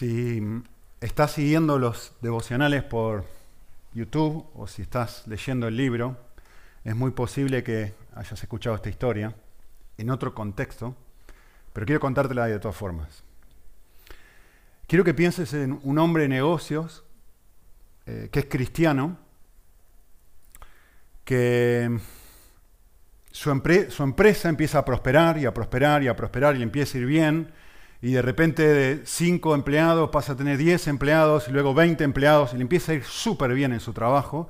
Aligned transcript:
Si 0.00 0.42
estás 1.02 1.32
siguiendo 1.32 1.78
los 1.78 2.14
devocionales 2.22 2.82
por 2.82 3.26
YouTube 3.92 4.46
o 4.54 4.66
si 4.66 4.80
estás 4.80 5.26
leyendo 5.26 5.68
el 5.68 5.76
libro, 5.76 6.16
es 6.84 6.96
muy 6.96 7.10
posible 7.10 7.62
que 7.62 7.92
hayas 8.14 8.42
escuchado 8.42 8.76
esta 8.76 8.88
historia 8.88 9.34
en 9.98 10.08
otro 10.08 10.34
contexto, 10.34 10.96
pero 11.74 11.84
quiero 11.84 12.00
contártela 12.00 12.46
de 12.46 12.58
todas 12.58 12.78
formas. 12.78 13.22
Quiero 14.86 15.04
que 15.04 15.12
pienses 15.12 15.52
en 15.52 15.78
un 15.82 15.98
hombre 15.98 16.22
de 16.22 16.30
negocios 16.30 17.04
eh, 18.06 18.30
que 18.32 18.38
es 18.38 18.46
cristiano, 18.46 19.18
que 21.26 22.00
su, 23.32 23.50
empresa 23.50 24.48
empieza 24.48 24.78
a 24.78 24.84
prosperar 24.86 25.36
y 25.36 25.44
a 25.44 25.52
prosperar 25.52 26.02
y 26.02 26.08
a 26.08 26.16
prosperar 26.16 26.56
y 26.56 26.62
empieza 26.62 26.96
a 26.96 27.02
ir 27.02 27.06
bien, 27.06 27.52
y 28.02 28.12
de 28.12 28.22
repente 28.22 28.66
de 28.66 29.02
5 29.04 29.54
empleados 29.54 30.10
pasa 30.10 30.32
a 30.32 30.36
tener 30.36 30.56
10 30.56 30.88
empleados 30.88 31.48
y 31.48 31.52
luego 31.52 31.74
20 31.74 32.02
empleados 32.02 32.52
y 32.52 32.56
le 32.56 32.62
empieza 32.62 32.92
a 32.92 32.94
ir 32.94 33.04
súper 33.04 33.52
bien 33.52 33.72
en 33.72 33.80
su 33.80 33.92
trabajo. 33.92 34.48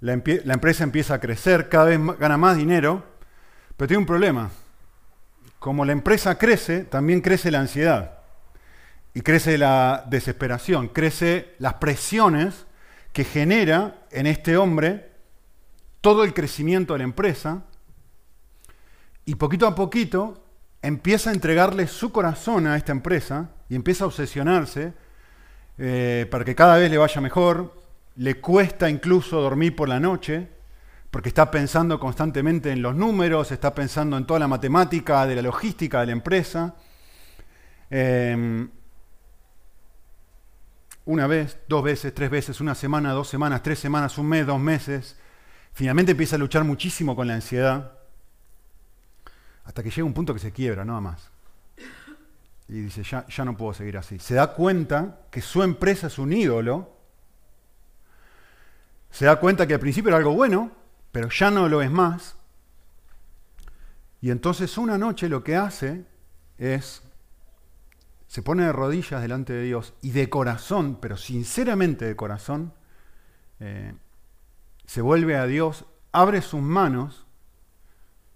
La, 0.00 0.20
la, 0.44 0.54
empresa 0.54 0.84
empieza 0.84 1.14
a 1.14 1.20
crecer, 1.20 1.68
cada 1.68 1.86
vez 1.86 1.98
gana 2.18 2.36
más 2.36 2.56
dinero, 2.56 3.04
pero 3.76 3.88
tiene 3.88 4.00
un 4.00 4.06
problema. 4.06 4.50
Como 5.58 5.84
la 5.84 5.92
empresa 5.92 6.38
crece, 6.38 6.84
también 6.84 7.22
crece 7.22 7.50
la 7.50 7.60
ansiedad 7.60 8.18
y 9.14 9.22
crece 9.22 9.58
la 9.58 10.04
desesperación, 10.08 10.88
crece 10.88 11.54
las 11.58 11.74
presiones 11.74 12.66
que 13.12 13.24
genera 13.24 14.06
en 14.10 14.26
este 14.26 14.56
hombre 14.58 15.10
todo 16.02 16.22
el 16.22 16.34
crecimiento 16.34 16.92
de 16.92 16.98
la 16.98 17.04
empresa 17.04 17.64
y 19.24 19.34
poquito 19.34 19.66
a 19.66 19.74
poquito 19.74 20.45
empieza 20.86 21.30
a 21.30 21.32
entregarle 21.32 21.88
su 21.88 22.12
corazón 22.12 22.66
a 22.66 22.76
esta 22.76 22.92
empresa 22.92 23.50
y 23.68 23.74
empieza 23.74 24.04
a 24.04 24.06
obsesionarse 24.06 24.92
eh, 25.78 26.26
para 26.30 26.44
que 26.44 26.54
cada 26.54 26.76
vez 26.78 26.90
le 26.90 26.96
vaya 26.96 27.20
mejor, 27.20 27.82
le 28.14 28.40
cuesta 28.40 28.88
incluso 28.88 29.40
dormir 29.40 29.74
por 29.74 29.88
la 29.88 29.98
noche, 29.98 30.48
porque 31.10 31.28
está 31.28 31.50
pensando 31.50 31.98
constantemente 31.98 32.70
en 32.70 32.82
los 32.82 32.94
números, 32.94 33.50
está 33.50 33.74
pensando 33.74 34.16
en 34.16 34.26
toda 34.26 34.38
la 34.38 34.48
matemática 34.48 35.26
de 35.26 35.34
la 35.34 35.42
logística 35.42 36.00
de 36.00 36.06
la 36.06 36.12
empresa. 36.12 36.76
Em, 37.90 38.70
una 41.04 41.26
vez, 41.26 41.58
dos 41.68 41.82
veces, 41.82 42.14
tres 42.14 42.30
veces, 42.30 42.60
una 42.60 42.74
semana, 42.74 43.12
dos 43.12 43.28
semanas, 43.28 43.62
tres 43.62 43.78
semanas, 43.78 44.18
un 44.18 44.28
mes, 44.28 44.46
dos 44.46 44.60
meses. 44.60 45.16
Finalmente 45.72 46.12
empieza 46.12 46.36
a 46.36 46.38
luchar 46.38 46.64
muchísimo 46.64 47.16
con 47.16 47.26
la 47.26 47.34
ansiedad 47.34 47.95
hasta 49.66 49.82
que 49.82 49.90
llega 49.90 50.04
un 50.04 50.14
punto 50.14 50.32
que 50.32 50.40
se 50.40 50.52
quiebra, 50.52 50.84
nada 50.84 51.00
más. 51.00 51.30
Y 52.68 52.80
dice, 52.82 53.02
ya, 53.02 53.26
ya 53.26 53.44
no 53.44 53.56
puedo 53.56 53.74
seguir 53.74 53.98
así. 53.98 54.18
Se 54.18 54.34
da 54.34 54.54
cuenta 54.54 55.26
que 55.30 55.42
su 55.42 55.62
empresa 55.62 56.06
es 56.06 56.18
un 56.18 56.32
ídolo. 56.32 56.96
Se 59.10 59.24
da 59.24 59.38
cuenta 59.40 59.66
que 59.66 59.74
al 59.74 59.80
principio 59.80 60.08
era 60.08 60.18
algo 60.18 60.34
bueno, 60.34 60.70
pero 61.10 61.28
ya 61.28 61.50
no 61.50 61.68
lo 61.68 61.82
es 61.82 61.90
más. 61.90 62.36
Y 64.20 64.30
entonces 64.30 64.78
una 64.78 64.98
noche 64.98 65.28
lo 65.28 65.42
que 65.42 65.56
hace 65.56 66.04
es, 66.58 67.02
se 68.28 68.42
pone 68.42 68.64
de 68.64 68.72
rodillas 68.72 69.20
delante 69.20 69.52
de 69.52 69.62
Dios 69.62 69.94
y 70.00 70.10
de 70.10 70.30
corazón, 70.30 70.98
pero 71.00 71.16
sinceramente 71.16 72.04
de 72.04 72.16
corazón, 72.16 72.72
eh, 73.60 73.94
se 74.86 75.00
vuelve 75.00 75.36
a 75.36 75.46
Dios, 75.46 75.86
abre 76.12 76.40
sus 76.40 76.62
manos 76.62 77.25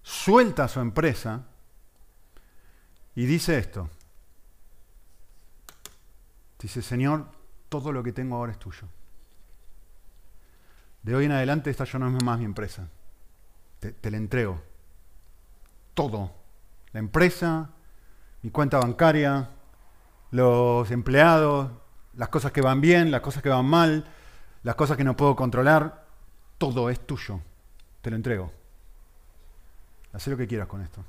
suelta 0.03 0.67
su 0.67 0.79
empresa 0.79 1.45
y 3.15 3.25
dice 3.25 3.57
esto. 3.57 3.89
Dice, 6.59 6.81
Señor, 6.81 7.25
todo 7.69 7.91
lo 7.91 8.03
que 8.03 8.13
tengo 8.13 8.35
ahora 8.35 8.51
es 8.51 8.59
tuyo. 8.59 8.87
De 11.01 11.15
hoy 11.15 11.25
en 11.25 11.31
adelante 11.31 11.69
esta 11.69 11.85
ya 11.85 11.97
no 11.97 12.15
es 12.15 12.23
más 12.23 12.39
mi 12.39 12.45
empresa. 12.45 12.87
Te, 13.79 13.91
te 13.91 14.11
la 14.11 14.17
entrego. 14.17 14.61
Todo. 15.93 16.31
La 16.93 16.99
empresa, 16.99 17.71
mi 18.43 18.51
cuenta 18.51 18.77
bancaria, 18.77 19.49
los 20.29 20.91
empleados, 20.91 21.71
las 22.15 22.29
cosas 22.29 22.51
que 22.51 22.61
van 22.61 22.81
bien, 22.81 23.11
las 23.11 23.21
cosas 23.21 23.41
que 23.41 23.49
van 23.49 23.65
mal, 23.65 24.05
las 24.63 24.75
cosas 24.75 24.97
que 24.97 25.03
no 25.03 25.17
puedo 25.17 25.35
controlar, 25.35 26.05
todo 26.57 26.89
es 26.89 26.99
tuyo. 26.99 27.39
Te 28.01 28.09
lo 28.09 28.15
entrego. 28.15 28.60
Haz 30.13 30.27
lo 30.27 30.37
que 30.37 30.47
quieras 30.47 30.67
con 30.67 30.81
esto. 30.81 31.03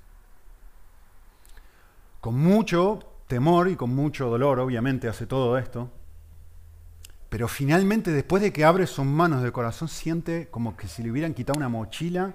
Con 2.21 2.39
mucho 2.39 3.01
temor 3.27 3.69
y 3.69 3.77
con 3.77 3.95
mucho 3.95 4.29
dolor, 4.29 4.61
obviamente, 4.61 5.09
hace 5.09 5.27
todo 5.27 5.59
esto. 5.59 5.91
Pero 7.29 7.49
finalmente, 7.49 8.13
después 8.13 8.43
de 8.43 8.53
que 8.53 8.65
abre 8.65 8.87
sus 8.87 9.05
manos 9.05 9.43
de 9.43 9.51
corazón, 9.51 9.89
siente 9.89 10.49
como 10.51 10.77
que 10.77 10.87
si 10.87 11.03
le 11.03 11.11
hubieran 11.11 11.35
quitado 11.35 11.59
una 11.59 11.69
mochila 11.69 12.35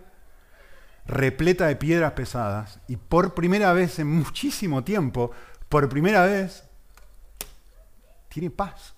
repleta 1.05 1.67
de 1.67 1.75
piedras 1.75 2.13
pesadas. 2.13 2.79
Y 2.87 2.97
por 2.97 3.33
primera 3.33 3.73
vez 3.73 3.99
en 3.99 4.07
muchísimo 4.07 4.83
tiempo, 4.83 5.31
por 5.69 5.87
primera 5.87 6.25
vez, 6.25 6.63
tiene 8.27 8.49
paz. 8.49 8.93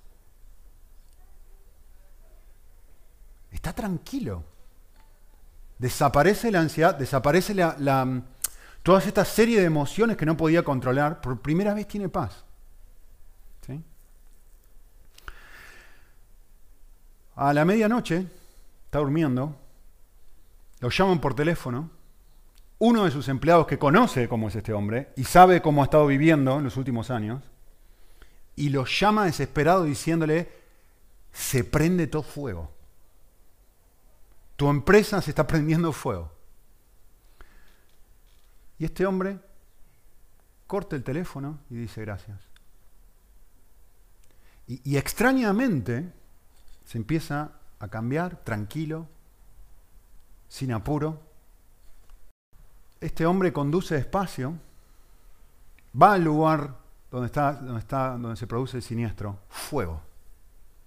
Está 3.51 3.73
tranquilo. 3.73 4.43
Desaparece 5.79 6.51
la 6.51 6.59
ansiedad, 6.59 6.93
desaparece 6.93 7.55
la, 7.55 8.23
toda 8.83 8.99
esta 8.99 9.25
serie 9.25 9.59
de 9.59 9.65
emociones 9.65 10.17
que 10.17 10.25
no 10.25 10.37
podía 10.37 10.63
controlar. 10.63 11.21
Por 11.21 11.39
primera 11.39 11.73
vez 11.73 11.87
tiene 11.87 12.09
paz. 12.09 12.43
A 17.35 17.53
la 17.53 17.63
medianoche, 17.63 18.27
está 18.83 18.99
durmiendo, 18.99 19.55
lo 20.81 20.89
llaman 20.89 21.21
por 21.21 21.33
teléfono. 21.33 21.89
Uno 22.79 23.05
de 23.05 23.11
sus 23.11 23.29
empleados 23.29 23.65
que 23.65 23.79
conoce 23.79 24.27
cómo 24.27 24.49
es 24.49 24.55
este 24.57 24.73
hombre 24.73 25.13
y 25.15 25.23
sabe 25.23 25.61
cómo 25.61 25.81
ha 25.81 25.85
estado 25.85 26.05
viviendo 26.07 26.57
en 26.57 26.65
los 26.65 26.75
últimos 26.75 27.09
años, 27.09 27.41
y 28.57 28.67
lo 28.67 28.83
llama 28.83 29.23
desesperado 29.23 29.85
diciéndole, 29.85 30.51
se 31.31 31.63
prende 31.63 32.07
todo 32.07 32.23
fuego. 32.23 32.73
Tu 34.59 34.69
empresa 34.69 35.21
se 35.21 35.31
está 35.31 35.47
prendiendo 35.47 35.93
fuego. 35.93 36.29
Y 38.77 38.83
este 38.83 39.05
hombre 39.05 39.39
corta 40.67 40.97
el 40.97 41.03
teléfono 41.05 41.59
y 41.69 41.75
dice 41.75 42.01
gracias. 42.01 42.41
Y, 44.67 44.97
extrañamente 44.97 46.11
se 46.83 46.97
empieza 46.97 47.53
a 47.79 47.87
cambiar 47.87 48.43
tranquilo, 48.43 49.07
sin 50.49 50.73
apuro. 50.73 51.21
Este 52.99 53.25
hombre 53.25 53.53
conduce 53.53 53.95
despacio, 53.95 54.55
va 55.99 56.15
al 56.15 56.25
lugar 56.25 56.75
donde, 57.09 57.27
está, 57.27 57.53
donde, 57.53 57.79
está, 57.79 58.09
donde 58.17 58.35
se 58.35 58.45
produce 58.45 58.75
el 58.75 58.83
siniestro, 58.83 59.39
fuego, 59.47 60.01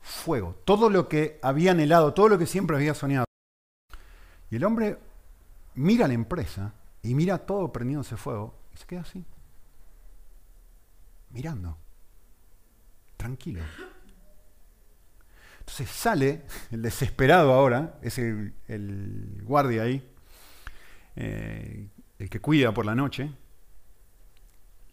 fuego. 0.03 0.57
Todo 0.67 0.91
lo 0.91 1.09
que 1.09 1.41
había 1.41 1.71
anhelado, 1.71 2.13
todo 2.13 2.29
lo 2.29 2.39
que 2.39 2.45
siempre 2.45 2.77
había 2.77 2.93
soñado. 2.93 3.25
Y 4.53 4.57
el 4.57 4.65
hombre 4.65 4.99
mira 5.77 6.07
la 6.07 6.13
empresa 6.13 6.75
y 7.01 7.15
mira 7.15 7.39
todo 7.39 7.73
prendiéndose 7.73 8.19
fuego 8.19 8.55
y 8.75 8.77
se 8.77 8.85
queda 8.85 9.01
así, 9.01 9.25
mirando, 11.31 11.79
tranquilo. 13.17 13.63
Entonces 15.61 15.89
sale 15.89 16.43
el 16.71 16.83
desesperado 16.83 17.55
ahora, 17.55 17.99
es 18.03 18.19
el, 18.19 19.41
guardia 19.43 19.85
ahí, 19.85 20.07
eh, 21.17 21.89
el 22.19 22.29
que 22.29 22.41
cuida 22.43 22.75
por 22.75 22.85
la 22.85 22.95
noche, 22.95 23.33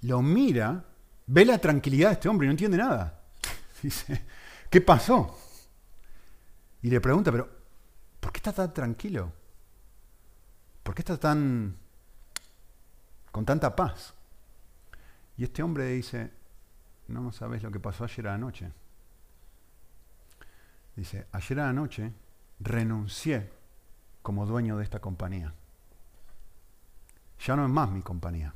lo 0.04 0.22
mira, 0.22 0.86
ve 1.28 1.44
la 1.44 1.58
tranquilidad 1.58 2.08
de 2.08 2.14
este 2.14 2.30
hombre 2.30 2.46
y 2.46 2.48
no 2.48 2.52
entiende 2.52 2.78
nada. 2.78 3.26
Dice, 3.84 4.26
¿qué 4.70 4.80
pasó? 4.80 5.38
Y 6.82 6.90
le 6.90 7.02
pregunta, 7.02 7.30
pero 7.30 7.50
¿por 8.22 8.32
qué 8.32 8.38
está 8.38 8.54
tan 8.54 8.74
tranquilo? 8.74 9.34
¿Por 10.90 10.96
qué 10.96 11.04
está 11.04 11.20
tan 11.20 11.78
con 13.32 13.46
tanta 13.46 13.76
paz? 13.76 14.16
Y 15.38 15.44
este 15.44 15.62
hombre 15.62 15.86
dice, 15.86 16.32
no 17.10 17.32
sabes 17.32 17.62
lo 17.62 17.70
que 17.70 17.80
pasó 17.80 18.06
ayer 18.06 18.28
a 18.28 18.32
la 18.32 18.38
noche. 18.40 18.72
Dice, 20.96 21.28
ayer 21.32 21.60
a 21.60 21.68
la 21.68 21.74
noche 21.74 22.12
renuncié 22.60 23.52
como 24.24 24.48
dueño 24.48 24.78
de 24.78 24.84
esta 24.84 25.00
compañía. 25.00 25.54
Ya 27.46 27.56
no 27.56 27.66
es 27.66 27.72
más 27.72 27.92
mi 27.92 28.02
compañía. 28.02 28.56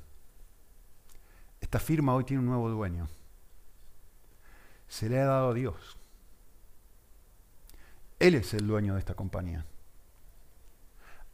Esta 1.62 1.78
firma 1.78 2.16
hoy 2.16 2.24
tiene 2.24 2.40
un 2.40 2.48
nuevo 2.48 2.68
dueño. 2.68 3.10
Se 4.88 5.08
le 5.08 5.20
ha 5.20 5.26
dado 5.26 5.52
a 5.52 5.54
Dios. 5.54 6.00
Él 8.18 8.34
es 8.34 8.56
el 8.56 8.66
dueño 8.66 8.96
de 8.96 9.00
esta 9.02 9.14
compañía. 9.14 9.68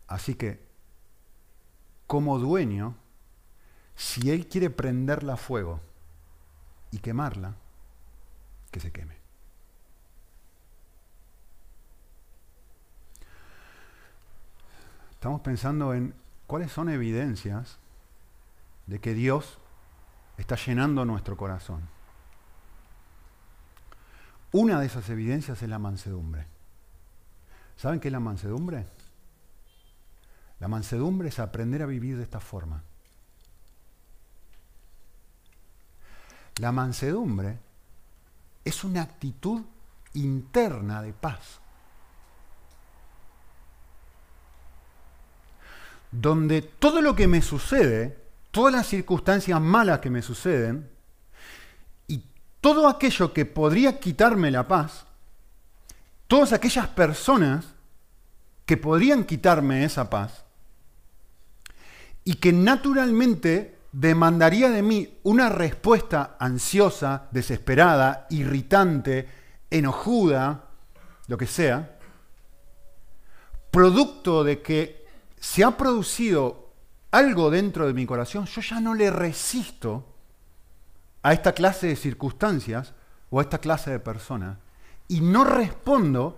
Así 0.05 0.35
que 0.35 0.67
como 2.09 2.39
dueño, 2.39 2.95
si 3.95 4.31
él 4.31 4.47
quiere 4.47 4.71
prenderla 4.71 5.33
a 5.33 5.37
fuego 5.37 5.79
y 6.89 6.97
quemarla, 6.97 7.53
que 8.71 8.79
se 8.79 8.91
queme. 8.91 9.15
Estamos 15.11 15.41
pensando 15.41 15.93
en 15.93 16.15
cuáles 16.47 16.71
son 16.71 16.89
evidencias 16.89 17.77
de 18.87 18.97
que 18.97 19.13
Dios 19.13 19.59
está 20.39 20.55
llenando 20.55 21.05
nuestro 21.05 21.37
corazón. 21.37 21.87
Una 24.51 24.79
de 24.79 24.87
esas 24.87 25.07
evidencias 25.11 25.61
es 25.61 25.69
la 25.69 25.77
mansedumbre. 25.77 26.47
¿Saben 27.77 27.99
qué 27.99 28.07
es 28.07 28.11
la 28.11 28.19
mansedumbre? 28.19 28.87
La 30.59 30.67
mansedumbre 30.67 31.29
es 31.29 31.39
aprender 31.39 31.81
a 31.81 31.85
vivir 31.85 32.17
de 32.17 32.23
esta 32.23 32.39
forma. 32.39 32.83
La 36.57 36.73
mansedumbre 36.73 37.57
es 38.65 38.83
una 38.83 39.01
actitud 39.01 39.61
interna 40.13 41.01
de 41.01 41.13
paz. 41.13 41.59
Donde 46.11 46.61
todo 46.61 47.01
lo 47.01 47.15
que 47.15 47.27
me 47.27 47.41
sucede, 47.41 48.17
todas 48.51 48.73
las 48.73 48.87
circunstancias 48.87 49.61
malas 49.61 49.99
que 49.99 50.09
me 50.09 50.21
suceden, 50.21 50.89
y 52.07 52.25
todo 52.59 52.89
aquello 52.89 53.31
que 53.31 53.45
podría 53.45 53.99
quitarme 53.99 54.51
la 54.51 54.67
paz, 54.67 55.05
todas 56.27 56.51
aquellas 56.51 56.87
personas 56.87 57.65
que 58.65 58.75
podrían 58.75 59.23
quitarme 59.23 59.85
esa 59.85 60.09
paz, 60.09 60.43
y 62.29 62.35
que 62.35 62.53
naturalmente 62.53 63.79
demandaría 63.91 64.69
de 64.69 64.83
mí 64.83 65.17
una 65.23 65.49
respuesta 65.49 66.37
ansiosa, 66.39 67.27
desesperada, 67.31 68.27
irritante, 68.29 69.27
enojuda, 69.71 70.65
lo 71.25 71.37
que 71.39 71.47
sea, 71.47 71.97
producto 73.71 74.43
de 74.43 74.61
que 74.61 75.07
se 75.39 75.63
ha 75.63 75.75
producido 75.75 76.69
algo 77.09 77.49
dentro 77.49 77.87
de 77.87 77.93
mi 77.93 78.05
corazón, 78.05 78.45
yo 78.45 78.61
ya 78.61 78.79
no 78.79 78.93
le 78.93 79.09
resisto 79.09 80.05
a 81.23 81.33
esta 81.33 81.53
clase 81.53 81.87
de 81.87 81.95
circunstancias 81.95 82.93
o 83.31 83.39
a 83.39 83.41
esta 83.41 83.57
clase 83.57 83.89
de 83.89 83.99
personas 83.99 84.59
y 85.07 85.21
no 85.21 85.45
respondo 85.45 86.37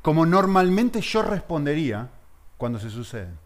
como 0.00 0.24
normalmente 0.24 1.02
yo 1.02 1.20
respondería 1.20 2.08
cuando 2.56 2.78
se 2.78 2.88
suceden. 2.88 3.44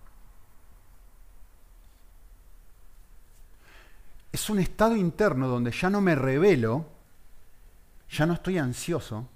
Es 4.32 4.48
un 4.48 4.58
estado 4.60 4.96
interno 4.96 5.48
donde 5.48 5.72
ya 5.72 5.90
no 5.90 6.00
me 6.00 6.14
revelo, 6.14 6.86
ya 8.08 8.26
no 8.26 8.34
estoy 8.34 8.58
ansioso, 8.58 9.28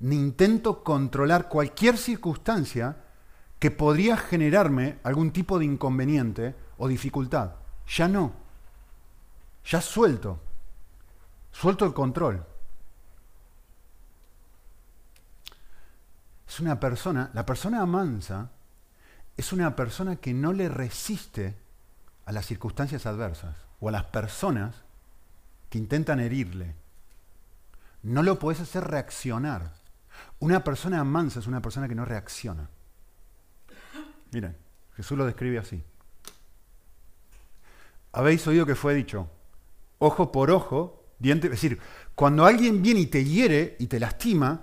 ni 0.00 0.16
intento 0.16 0.84
controlar 0.84 1.48
cualquier 1.48 1.96
circunstancia 1.96 2.96
que 3.58 3.70
podría 3.70 4.16
generarme 4.16 4.98
algún 5.02 5.32
tipo 5.32 5.58
de 5.58 5.64
inconveniente 5.64 6.54
o 6.76 6.86
dificultad. 6.86 7.54
Ya 7.88 8.06
no. 8.06 8.32
Ya 9.64 9.80
suelto. 9.80 10.38
Suelto 11.50 11.84
el 11.84 11.92
control. 11.92 12.46
Es 16.46 16.60
una 16.60 16.78
persona, 16.78 17.30
la 17.34 17.44
persona 17.44 17.84
mansa 17.84 18.50
es 19.36 19.52
una 19.52 19.74
persona 19.74 20.16
que 20.16 20.32
no 20.34 20.52
le 20.52 20.68
resiste 20.68 21.56
a 22.26 22.32
las 22.32 22.46
circunstancias 22.46 23.06
adversas 23.06 23.67
o 23.80 23.88
a 23.88 23.92
las 23.92 24.04
personas 24.04 24.74
que 25.70 25.78
intentan 25.78 26.20
herirle. 26.20 26.74
No 28.02 28.22
lo 28.22 28.38
puedes 28.38 28.60
hacer 28.60 28.84
reaccionar. 28.84 29.72
Una 30.40 30.64
persona 30.64 31.02
mansa 31.04 31.40
es 31.40 31.46
una 31.46 31.60
persona 31.60 31.88
que 31.88 31.94
no 31.94 32.04
reacciona. 32.04 32.68
Miren, 34.32 34.56
Jesús 34.96 35.16
lo 35.16 35.26
describe 35.26 35.58
así. 35.58 35.82
Habéis 38.12 38.46
oído 38.46 38.66
que 38.66 38.74
fue 38.74 38.94
dicho, 38.94 39.30
ojo 39.98 40.32
por 40.32 40.50
ojo, 40.50 41.04
diente, 41.18 41.46
es 41.46 41.52
decir, 41.52 41.78
cuando 42.14 42.46
alguien 42.46 42.82
viene 42.82 43.00
y 43.00 43.06
te 43.06 43.24
hiere 43.24 43.76
y 43.78 43.86
te 43.86 44.00
lastima 44.00 44.62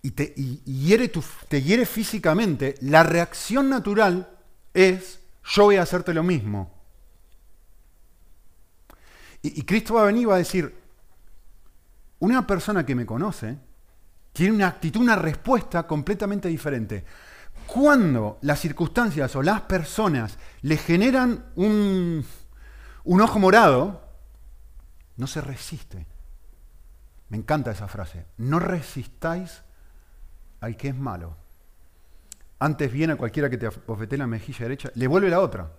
y 0.00 0.12
te, 0.12 0.34
hiere, 0.34 1.10
te 1.48 1.62
hiere 1.62 1.86
físicamente, 1.86 2.74
la 2.80 3.02
reacción 3.02 3.68
natural 3.68 4.30
es 4.74 5.20
yo 5.44 5.64
voy 5.64 5.76
a 5.76 5.82
hacerte 5.82 6.14
lo 6.14 6.22
mismo. 6.22 6.81
Y, 9.42 9.62
Cristo 9.64 9.94
va 9.94 10.02
a 10.02 10.06
venir 10.06 10.22
y 10.22 10.26
va 10.26 10.36
a 10.36 10.38
decir, 10.38 10.72
una 12.20 12.46
persona 12.46 12.86
que 12.86 12.94
me 12.94 13.04
conoce 13.04 13.58
tiene 14.32 14.54
una 14.54 14.68
actitud, 14.68 15.00
una 15.00 15.16
respuesta 15.16 15.86
completamente 15.86 16.48
diferente. 16.48 17.04
Cuando 17.66 18.38
las 18.42 18.60
circunstancias 18.60 19.34
o 19.34 19.42
las 19.42 19.62
personas 19.62 20.38
le 20.62 20.76
generan 20.76 21.46
un, 21.56 22.24
un 23.04 23.20
ojo 23.20 23.38
morado, 23.38 24.08
no 25.16 25.26
se 25.26 25.40
resiste. 25.40 26.06
Me 27.28 27.36
encanta 27.36 27.72
esa 27.72 27.88
frase. 27.88 28.26
No 28.36 28.58
resistáis 28.58 29.62
al 30.60 30.76
que 30.76 30.88
es 30.88 30.96
malo. 30.96 31.36
Antes 32.58 32.92
viene 32.92 33.14
a 33.14 33.16
cualquiera 33.16 33.50
que 33.50 33.58
te 33.58 33.68
bofetee 33.68 34.18
la 34.18 34.26
mejilla 34.26 34.60
derecha, 34.66 34.90
le 34.94 35.08
vuelve 35.08 35.28
la 35.28 35.40
otra. 35.40 35.72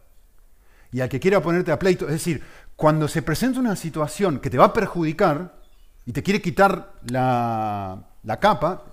Y 0.92 1.02
al 1.02 1.10
que 1.10 1.20
quiera 1.20 1.42
ponerte 1.42 1.72
a 1.72 1.80
pleito, 1.80 2.06
es 2.06 2.12
decir, 2.12 2.44
cuando 2.76 3.08
se 3.08 3.22
presenta 3.22 3.60
una 3.60 3.76
situación 3.76 4.40
que 4.40 4.50
te 4.50 4.58
va 4.58 4.66
a 4.66 4.74
perjudicar 4.74 5.62
y 6.06 6.12
te 6.12 6.24
quiere 6.24 6.42
quitar 6.42 6.94
la, 7.06 8.06
capa, 8.40 8.84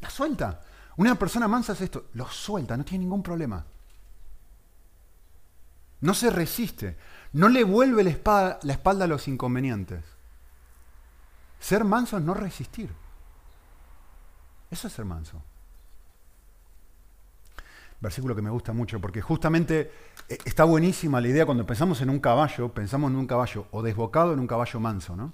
la 0.00 0.10
suelta. 0.10 0.60
Una 0.96 1.14
persona 1.14 1.48
mansa 1.48 1.72
hace 1.72 1.84
esto, 1.84 2.06
lo 2.14 2.26
suelta, 2.28 2.76
no 2.76 2.84
tiene 2.84 3.04
ningún 3.04 3.22
problema. 3.22 3.64
No 6.00 6.14
se 6.14 6.30
resiste, 6.30 6.96
no 7.32 7.48
le 7.48 7.64
vuelve 7.64 8.04
la 8.04 8.10
espalda, 8.10 8.58
la 8.62 8.72
espalda 8.72 9.04
a 9.04 9.08
los 9.08 9.28
inconvenientes. 9.28 10.04
Ser 11.58 11.84
manso 11.84 12.16
es 12.16 12.24
no 12.24 12.32
resistir. 12.32 12.90
Eso 14.70 14.86
es 14.86 14.92
ser 14.92 15.04
manso 15.04 15.42
versículo 18.00 18.34
que 18.34 18.42
me 18.42 18.50
gusta 18.50 18.72
mucho, 18.72 19.00
porque 19.00 19.20
justamente 19.20 19.92
está 20.44 20.64
buenísima 20.64 21.20
la 21.20 21.28
idea 21.28 21.46
cuando 21.46 21.66
pensamos 21.66 22.00
en 22.00 22.10
un 22.10 22.20
caballo, 22.20 22.72
pensamos 22.72 23.10
en 23.10 23.16
un 23.16 23.26
caballo 23.26 23.66
o 23.72 23.82
desbocado 23.82 24.32
en 24.32 24.40
un 24.40 24.46
caballo 24.46 24.80
manso, 24.80 25.16
¿no? 25.16 25.32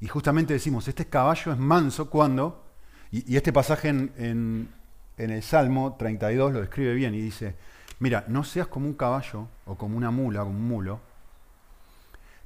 Y 0.00 0.08
justamente 0.08 0.54
decimos, 0.54 0.88
este 0.88 1.06
caballo 1.06 1.52
es 1.52 1.58
manso 1.58 2.08
cuando, 2.08 2.64
y, 3.10 3.36
este 3.36 3.52
pasaje 3.52 3.88
en, 3.88 4.68
en 5.16 5.30
el 5.30 5.42
Salmo 5.42 5.96
32 5.98 6.52
lo 6.52 6.60
describe 6.60 6.94
bien 6.94 7.14
y 7.14 7.20
dice, 7.20 7.56
mira, 7.98 8.24
no 8.28 8.44
seas 8.44 8.68
como 8.68 8.86
un 8.86 8.94
caballo 8.94 9.48
o 9.66 9.76
como 9.76 9.96
una 9.96 10.10
mula, 10.10 10.40
como 10.40 10.56
un 10.56 10.68
mulo, 10.68 11.00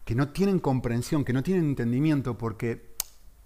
que 0.04 0.14
no 0.14 0.28
tienen 0.28 0.58
comprensión, 0.58 1.24
que 1.24 1.32
no 1.32 1.42
tienen 1.42 1.64
entendimiento, 1.64 2.36
porque 2.36 2.96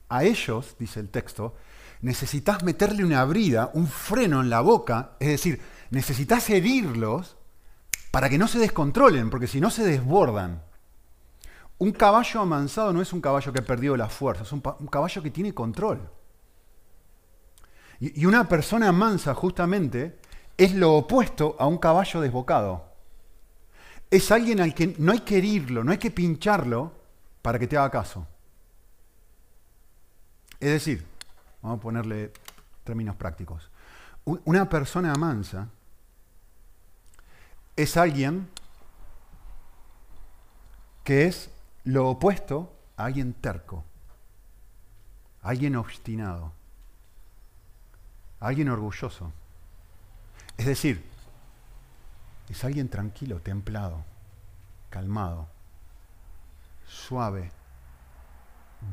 a 0.09 0.25
ellos, 0.25 0.77
dice 0.79 1.01
el 1.01 1.11
texto, 1.11 1.55
necesitas 2.01 2.63
meterle 2.63 3.05
una 3.05 3.25
brida, 3.25 3.71
un 3.75 3.87
freno 3.87 4.41
en 4.41 4.51
la 4.51 4.61
boca, 4.61 5.17
es 5.21 5.29
decir, 5.29 5.61
necesitas 5.91 6.49
herirlos 6.49 7.37
para 8.17 8.31
que 8.31 8.39
no 8.39 8.49
se 8.49 8.59
descontrolen, 8.59 9.29
porque 9.29 9.47
si 9.47 9.61
no 9.61 9.69
se 9.69 9.85
desbordan. 9.85 10.63
Un 11.77 11.93
caballo 11.93 12.41
amansado 12.41 12.91
no 12.95 13.03
es 13.03 13.13
un 13.13 13.21
caballo 13.21 13.53
que 13.53 13.59
ha 13.59 13.63
perdido 13.63 13.95
la 13.95 14.09
fuerza, 14.09 14.43
es 14.43 14.53
un, 14.53 14.63
caballo 14.63 15.23
que 15.23 15.31
tiene 15.31 15.53
control. 15.53 16.01
Y, 18.01 18.23
y 18.23 18.25
una 18.25 18.49
persona 18.49 18.91
mansa 18.91 19.35
justamente 19.35 20.19
es 20.57 20.73
lo 20.73 20.95
opuesto 20.95 21.57
a 21.59 21.67
un 21.67 21.77
caballo 21.77 22.23
desbocado. 22.23 22.87
Es 24.11 24.31
alguien 24.31 24.63
al 24.63 24.73
que 24.75 24.95
no 24.97 25.13
hay 25.13 25.21
que 25.21 25.37
herirlo, 25.37 25.85
no 25.85 25.93
hay 25.93 25.99
que 25.99 26.11
pincharlo 26.11 26.93
para 27.43 27.59
que 27.59 27.67
te 27.67 27.77
haga 27.77 27.91
caso. 27.91 28.27
Es 30.59 30.71
decir, 30.71 31.05
vamos 31.61 31.81
a 31.81 31.83
ponerle 31.83 32.33
términos 32.83 33.15
prácticos. 33.15 33.71
Una 34.25 34.67
persona 34.71 35.13
mansa 35.17 35.69
es 37.77 37.97
alguien 37.97 38.49
que 41.05 41.27
es 41.27 41.51
lo 41.85 42.09
opuesto 42.09 42.73
a 42.97 43.05
alguien 43.05 43.33
terco, 43.35 43.85
alguien 45.43 45.77
obstinado, 45.77 46.53
alguien 48.41 48.71
orgulloso. 48.71 49.33
Es 50.57 50.67
decir, 50.67 51.05
es 52.49 52.65
alguien 52.65 52.89
tranquilo, 52.89 53.41
templado, 53.41 54.03
calmado, 54.91 55.47
suave, 56.89 57.53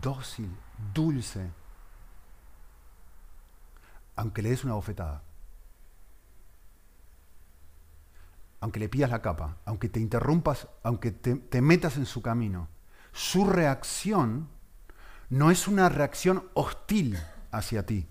dócil, 0.02 0.56
dulce, 0.94 1.50
aunque 4.16 4.42
le 4.42 4.50
des 4.50 4.64
una 4.64 4.74
bofetada. 4.74 5.22
Aunque 8.64 8.80
le 8.80 8.88
pidas 8.88 9.10
la 9.10 9.22
capa, 9.22 9.58
aunque 9.66 9.90
te 9.90 10.00
interrumpas, 10.00 10.70
aunque 10.84 11.12
te, 11.12 11.62
metas 11.62 11.98
en 11.98 12.06
su 12.06 12.22
camino, 12.22 12.70
su 13.12 13.44
reacción 13.44 14.48
no 15.30 15.52
es 15.52 15.68
una 15.68 15.90
reacción 15.90 16.46
hostil 16.54 17.20
hacia 17.52 17.86
ti. 17.86 18.08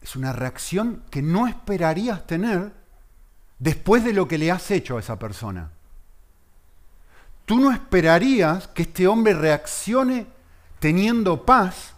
Es 0.00 0.16
una 0.16 0.32
reacción 0.32 1.02
que 1.10 1.20
no 1.20 1.46
esperarías 1.46 2.26
tener 2.26 2.72
después 3.58 4.02
de 4.04 4.14
lo 4.14 4.26
que 4.26 4.38
le 4.38 4.50
has 4.50 4.70
hecho 4.70 4.96
a 4.96 5.00
esa 5.00 5.18
persona. 5.18 5.72
Tú 7.44 7.60
no 7.60 7.70
esperarías 7.70 8.68
que 8.68 8.84
este 8.84 9.06
hombre 9.06 9.34
reaccione 9.34 10.28
teniendo 10.78 11.44
paz 11.44 11.92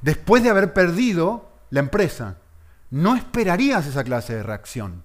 después 0.00 0.44
de 0.44 0.50
haber 0.50 0.74
perdido 0.74 1.50
la 1.70 1.80
empresa. 1.80 2.38
No 2.90 3.16
esperarías 3.16 3.84
esa 3.84 4.04
clase 4.04 4.36
de 4.36 4.44
reacción. 4.44 5.02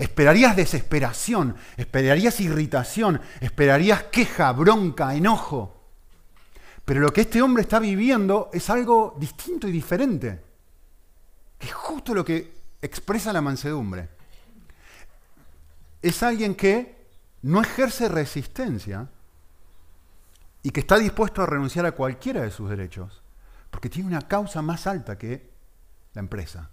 Esperarías 0.00 0.56
desesperación, 0.56 1.56
esperarías 1.76 2.40
irritación, 2.40 3.20
esperarías 3.38 4.04
queja, 4.04 4.50
bronca, 4.52 5.14
enojo. 5.14 5.78
Pero 6.86 7.00
lo 7.00 7.12
que 7.12 7.20
este 7.20 7.42
hombre 7.42 7.64
está 7.64 7.78
viviendo 7.78 8.48
es 8.50 8.70
algo 8.70 9.14
distinto 9.20 9.68
y 9.68 9.72
diferente. 9.72 10.42
Es 11.58 11.74
justo 11.74 12.14
lo 12.14 12.24
que 12.24 12.50
expresa 12.80 13.30
la 13.30 13.42
mansedumbre. 13.42 14.08
Es 16.00 16.22
alguien 16.22 16.54
que 16.54 16.96
no 17.42 17.60
ejerce 17.60 18.08
resistencia 18.08 19.06
y 20.62 20.70
que 20.70 20.80
está 20.80 20.96
dispuesto 20.96 21.42
a 21.42 21.46
renunciar 21.46 21.84
a 21.84 21.92
cualquiera 21.92 22.40
de 22.40 22.50
sus 22.50 22.70
derechos, 22.70 23.22
porque 23.70 23.90
tiene 23.90 24.08
una 24.08 24.22
causa 24.22 24.62
más 24.62 24.86
alta 24.86 25.18
que 25.18 25.50
la 26.14 26.20
empresa, 26.20 26.70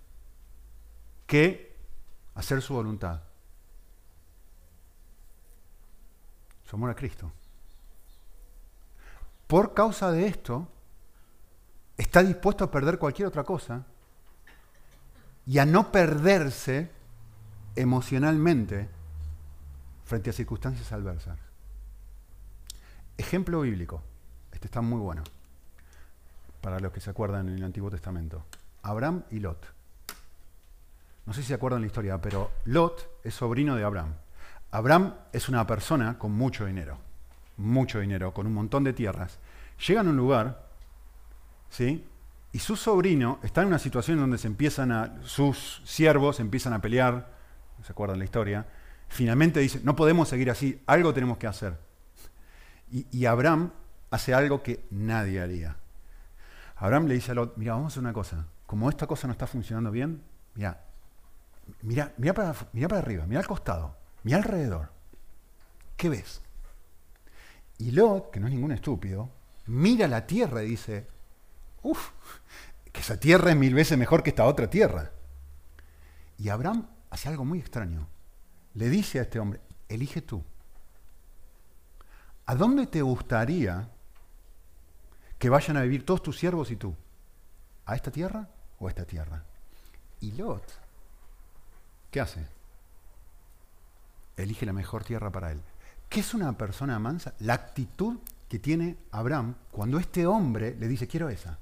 que 1.26 1.67
hacer 2.38 2.62
su 2.62 2.76
voluntad. 2.76 3.22
Su 6.64 6.76
amor 6.76 6.92
a 6.92 6.96
Cristo. 6.96 7.32
Por 9.48 9.74
causa 9.74 10.12
de 10.12 10.28
esto, 10.28 10.68
está 11.98 12.22
dispuesto 12.22 12.64
a 12.64 12.72
perder 12.72 13.00
cualquier 13.00 13.28
otra 13.28 13.44
cosa 13.44 13.86
y 15.48 15.58
a 15.58 15.66
no 15.66 15.92
perderse 15.92 16.92
emocionalmente 17.76 18.88
frente 20.06 20.30
a 20.30 20.34
circunstancias 20.34 20.92
adversas. 20.92 21.40
Ejemplo 23.18 23.62
bíblico. 23.62 24.04
Este 24.52 24.68
está 24.68 24.82
muy 24.82 25.00
bueno. 25.00 25.24
Para 26.62 26.80
los 26.80 26.92
que 26.92 27.00
se 27.00 27.10
acuerdan 27.10 27.48
en 27.50 27.56
el 27.56 27.64
Antiguo 27.64 27.90
Testamento. 27.90 28.46
Abraham 28.84 29.24
y 29.32 29.40
Lot. 29.40 29.77
No 31.28 31.34
sé 31.34 31.42
si 31.42 31.50
se 31.50 31.54
acuerdan 31.54 31.82
la 31.82 31.88
historia, 31.88 32.20
pero 32.22 32.52
Lot 32.66 33.20
es 33.22 33.36
sobrino 33.36 33.76
de 33.76 33.84
Abraham. 33.84 34.14
Abraham 34.72 35.14
es 35.34 35.50
una 35.50 35.68
persona 35.68 36.18
con 36.18 36.32
mucho 36.32 36.66
dinero, 36.66 36.98
mucho 37.58 38.00
dinero, 38.00 38.34
con 38.34 38.48
un 38.48 38.54
montón 38.54 38.86
de 38.86 38.94
tierras. 38.94 39.38
Llegan 39.86 40.08
a 40.08 40.12
un 40.12 40.16
lugar, 40.16 40.70
¿sí? 41.70 42.06
Y 42.54 42.60
su 42.60 42.78
sobrino 42.78 43.40
está 43.44 43.62
en 43.62 43.68
una 43.68 43.78
situación 43.78 44.20
donde 44.20 44.38
se 44.38 44.48
empiezan 44.48 44.94
a, 44.94 45.22
sus 45.24 45.82
siervos 45.84 46.40
empiezan 46.40 46.72
a 46.72 46.82
pelear, 46.82 47.30
¿se 47.84 47.92
acuerdan 47.92 48.20
la 48.20 48.26
historia? 48.26 48.66
Finalmente 49.10 49.60
dice, 49.60 49.82
no 49.84 49.98
podemos 49.98 50.30
seguir 50.30 50.50
así, 50.50 50.82
algo 50.88 51.14
tenemos 51.14 51.38
que 51.38 51.48
hacer. 51.48 51.78
Y, 52.90 53.06
y 53.12 53.26
Abraham 53.26 53.74
hace 54.12 54.34
algo 54.34 54.64
que 54.64 54.86
nadie 54.92 55.42
haría. 55.42 55.76
Abraham 56.78 57.08
le 57.08 57.16
dice 57.16 57.34
a 57.34 57.36
Lot, 57.36 57.58
mira, 57.58 57.74
vamos 57.74 57.92
a 57.92 57.94
hacer 57.94 58.02
una 58.02 58.14
cosa, 58.14 58.46
como 58.66 58.90
esta 58.90 59.08
cosa 59.08 59.28
no 59.28 59.34
está 59.34 59.46
funcionando 59.46 59.92
bien, 59.92 60.22
mira, 60.56 60.87
Mira, 61.82 62.14
mira, 62.18 62.34
para, 62.34 62.56
mira 62.74 62.88
para 62.88 63.02
arriba, 63.02 63.26
mira 63.26 63.40
al 63.40 63.48
costado, 63.48 63.96
mira 64.24 64.38
alrededor. 64.38 64.92
¿Qué 65.96 66.10
ves? 66.10 66.42
Y 67.78 67.92
Lot, 67.92 68.32
que 68.32 68.40
no 68.40 68.48
es 68.48 68.54
ningún 68.54 68.72
estúpido, 68.72 69.30
mira 69.68 70.08
la 70.08 70.26
tierra 70.26 70.64
y 70.64 70.70
dice, 70.70 71.08
uff, 71.84 72.12
que 72.92 73.02
esa 73.02 73.20
tierra 73.20 73.52
es 73.52 73.56
mil 73.56 73.74
veces 73.74 73.98
mejor 73.98 74.24
que 74.24 74.32
esta 74.32 74.46
otra 74.46 74.70
tierra. 74.70 75.12
Y 76.38 76.50
Abraham 76.50 76.88
hace 77.10 77.30
algo 77.30 77.46
muy 77.46 77.60
extraño. 77.60 78.08
Le 78.74 78.90
dice 78.90 79.20
a 79.20 79.24
este 79.24 79.40
hombre, 79.40 79.62
elige 79.90 80.22
tú. 80.22 80.44
¿A 82.46 82.56
dónde 82.56 82.88
te 82.88 83.02
gustaría 83.02 83.90
que 85.38 85.50
vayan 85.50 85.78
a 85.78 85.82
vivir 85.82 86.06
todos 86.06 86.24
tus 86.24 86.38
siervos 86.38 86.72
y 86.72 86.76
tú? 86.76 86.96
¿A 87.86 87.96
esta 87.96 88.12
tierra 88.12 88.50
o 88.80 88.88
a 88.88 88.90
esta 88.90 89.06
tierra? 89.06 89.44
Y 90.20 90.32
Lot 90.32 90.87
¿Qué 92.12 92.22
hace? 92.22 92.46
Elige 94.36 94.66
la 94.66 94.74
mejor 94.74 95.04
tierra 95.04 95.32
para 95.32 95.52
él. 95.52 95.62
¿Qué 96.10 96.22
es 96.22 96.34
una 96.34 96.58
persona 96.58 97.00
mansa? 97.00 97.34
La 97.40 97.54
actitud 97.54 98.18
que 98.48 98.60
tiene 98.60 98.98
Abraham 99.12 99.56
cuando 99.72 100.00
este 100.00 100.26
hombre 100.26 100.76
le 100.80 100.88
dice, 100.88 101.08
quiero 101.08 101.30
esa. 101.30 101.58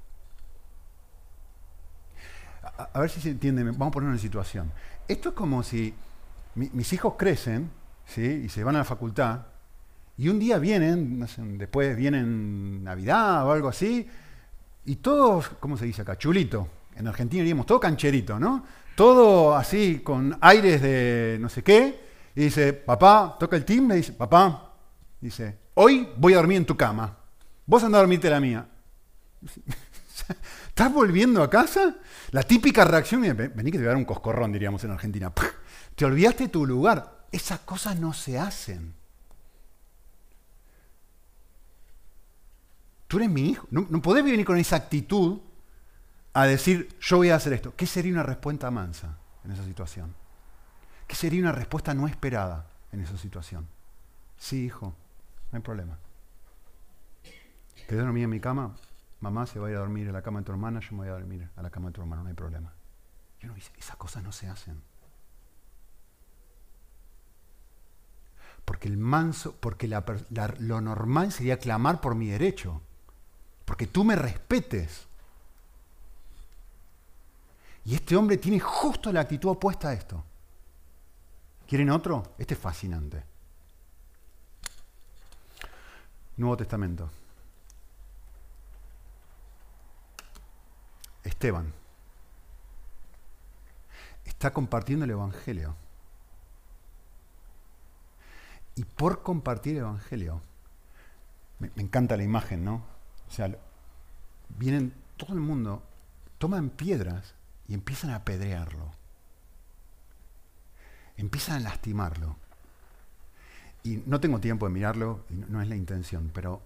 A, 2.92 3.00
ver 3.00 3.10
si 3.10 3.20
se 3.20 3.30
entiende, 3.30 3.62
vamos 3.64 3.88
a 3.88 3.90
poner 3.90 4.08
una 4.08 4.18
situación. 4.18 4.72
Esto 5.08 5.30
es 5.30 5.34
como 5.34 5.62
si 5.62 5.94
mis 6.54 6.92
hijos 6.92 7.14
crecen 7.16 7.70
¿sí? 8.06 8.42
y 8.44 8.48
se 8.48 8.64
van 8.64 8.76
a 8.76 8.80
la 8.80 8.84
facultad 8.84 9.46
y 10.18 10.28
un 10.28 10.38
día 10.38 10.58
vienen, 10.58 11.26
después 11.58 11.94
vienen 11.96 12.82
Navidad 12.82 13.46
o 13.46 13.52
algo 13.52 13.68
así, 13.68 14.08
y 14.86 14.96
todos, 14.96 15.48
¿cómo 15.60 15.76
se 15.76 15.84
dice 15.84 16.02
acá? 16.02 16.16
Chulito. 16.16 16.68
En 16.94 17.06
Argentina 17.06 17.42
diríamos 17.42 17.66
todo 17.66 17.78
cancherito, 17.78 18.38
¿no? 18.38 18.64
Todo 18.96 19.54
así, 19.54 20.00
con 20.00 20.36
aires 20.40 20.82
de 20.82 21.38
no 21.40 21.48
sé 21.48 21.62
qué, 21.62 22.00
y 22.34 22.44
dice, 22.44 22.72
papá, 22.72 23.36
toca 23.38 23.54
el 23.54 23.64
timbre, 23.64 23.96
y 23.96 24.00
dice, 24.00 24.12
papá, 24.12 24.74
dice, 25.20 25.58
hoy 25.74 26.08
voy 26.16 26.32
a 26.32 26.36
dormir 26.36 26.56
en 26.56 26.66
tu 26.66 26.76
cama, 26.76 27.16
vos 27.66 27.84
andás 27.84 27.98
a 27.98 28.02
dormirte 28.02 28.28
la 28.28 28.40
mía. 28.40 28.66
¿Estás 30.68 30.92
volviendo 30.92 31.42
a 31.42 31.48
casa? 31.48 31.96
La 32.32 32.42
típica 32.42 32.84
reacción, 32.84 33.22
vení 33.22 33.70
que 33.70 33.78
te 33.78 33.78
voy 33.78 33.86
a 33.86 33.88
dar 33.88 33.96
un 33.96 34.04
coscorrón, 34.04 34.52
diríamos 34.52 34.82
en 34.84 34.90
Argentina. 34.90 35.32
Te 35.94 36.04
olvidaste 36.04 36.48
tu 36.48 36.66
lugar. 36.66 37.26
Esas 37.30 37.60
cosas 37.60 37.98
no 37.98 38.12
se 38.12 38.38
hacen. 38.38 38.94
Tú 43.06 43.18
eres 43.18 43.30
mi 43.30 43.50
hijo. 43.50 43.66
No, 43.70 43.86
no 43.88 44.02
podés 44.02 44.24
venir 44.24 44.44
con 44.44 44.58
esa 44.58 44.76
actitud 44.76 45.40
a 46.36 46.44
decir, 46.44 46.94
yo 47.00 47.16
voy 47.16 47.30
a 47.30 47.36
hacer 47.36 47.54
esto. 47.54 47.74
¿Qué 47.74 47.86
sería 47.86 48.12
una 48.12 48.22
respuesta 48.22 48.70
mansa 48.70 49.16
en 49.42 49.52
esa 49.52 49.64
situación? 49.64 50.14
¿Qué 51.06 51.16
sería 51.16 51.40
una 51.40 51.52
respuesta 51.52 51.94
no 51.94 52.06
esperada 52.06 52.66
en 52.92 53.00
esa 53.00 53.16
situación? 53.16 53.66
Sí, 54.36 54.66
hijo, 54.66 54.94
no 55.50 55.56
hay 55.56 55.62
problema. 55.62 55.96
¿Te 57.88 57.96
dormir 57.96 58.24
en 58.24 58.30
mi 58.30 58.40
cama? 58.40 58.76
Mamá 59.20 59.46
se 59.46 59.58
va 59.58 59.68
a 59.68 59.70
ir 59.70 59.76
a 59.76 59.80
dormir 59.80 60.08
en 60.08 60.12
la 60.12 60.20
cama 60.20 60.40
de 60.40 60.44
tu 60.44 60.52
hermana, 60.52 60.80
yo 60.80 60.90
me 60.90 60.98
voy 60.98 61.08
a 61.08 61.12
dormir 61.12 61.48
a 61.56 61.62
la 61.62 61.70
cama 61.70 61.88
de 61.88 61.94
tu 61.94 62.02
hermano, 62.02 62.22
no 62.22 62.28
hay 62.28 62.34
problema. 62.34 62.70
Yo 63.40 63.48
no 63.48 63.56
esas 63.56 63.96
cosas 63.96 64.22
no 64.22 64.30
se 64.30 64.46
hacen. 64.46 64.82
Porque 68.66 68.88
el 68.88 68.98
manso, 68.98 69.56
porque 69.58 69.88
lo 69.88 70.80
normal 70.82 71.32
sería 71.32 71.58
clamar 71.58 72.02
por 72.02 72.14
mi 72.14 72.28
derecho. 72.28 72.82
Porque 73.64 73.86
tú 73.86 74.04
me 74.04 74.16
respetes. 74.16 75.06
Y 77.86 77.94
este 77.94 78.16
hombre 78.16 78.36
tiene 78.36 78.58
justo 78.58 79.12
la 79.12 79.20
actitud 79.20 79.50
opuesta 79.50 79.90
a 79.90 79.92
esto. 79.92 80.24
¿Quieren 81.68 81.88
otro? 81.90 82.34
Este 82.36 82.54
es 82.54 82.60
fascinante. 82.60 83.22
Nuevo 86.36 86.56
Testamento. 86.56 87.08
Esteban 91.22 91.72
está 94.24 94.52
compartiendo 94.52 95.04
el 95.04 95.12
Evangelio. 95.12 95.76
Y 98.74 98.84
por 98.84 99.22
compartir 99.22 99.76
el 99.76 99.82
Evangelio, 99.82 100.42
me, 101.60 101.70
encanta 101.76 102.16
la 102.16 102.24
imagen, 102.24 102.64
¿no? 102.64 102.82
O 103.28 103.30
sea, 103.30 103.56
vienen 104.48 104.92
todo 105.16 105.34
el 105.34 105.40
mundo, 105.40 105.84
toman 106.38 106.70
piedras 106.70 107.35
y 107.68 107.74
empiezan 107.74 108.10
a 108.10 108.16
apedrearlo. 108.16 108.92
Empiezan 111.16 111.56
a 111.56 111.60
lastimarlo. 111.60 112.36
Y 113.82 114.02
no 114.06 114.20
tengo 114.20 114.40
tiempo 114.40 114.66
de 114.66 114.72
mirarlo, 114.72 115.24
y 115.30 115.34
no, 115.34 115.62
es 115.62 115.68
la 115.68 115.76
intención, 115.76 116.30
pero 116.34 116.60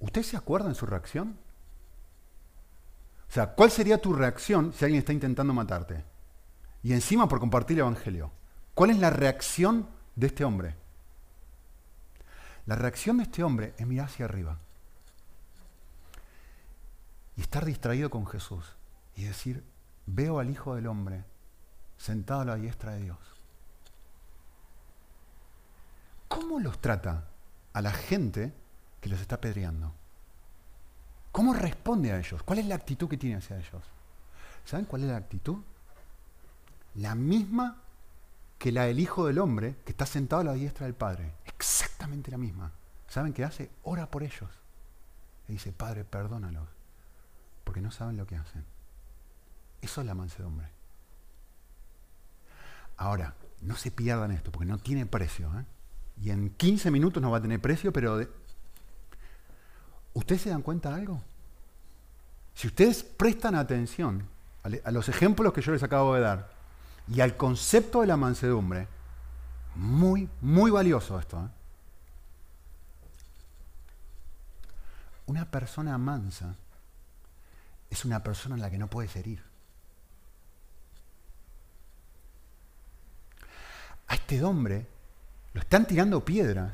¿usted 0.00 0.22
se 0.22 0.36
acuerda 0.36 0.68
en 0.68 0.74
su 0.74 0.86
reacción? 0.86 1.36
O 3.28 3.32
sea, 3.32 3.54
¿cuál 3.54 3.70
sería 3.70 4.00
tu 4.00 4.12
reacción 4.12 4.72
si 4.72 4.84
alguien 4.84 5.00
está 5.00 5.12
intentando 5.12 5.52
matarte? 5.52 6.04
Y 6.82 6.92
encima 6.92 7.28
por 7.28 7.40
compartir 7.40 7.76
el 7.76 7.80
Evangelio. 7.80 8.30
¿Cuál 8.74 8.90
es 8.90 8.98
la 8.98 9.10
reacción 9.10 9.88
de 10.16 10.26
este 10.26 10.44
hombre? 10.44 10.74
La 12.66 12.76
reacción 12.76 13.18
de 13.18 13.24
este 13.24 13.42
hombre 13.42 13.74
es 13.76 13.86
mirar 13.86 14.06
hacia 14.06 14.24
arriba 14.24 14.58
y 17.36 17.42
estar 17.42 17.64
distraído 17.64 18.10
con 18.10 18.26
Jesús 18.26 18.76
y 19.16 19.24
decir, 19.24 19.64
veo 20.06 20.38
al 20.38 20.50
Hijo 20.50 20.74
del 20.74 20.86
Hombre 20.86 21.24
sentado 21.96 22.42
a 22.42 22.44
la 22.44 22.56
diestra 22.56 22.92
de 22.92 23.02
Dios. 23.02 23.18
¿Cómo 26.28 26.58
los 26.58 26.80
trata 26.80 27.28
a 27.72 27.80
la 27.80 27.92
gente 27.92 28.52
que 29.00 29.08
los 29.08 29.20
está 29.20 29.36
apedreando? 29.36 29.92
¿Cómo 31.32 31.54
responde 31.54 32.12
a 32.12 32.18
ellos? 32.18 32.42
¿Cuál 32.42 32.60
es 32.60 32.66
la 32.66 32.74
actitud 32.74 33.08
que 33.08 33.16
tiene 33.16 33.36
hacia 33.36 33.56
ellos? 33.56 33.82
¿Saben 34.64 34.86
cuál 34.86 35.02
es 35.02 35.08
la 35.08 35.16
actitud? 35.16 35.58
La 36.94 37.14
misma 37.14 37.82
que 38.58 38.72
la 38.72 38.84
del 38.84 39.00
Hijo 39.00 39.26
del 39.26 39.38
Hombre 39.38 39.76
que 39.84 39.92
está 39.92 40.06
sentado 40.06 40.42
a 40.42 40.44
la 40.44 40.52
diestra 40.54 40.86
del 40.86 40.94
Padre. 40.94 41.34
Exactamente 41.44 42.30
la 42.30 42.38
misma. 42.38 42.72
¿Saben 43.08 43.32
qué 43.32 43.44
hace? 43.44 43.70
Ora 43.82 44.10
por 44.10 44.22
ellos. 44.22 44.50
Y 45.48 45.52
dice, 45.52 45.72
Padre, 45.72 46.04
perdónalos, 46.04 46.68
porque 47.64 47.80
no 47.80 47.90
saben 47.90 48.16
lo 48.16 48.26
que 48.26 48.36
hacen. 48.36 48.64
Eso 49.84 50.00
es 50.00 50.06
la 50.06 50.14
mansedumbre. 50.14 50.66
Ahora, 52.96 53.34
no 53.60 53.76
se 53.76 53.90
pierdan 53.90 54.30
esto, 54.30 54.50
porque 54.50 54.64
no 54.64 54.78
tiene 54.78 55.04
precio. 55.04 55.50
¿eh? 55.60 55.64
Y 56.22 56.30
en 56.30 56.50
15 56.50 56.90
minutos 56.90 57.22
no 57.22 57.30
va 57.30 57.36
a 57.36 57.42
tener 57.42 57.60
precio, 57.60 57.92
pero... 57.92 58.18
¿Ustedes 60.14 60.40
se 60.40 60.48
dan 60.48 60.62
cuenta 60.62 60.88
de 60.88 60.94
algo? 60.94 61.20
Si 62.54 62.66
ustedes 62.66 63.02
prestan 63.02 63.56
atención 63.56 64.26
a 64.62 64.90
los 64.90 65.10
ejemplos 65.10 65.52
que 65.52 65.60
yo 65.60 65.72
les 65.72 65.82
acabo 65.82 66.14
de 66.14 66.22
dar 66.22 66.50
y 67.06 67.20
al 67.20 67.36
concepto 67.36 68.00
de 68.00 68.06
la 68.06 68.16
mansedumbre, 68.16 68.88
muy, 69.74 70.30
muy 70.40 70.70
valioso 70.70 71.18
esto. 71.20 71.44
¿eh? 71.44 71.48
Una 75.26 75.50
persona 75.50 75.98
mansa 75.98 76.54
es 77.90 78.04
una 78.06 78.22
persona 78.22 78.54
en 78.54 78.62
la 78.62 78.70
que 78.70 78.78
no 78.78 78.88
puedes 78.88 79.14
herir. 79.16 79.53
A 84.14 84.16
este 84.16 84.44
hombre 84.44 84.86
lo 85.54 85.60
están 85.60 85.86
tirando 85.86 86.24
piedras, 86.24 86.72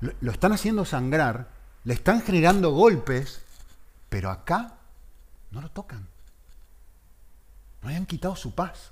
lo, 0.00 0.12
lo 0.20 0.32
están 0.32 0.50
haciendo 0.50 0.84
sangrar, 0.84 1.48
le 1.84 1.94
están 1.94 2.20
generando 2.20 2.72
golpes, 2.72 3.40
pero 4.08 4.32
acá 4.32 4.74
no 5.52 5.60
lo 5.60 5.70
tocan. 5.70 6.08
No 7.82 7.88
le 7.88 7.94
han 7.94 8.04
quitado 8.04 8.34
su 8.34 8.52
paz. 8.52 8.90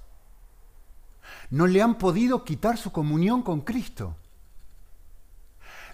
No 1.51 1.67
le 1.67 1.83
han 1.83 1.99
podido 1.99 2.45
quitar 2.45 2.79
su 2.79 2.93
comunión 2.93 3.43
con 3.43 3.63
Cristo. 3.63 4.15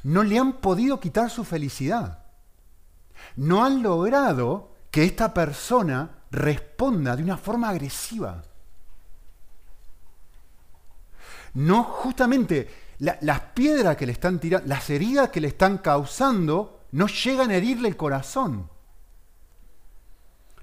No 0.03 0.23
le 0.23 0.39
han 0.39 0.61
podido 0.61 1.01
quitar 1.01 1.31
su 1.31 1.45
felicidad 1.45 2.21
no 3.37 3.65
han 3.65 3.83
logrado 3.83 4.71
que 4.91 5.05
esta 5.05 5.33
persona 5.35 6.11
responda 6.31 7.17
de 7.17 7.23
una 7.23 7.37
forma 7.37 7.69
agresiva. 7.69 8.43
No, 11.55 11.85
justamente 11.85 12.69
las 12.99 13.41
piedras 13.41 13.97
que 13.97 14.07
le 14.07 14.13
están 14.13 14.39
tirando, 14.39 14.69
las 14.69 14.89
heridas 14.91 15.31
que 15.31 15.41
le 15.41 15.49
están 15.49 15.79
causando, 15.79 16.85
no 16.93 17.07
llegan 17.07 17.51
a 17.51 17.55
herirle 17.55 17.89
el 17.89 17.97
corazón. 17.97 18.69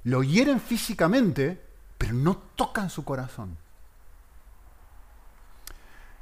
Lo 0.04 0.24
hieren 0.24 0.60
físicamente, 0.60 1.62
pero 1.98 2.14
no 2.14 2.38
tocan 2.38 2.90
su 2.90 3.04
corazón. 3.04 3.58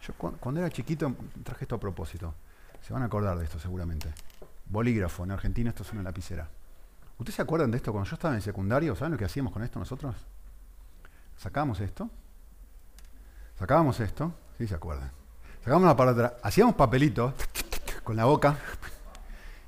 Yo 0.08 0.14
cuando 0.14 0.62
era 0.62 0.70
chiquito 0.70 1.14
traje 1.44 1.66
esto 1.66 1.76
a 1.76 1.80
propósito. 1.80 2.34
Se 2.82 2.94
van 2.94 3.02
a 3.02 3.06
acordar 3.06 3.38
de 3.38 3.46
esto 3.46 3.60
seguramente. 3.60 4.14
Bolígrafo, 4.68 5.24
en 5.24 5.32
Argentina 5.32 5.70
esto 5.70 5.84
es 5.84 5.92
una 5.92 6.04
lapicera. 6.04 6.48
¿Ustedes 7.18 7.36
se 7.36 7.42
acuerdan 7.42 7.72
de 7.72 7.78
esto 7.78 7.92
cuando 7.92 8.10
yo 8.10 8.16
estaba 8.16 8.36
en 8.36 8.42
secundario? 8.42 8.96
¿Saben 8.96 9.14
lo 9.14 9.18
que 9.18 9.26
hacíamos 9.26 9.52
con 9.52 9.64
esto 9.64 9.80
nosotros? 9.80 10.16
Sacábamos 11.38 11.80
esto, 11.80 12.10
sacábamos 13.58 14.00
esto, 14.00 14.34
sí 14.58 14.68
se 14.68 14.76
acuerdan. 14.76 15.12
Sacábamos 15.60 15.88
la 15.88 15.96
para 15.96 16.38
hacíamos 16.44 16.76
papelitos 16.76 17.34
con 18.04 18.16
la 18.16 18.26
boca 18.26 18.58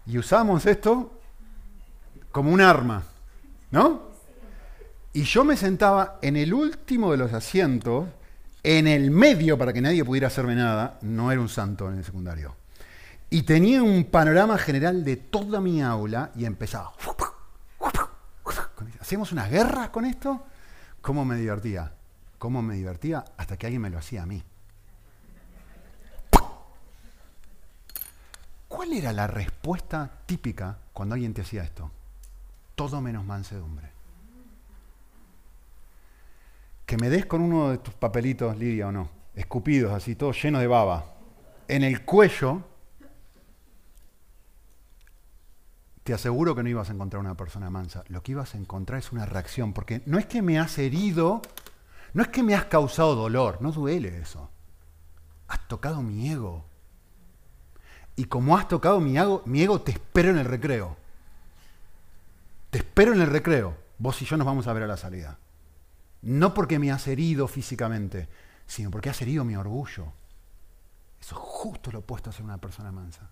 y 0.06 0.18
usábamos 0.18 0.66
esto 0.66 1.20
como 2.32 2.52
un 2.52 2.62
arma, 2.62 3.04
¿no? 3.72 4.08
Y 5.14 5.24
yo 5.24 5.44
me 5.44 5.58
sentaba 5.58 6.20
en 6.22 6.36
el 6.36 6.54
último 6.54 7.12
de 7.12 7.18
los 7.18 7.34
asientos, 7.34 8.06
en 8.62 8.88
el 8.88 9.10
medio 9.10 9.58
para 9.58 9.74
que 9.74 9.82
nadie 9.82 10.06
pudiera 10.06 10.28
hacerme 10.28 10.54
nada. 10.54 11.00
No 11.02 11.32
era 11.32 11.42
un 11.42 11.50
santo 11.50 11.90
en 11.92 11.98
el 11.98 12.04
secundario 12.04 12.56
y 13.30 13.44
tenía 13.44 13.84
un 13.84 14.06
panorama 14.06 14.58
general 14.58 15.04
de 15.04 15.18
toda 15.18 15.60
mi 15.60 15.82
aula 15.82 16.32
y 16.36 16.46
empezaba. 16.46 16.94
¿Hacíamos 19.00 19.32
unas 19.32 19.50
guerras 19.50 19.90
con 19.90 20.06
esto? 20.06 20.46
¿Cómo 21.02 21.26
me 21.26 21.36
divertía? 21.36 21.94
¿Cómo 22.38 22.62
me 22.62 22.76
divertía? 22.76 23.24
Hasta 23.38 23.58
que 23.58 23.68
alguien 23.68 23.82
me 23.82 23.90
lo 23.90 23.98
hacía 23.98 24.24
a 24.24 24.26
mí. 24.26 24.44
¿Cuál 28.88 29.00
era 29.00 29.12
la 29.12 29.28
respuesta 29.28 30.10
típica 30.26 30.78
cuando 30.94 31.16
alguien 31.16 31.34
te 31.34 31.42
hacía 31.42 31.62
esto? 31.62 31.92
Todo 32.74 33.02
menos 33.02 33.26
mansedumbre. 33.26 33.90
Que 36.86 36.96
me 36.96 37.10
des 37.10 37.26
con 37.26 37.42
uno 37.42 37.72
de 37.72 37.80
tus 37.80 37.94
papelitos, 37.96 38.56
Lidia, 38.56 38.88
o 38.88 38.94
no, 38.94 39.10
escupidos, 39.36 39.92
así, 39.92 40.16
todo 40.16 40.32
lleno 40.32 40.60
de 40.60 40.68
baba, 40.68 41.18
en 41.68 41.84
el 41.84 42.06
cuello, 42.06 42.62
te 46.06 46.14
aseguro 46.14 46.56
que 46.56 46.64
no 46.64 46.70
ibas 46.70 46.90
a 46.90 46.94
encontrar 46.94 47.20
una 47.20 47.36
persona 47.36 47.70
mansa. 47.70 48.06
Lo 48.08 48.24
que 48.24 48.32
ibas 48.32 48.56
a 48.56 48.58
encontrar 48.58 49.00
es 49.00 49.12
una 49.12 49.26
reacción, 49.26 49.74
porque 49.74 50.02
no 50.06 50.18
es 50.18 50.28
que 50.28 50.42
me 50.42 50.60
has 50.60 50.78
herido, 50.78 51.42
no 52.14 52.22
es 52.22 52.30
que 52.30 52.42
me 52.42 52.56
has 52.56 52.64
causado 52.68 53.16
dolor, 53.16 53.62
no 53.62 53.74
duele 53.74 54.18
eso. 54.18 54.50
Has 55.50 55.68
tocado 55.68 56.02
mi 56.02 56.30
ego. 56.32 56.64
Y 58.18 58.26
como 58.26 58.58
has 58.58 58.68
tocado 58.68 59.00
mi 59.00 59.16
ego, 59.16 59.44
mi 59.46 59.62
ego 59.62 59.80
te 59.80 59.92
espero 59.92 60.32
en 60.32 60.40
el 60.40 60.46
recreo. 60.46 60.98
Te 62.72 62.80
espero 62.80 63.14
en 63.14 63.22
el 63.22 63.28
recreo. 63.28 63.78
Vos 64.00 64.20
y 64.24 64.26
yo 64.26 64.38
nos 64.38 64.48
vamos 64.48 64.66
a 64.66 64.74
ver 64.74 64.84
a 64.84 64.88
la 64.88 64.98
salida. 64.98 65.38
No 66.24 66.56
porque 66.56 66.80
me 66.80 66.92
has 66.92 67.08
herido 67.08 67.48
físicamente, 67.48 68.28
sino 68.66 68.90
porque 68.90 69.12
has 69.12 69.22
herido 69.22 69.46
mi 69.46 69.56
orgullo. 69.56 70.12
Eso 71.22 71.36
es 71.36 71.42
justo 71.42 71.92
lo 71.92 72.00
opuesto 72.00 72.32
a 72.32 72.34
ser 72.34 72.44
una 72.44 72.58
persona 72.58 72.92
mansa. 72.92 73.30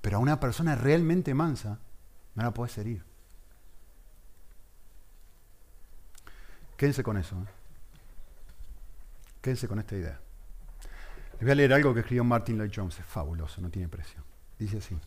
Pero 0.00 0.16
a 0.16 0.20
una 0.20 0.40
persona 0.40 0.74
realmente 0.74 1.34
mansa 1.34 1.78
no 2.34 2.42
la 2.42 2.54
puedes 2.54 2.78
herir. 2.78 3.04
Quédense 6.78 7.02
con 7.02 7.18
eso. 7.18 7.36
¿eh? 7.36 7.48
Quédense 9.42 9.68
con 9.68 9.78
esta 9.78 9.94
idea. 9.94 10.20
Les 11.38 11.42
voy 11.42 11.50
a 11.52 11.54
leer 11.54 11.72
algo 11.72 11.94
que 11.94 12.00
escribió 12.00 12.24
Martin 12.24 12.58
Lloyd 12.58 12.72
Jones. 12.74 12.98
Es 12.98 13.06
fabuloso, 13.06 13.60
no 13.60 13.70
tiene 13.70 13.88
precio. 13.88 14.22
Dice 14.58 14.78
así. 14.78 14.98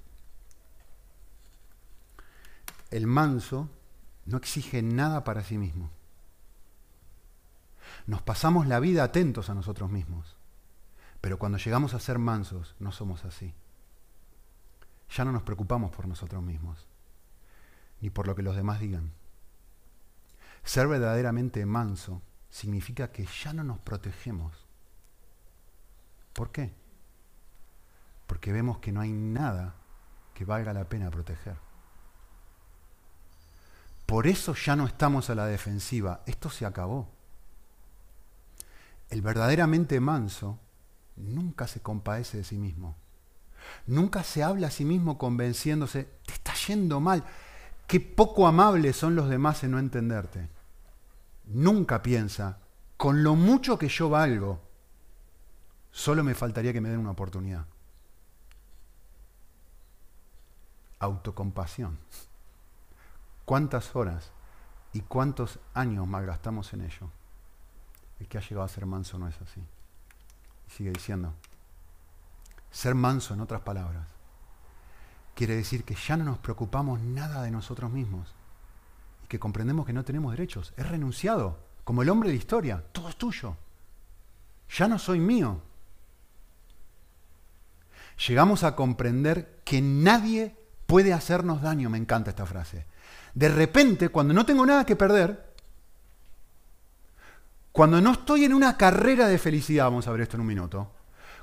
El 2.90 3.08
manso 3.08 3.70
no 4.26 4.38
exige 4.38 4.82
nada 4.82 5.24
para 5.24 5.44
sí 5.44 5.58
mismo. 5.58 5.90
Nos 8.08 8.22
pasamos 8.22 8.68
la 8.68 8.80
vida 8.80 9.04
atentos 9.04 9.50
a 9.50 9.56
nosotros 9.56 9.92
mismos. 9.92 10.38
Pero 11.20 11.38
cuando 11.38 11.58
llegamos 11.58 11.94
a 11.94 12.00
ser 12.00 12.18
mansos, 12.18 12.76
no 12.80 12.92
somos 12.92 13.26
así 13.26 13.54
ya 15.16 15.26
no 15.26 15.32
nos 15.32 15.44
preocupamos 15.44 15.92
por 15.92 16.08
nosotros 16.08 16.42
mismos, 16.42 16.88
ni 18.00 18.10
por 18.10 18.28
lo 18.28 18.36
que 18.36 18.42
los 18.42 18.56
demás 18.56 18.80
digan. 18.80 19.12
Ser 20.64 20.88
verdaderamente 20.88 21.66
manso 21.66 22.22
significa 22.50 23.12
que 23.12 23.26
ya 23.26 23.54
no 23.54 23.64
nos 23.64 23.80
protegemos. 23.80 24.54
¿Por 26.34 26.52
qué? 26.52 26.74
Porque 28.28 28.52
vemos 28.52 28.80
que 28.80 28.92
no 28.92 29.02
hay 29.02 29.12
nada 29.12 29.76
que 30.34 30.46
valga 30.46 30.74
la 30.74 30.86
pena 30.86 31.12
proteger. 31.12 31.56
Por 34.06 34.28
eso 34.28 34.54
ya 34.56 34.76
no 34.76 34.86
estamos 34.88 35.30
a 35.30 35.36
la 35.36 35.46
defensiva. 35.46 36.22
Esto 36.26 36.50
se 36.50 36.66
acabó. 36.66 37.10
El 39.10 39.22
verdaderamente 39.22 40.00
manso 40.00 40.60
nunca 41.16 41.68
se 41.68 41.82
compadece 41.82 42.38
de 42.38 42.44
sí 42.44 42.58
mismo. 42.58 42.96
Nunca 43.88 44.24
se 44.24 44.44
habla 44.44 44.68
a 44.68 44.72
sí 44.72 44.86
mismo 44.86 45.18
convenciéndose, 45.18 46.10
te 46.26 46.34
está 46.34 46.54
yendo 46.68 47.00
mal. 47.00 47.24
Qué 47.88 48.00
poco 48.00 48.48
amables 48.48 48.96
son 48.96 49.16
los 49.16 49.30
demás 49.30 49.64
en 49.64 49.72
no 49.72 49.80
entenderte. 49.80 50.50
Nunca 51.46 52.02
piensa, 52.02 52.60
con 52.98 53.24
lo 53.24 53.36
mucho 53.36 53.78
que 53.78 53.90
yo 53.90 54.10
valgo, 54.10 54.62
solo 55.92 56.24
me 56.24 56.36
faltaría 56.36 56.74
que 56.74 56.82
me 56.82 56.90
den 56.90 57.00
una 57.00 57.12
oportunidad. 57.12 57.66
Autocompasión. 61.00 61.98
¿Cuántas 63.46 63.96
horas 63.96 64.32
y 64.94 65.02
cuántos 65.02 65.60
años 65.74 66.08
malgastamos 66.08 66.74
en 66.74 66.82
ello? 66.82 67.10
El 68.20 68.28
que 68.28 68.38
ha 68.38 68.42
llegado 68.42 68.64
a 68.64 68.70
ser 68.70 68.86
manso 68.86 69.18
no 69.18 69.28
es 69.28 69.42
así. 69.42 69.62
sigue 70.68 70.92
diciendo, 70.92 71.34
ser 72.72 72.96
manso, 72.96 73.34
en 73.34 73.42
otras 73.42 73.62
palabras, 73.62 74.08
quiere 75.36 75.56
decir 75.56 75.84
que 75.84 75.96
ya 75.96 76.16
no 76.16 76.24
nos 76.24 76.38
preocupamos 76.38 77.02
nada 77.02 77.42
de 77.42 77.52
nosotros 77.52 77.92
mismos 77.92 78.34
y 79.24 79.28
que 79.28 79.40
comprendemos 79.40 79.86
que 79.86 79.94
no 79.94 80.06
tenemos 80.06 80.32
derechos. 80.32 80.74
Es 80.78 80.88
renunciado, 80.88 81.60
como 81.84 82.04
el 82.04 82.10
hombre 82.10 82.30
de 82.30 82.36
historia, 82.36 82.84
todo 82.92 83.10
es 83.10 83.18
tuyo. 83.18 83.58
Ya 84.70 84.88
no 84.88 84.98
soy 84.98 85.20
mío. 85.20 85.62
Llegamos 88.28 88.64
a 88.64 88.76
comprender 88.76 89.62
que 89.64 89.82
nadie 89.82 90.56
puede 90.86 91.14
hacernos 91.14 91.62
daño, 91.62 91.90
me 91.90 91.98
encanta 91.98 92.30
esta 92.30 92.46
frase. 92.46 92.86
De 93.34 93.50
repente, 93.50 94.10
cuando 94.10 94.34
no 94.34 94.46
tengo 94.46 94.66
nada 94.66 94.86
que 94.86 94.96
perder, 94.96 95.52
cuando 97.72 98.02
no 98.02 98.12
estoy 98.12 98.44
en 98.46 98.54
una 98.54 98.76
carrera 98.78 99.28
de 99.28 99.38
felicidad, 99.38 99.86
vamos 99.86 100.08
a 100.08 100.12
ver 100.12 100.22
esto 100.22 100.36
en 100.36 100.42
un 100.42 100.48
minuto, 100.48 100.92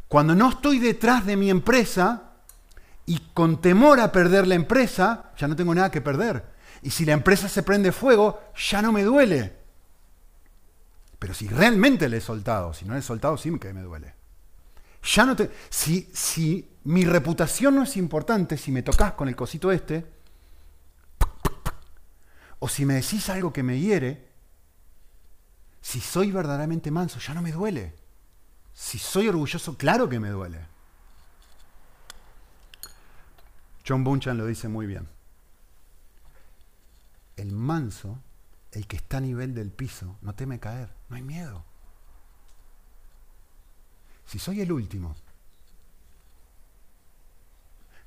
cuando 0.07 0.35
no 0.35 0.51
estoy 0.51 0.79
detrás 0.79 1.25
de 1.25 1.37
mi 1.37 1.51
empresa 1.51 2.33
y 3.07 3.19
con 3.33 3.61
temor 3.61 4.01
a 4.01 4.13
perder 4.13 4.47
la 4.47 4.55
empresa, 4.55 5.33
ya 5.39 5.49
no 5.49 5.57
tengo 5.57 5.75
nada 5.75 5.91
que 5.91 6.03
perder. 6.03 6.45
Y 6.83 6.91
si 6.91 7.05
la 7.05 7.13
empresa 7.13 7.49
se 7.49 7.63
prende 7.63 7.93
fuego, 7.93 8.41
ya 8.55 8.83
no 8.83 8.93
me 8.93 9.03
duele. 9.03 9.57
Pero 11.19 11.35
si 11.35 11.49
realmente 11.49 12.09
le 12.09 12.19
he 12.19 12.21
soltado, 12.21 12.73
si 12.75 12.85
no 12.85 12.93
le 12.93 13.01
he 13.01 13.03
soltado, 13.03 13.37
sí 13.37 13.51
que 13.59 13.73
me 13.73 13.83
duele. 13.83 14.18
Ya 15.03 15.25
no 15.25 15.37
te, 15.37 15.51
si, 15.71 16.09
si 16.13 16.69
mi 16.85 17.05
reputación 17.05 17.75
no 17.77 17.83
es 17.83 17.97
importante, 17.97 18.57
si 18.57 18.73
me 18.73 18.83
tocas 18.83 19.13
con 19.13 19.29
el 19.29 19.37
cosito 19.37 19.71
este, 19.73 20.07
o 22.59 22.69
si 22.69 22.85
me 22.85 22.95
decís 22.95 23.29
algo 23.29 23.53
que 23.53 23.63
me 23.63 23.79
hiere, 23.79 24.29
si 25.81 26.01
soy 26.01 26.33
verdaderamente 26.33 26.91
manso, 26.91 27.19
ya 27.21 27.35
no 27.35 27.43
me 27.43 27.53
duele. 27.53 27.95
Si 28.75 28.99
soy 28.99 29.29
orgulloso, 29.29 29.77
claro 29.77 30.09
que 30.09 30.21
me 30.21 30.29
duele. 30.29 30.61
John 33.87 34.05
Bunchan 34.05 34.37
lo 34.37 34.47
dice 34.47 34.69
muy 34.69 34.87
bien. 34.87 35.09
El 37.37 37.53
manso, 37.53 38.19
el 38.73 38.87
que 38.87 38.97
está 38.97 39.19
a 39.19 39.21
nivel 39.21 39.55
del 39.55 39.71
piso, 39.71 40.19
no 40.21 40.35
teme 40.35 40.61
caer, 40.61 40.93
no 41.09 41.17
hay 41.17 41.23
miedo. 41.23 41.65
Si 44.29 44.39
soy 44.39 44.61
el 44.61 44.71
último, 44.71 45.17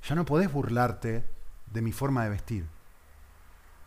ya 0.08 0.14
no 0.14 0.24
podés 0.24 0.54
burlarte 0.54 1.26
de 1.66 1.82
mi 1.82 1.92
forma 1.92 2.24
de 2.24 2.30
vestir. 2.30 2.68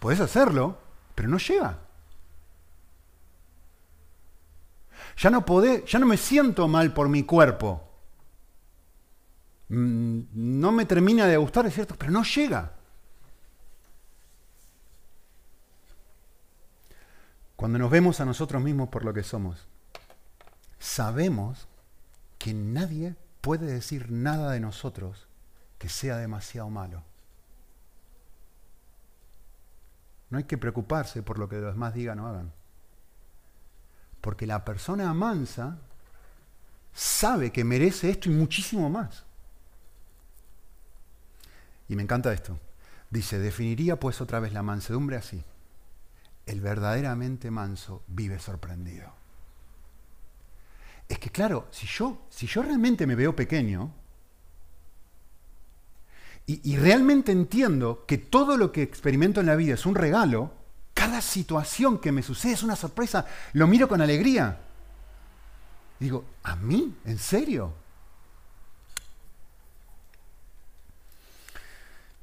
Podés 0.00 0.18
hacerlo, 0.18 0.76
pero 1.14 1.28
no 1.28 1.38
llega. 1.38 1.78
Ya 5.16 5.30
no 5.30 5.44
podés, 5.44 5.84
ya 5.84 6.00
no 6.00 6.06
me 6.06 6.16
siento 6.16 6.66
mal 6.66 6.92
por 6.92 7.08
mi 7.08 7.22
cuerpo. 7.22 7.88
Mm, 9.68 10.22
no 10.32 10.72
me 10.72 10.86
termina 10.86 11.26
de 11.26 11.36
gustar, 11.36 11.66
es 11.66 11.74
cierto, 11.74 11.94
pero 11.96 12.10
no 12.10 12.24
llega. 12.24 12.72
Cuando 17.54 17.78
nos 17.78 17.92
vemos 17.92 18.18
a 18.18 18.24
nosotros 18.24 18.60
mismos 18.60 18.88
por 18.88 19.04
lo 19.04 19.14
que 19.14 19.22
somos, 19.22 19.68
sabemos 20.80 21.68
que 22.44 22.52
nadie 22.52 23.16
puede 23.40 23.64
decir 23.64 24.11
nada 24.11 24.50
de 24.50 24.61
nosotros 24.61 25.28
que 25.78 25.88
sea 25.88 26.18
demasiado 26.18 26.68
malo. 26.68 27.02
No 30.28 30.37
hay 30.37 30.44
que 30.44 30.59
preocuparse 30.59 31.22
por 31.22 31.38
lo 31.38 31.48
que 31.48 31.57
los 31.57 31.72
demás 31.72 31.94
digan 31.94 32.18
o 32.20 32.26
hagan. 32.26 32.52
Porque 34.20 34.46
la 34.46 34.62
persona 34.62 35.14
mansa 35.14 35.78
sabe 36.92 37.50
que 37.50 37.64
merece 37.64 38.11
esto 38.11 38.28
y 38.28 38.35
muchísimo 38.35 38.90
más. 38.90 39.24
Y 41.88 41.96
me 41.96 42.02
encanta 42.02 42.30
esto. 42.30 42.59
Dice, 43.09 43.38
definiría 43.38 43.98
pues 43.98 44.20
otra 44.20 44.38
vez 44.38 44.52
la 44.52 44.62
mansedumbre 44.62 45.16
así. 45.16 45.42
El 46.44 46.61
verdaderamente 46.61 47.50
manso 47.50 48.02
vive 48.07 48.38
sorprendido. 48.38 49.23
Es 51.08 51.18
que 51.18 51.30
claro, 51.30 51.68
si 51.70 51.86
yo, 51.86 52.26
si 52.30 52.46
yo 52.46 52.62
realmente 52.62 53.06
me 53.06 53.14
veo 53.14 53.36
pequeño, 53.36 53.92
y, 56.46 56.76
realmente 56.76 57.32
entiendo 57.32 58.04
que 58.06 58.18
todo 58.18 58.58
lo 58.58 58.70
que 58.70 58.82
experimento 58.82 59.40
en 59.40 59.46
la 59.46 59.56
vida 59.56 59.74
es 59.74 59.86
un 59.86 59.94
regalo, 59.94 60.52
cada 60.92 61.22
situación 61.22 61.98
que 61.98 62.12
me 62.12 62.22
sucede 62.22 62.52
es 62.52 62.62
una 62.62 62.76
sorpresa, 62.76 63.26
lo 63.54 63.66
miro 63.66 63.88
con 63.88 64.02
alegría. 64.02 64.60
digo, 65.98 66.26
¿a 66.42 66.54
mí? 66.56 66.94
¿En 67.06 67.16
serio? 67.16 67.72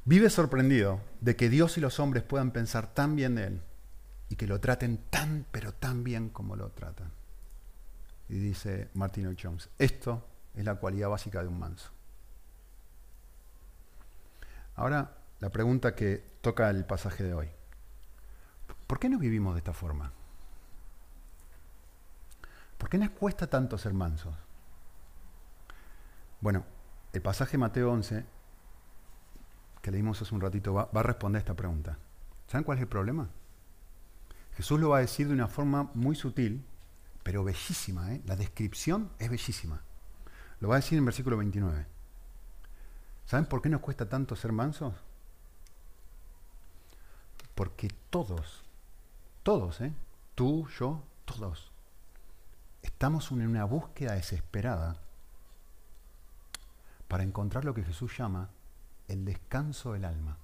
Vive 0.06 0.30
sorprendido 0.30 1.02
de 1.20 1.36
que 1.36 1.50
Dios 1.50 1.78
y 1.78 1.82
los 1.82 2.00
hombres 2.00 2.24
puedan 2.24 2.52
pensar 2.52 2.94
tan 2.94 3.15
bien 3.15 3.36
de 3.36 3.46
Él 3.46 3.62
y 4.30 4.36
que 4.36 4.46
lo 4.46 4.60
traten 4.60 5.00
tan, 5.10 5.48
pero 5.52 5.74
tan 5.74 6.04
bien 6.04 6.30
como 6.30 6.56
lo 6.56 6.70
tratan. 6.70 7.12
Y 8.32 8.39
dice 8.39 8.89
Martin 8.94 9.36
Jones, 9.38 9.70
esto 9.78 10.26
es 10.56 10.63
la 10.63 10.76
cualidad 10.76 11.10
básica 11.10 11.41
de 11.41 11.50
un 11.50 11.60
manso. 11.60 11.91
Ahora, 14.76 15.17
la 15.41 15.50
pregunta 15.50 15.94
que 15.94 16.24
toca 16.39 16.70
el 16.70 16.86
pasaje 16.86 17.26
de 17.26 17.34
hoy. 17.34 17.50
¿Por 18.88 19.00
qué 19.00 19.10
no 19.10 19.20
vivimos 19.20 19.54
de 19.54 19.58
esta 19.58 19.74
forma? 19.74 20.13
¿Por 22.78 22.88
qué 22.88 22.98
nos 22.98 23.10
cuesta 23.10 23.48
tanto 23.48 23.78
ser 23.78 23.94
mansos? 23.94 24.34
Bueno, 26.39 26.63
el 27.12 27.22
pasaje 27.22 27.58
Mateo 27.58 27.91
11, 27.91 28.26
que 29.82 29.91
leímos 29.91 30.22
hace 30.22 30.34
un 30.34 30.39
ratito, 30.39 30.74
va, 30.74 30.89
a 30.94 31.04
responder 31.04 31.41
esta 31.41 31.54
pregunta. 31.54 31.98
¿Saben 32.48 32.63
cuál 32.63 32.78
es 32.78 32.84
el 32.84 32.88
problema? 32.88 33.28
Jesús 34.54 34.80
lo 34.80 34.88
va 34.91 35.00
a 35.00 35.02
decir 35.02 35.28
de 35.28 35.34
una 35.34 35.50
forma 35.50 35.91
muy 35.96 36.15
sutil, 36.15 36.65
pero 37.24 37.44
bellísima. 37.44 38.14
¿eh? 38.14 38.22
La 38.26 38.36
descripción 38.36 39.12
es 39.20 39.30
bellísima. 39.30 39.82
Lo 40.60 40.70
va 40.70 40.76
a 40.76 40.80
decir 40.80 40.98
en 40.98 41.06
versículo 41.06 41.38
29. 41.38 41.86
¿Saben 43.26 43.46
por 43.46 43.62
qué 43.62 43.70
nos 43.70 43.82
cuesta 43.82 44.08
tanto 44.08 44.36
ser 44.36 44.52
mansos? 44.52 44.94
Porque 47.56 47.90
todos, 48.10 48.64
todos, 49.44 49.82
¿eh? 49.82 49.94
tú, 50.36 50.68
yo, 50.80 51.04
todos, 51.26 51.72
estamos 52.82 53.32
en 53.32 53.48
una 53.48 53.66
búsqueda 53.66 54.14
desesperada 54.14 54.98
para 57.08 57.24
encontrar 57.24 57.66
lo 57.66 57.74
que 57.74 57.84
Jesús 57.84 58.18
llama 58.18 58.50
el 59.08 59.26
descanso 59.26 59.94
del 59.94 60.06
alma. 60.06 60.38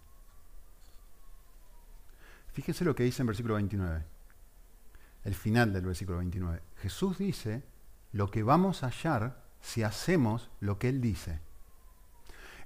Fíjense 2.52 2.84
lo 2.84 2.96
que 2.96 3.04
dice 3.04 3.22
en 3.22 3.28
versículo 3.28 3.56
29, 3.56 4.04
el 5.28 5.36
final 5.36 5.74
del 5.74 5.86
versículo 5.86 6.20
29. 6.20 6.62
Jesús 6.78 7.18
dice 7.18 7.62
lo 8.14 8.32
que 8.32 8.44
vamos 8.44 8.82
a 8.82 8.88
hallar 8.88 9.44
si 9.60 9.84
hacemos 9.84 10.50
lo 10.62 10.80
que 10.80 10.88
Él 10.88 11.02
dice. 11.02 11.42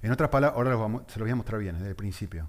En 0.00 0.12
otras 0.12 0.30
palabras, 0.30 0.56
ahora 0.56 1.04
se 1.08 1.18
lo 1.18 1.24
voy 1.24 1.32
a 1.32 1.36
mostrar 1.36 1.60
bien 1.60 1.74
desde 1.74 1.88
el 1.88 1.96
principio. 1.96 2.48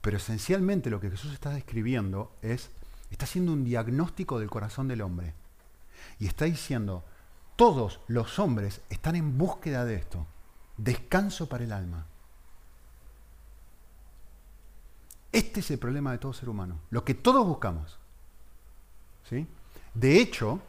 Pero 0.00 0.16
esencialmente 0.16 0.90
lo 0.90 1.00
que 1.00 1.10
Jesús 1.10 1.32
está 1.32 1.50
describiendo 1.50 2.36
es, 2.42 2.70
está 3.12 3.24
haciendo 3.24 3.52
un 3.52 3.62
diagnóstico 3.62 4.40
del 4.40 4.50
corazón 4.50 4.88
del 4.88 5.00
hombre. 5.00 5.32
Y 6.18 6.26
está 6.26 6.44
diciendo, 6.46 7.04
todos 7.54 8.00
los 8.08 8.40
hombres 8.40 8.80
están 8.90 9.14
en 9.14 9.38
búsqueda 9.38 9.84
de 9.84 9.94
esto. 9.94 10.26
Descanso 10.76 11.48
para 11.48 11.62
el 11.62 11.72
alma. 11.72 12.06
Este 15.30 15.60
es 15.60 15.70
el 15.70 15.78
problema 15.78 16.10
de 16.10 16.18
todo 16.18 16.32
ser 16.32 16.48
humano. 16.48 16.80
Lo 16.90 17.04
que 17.04 17.14
todos 17.14 17.46
buscamos. 17.46 18.01
¿Sí? 19.28 19.46
De 19.94 20.20
hecho, 20.20 20.60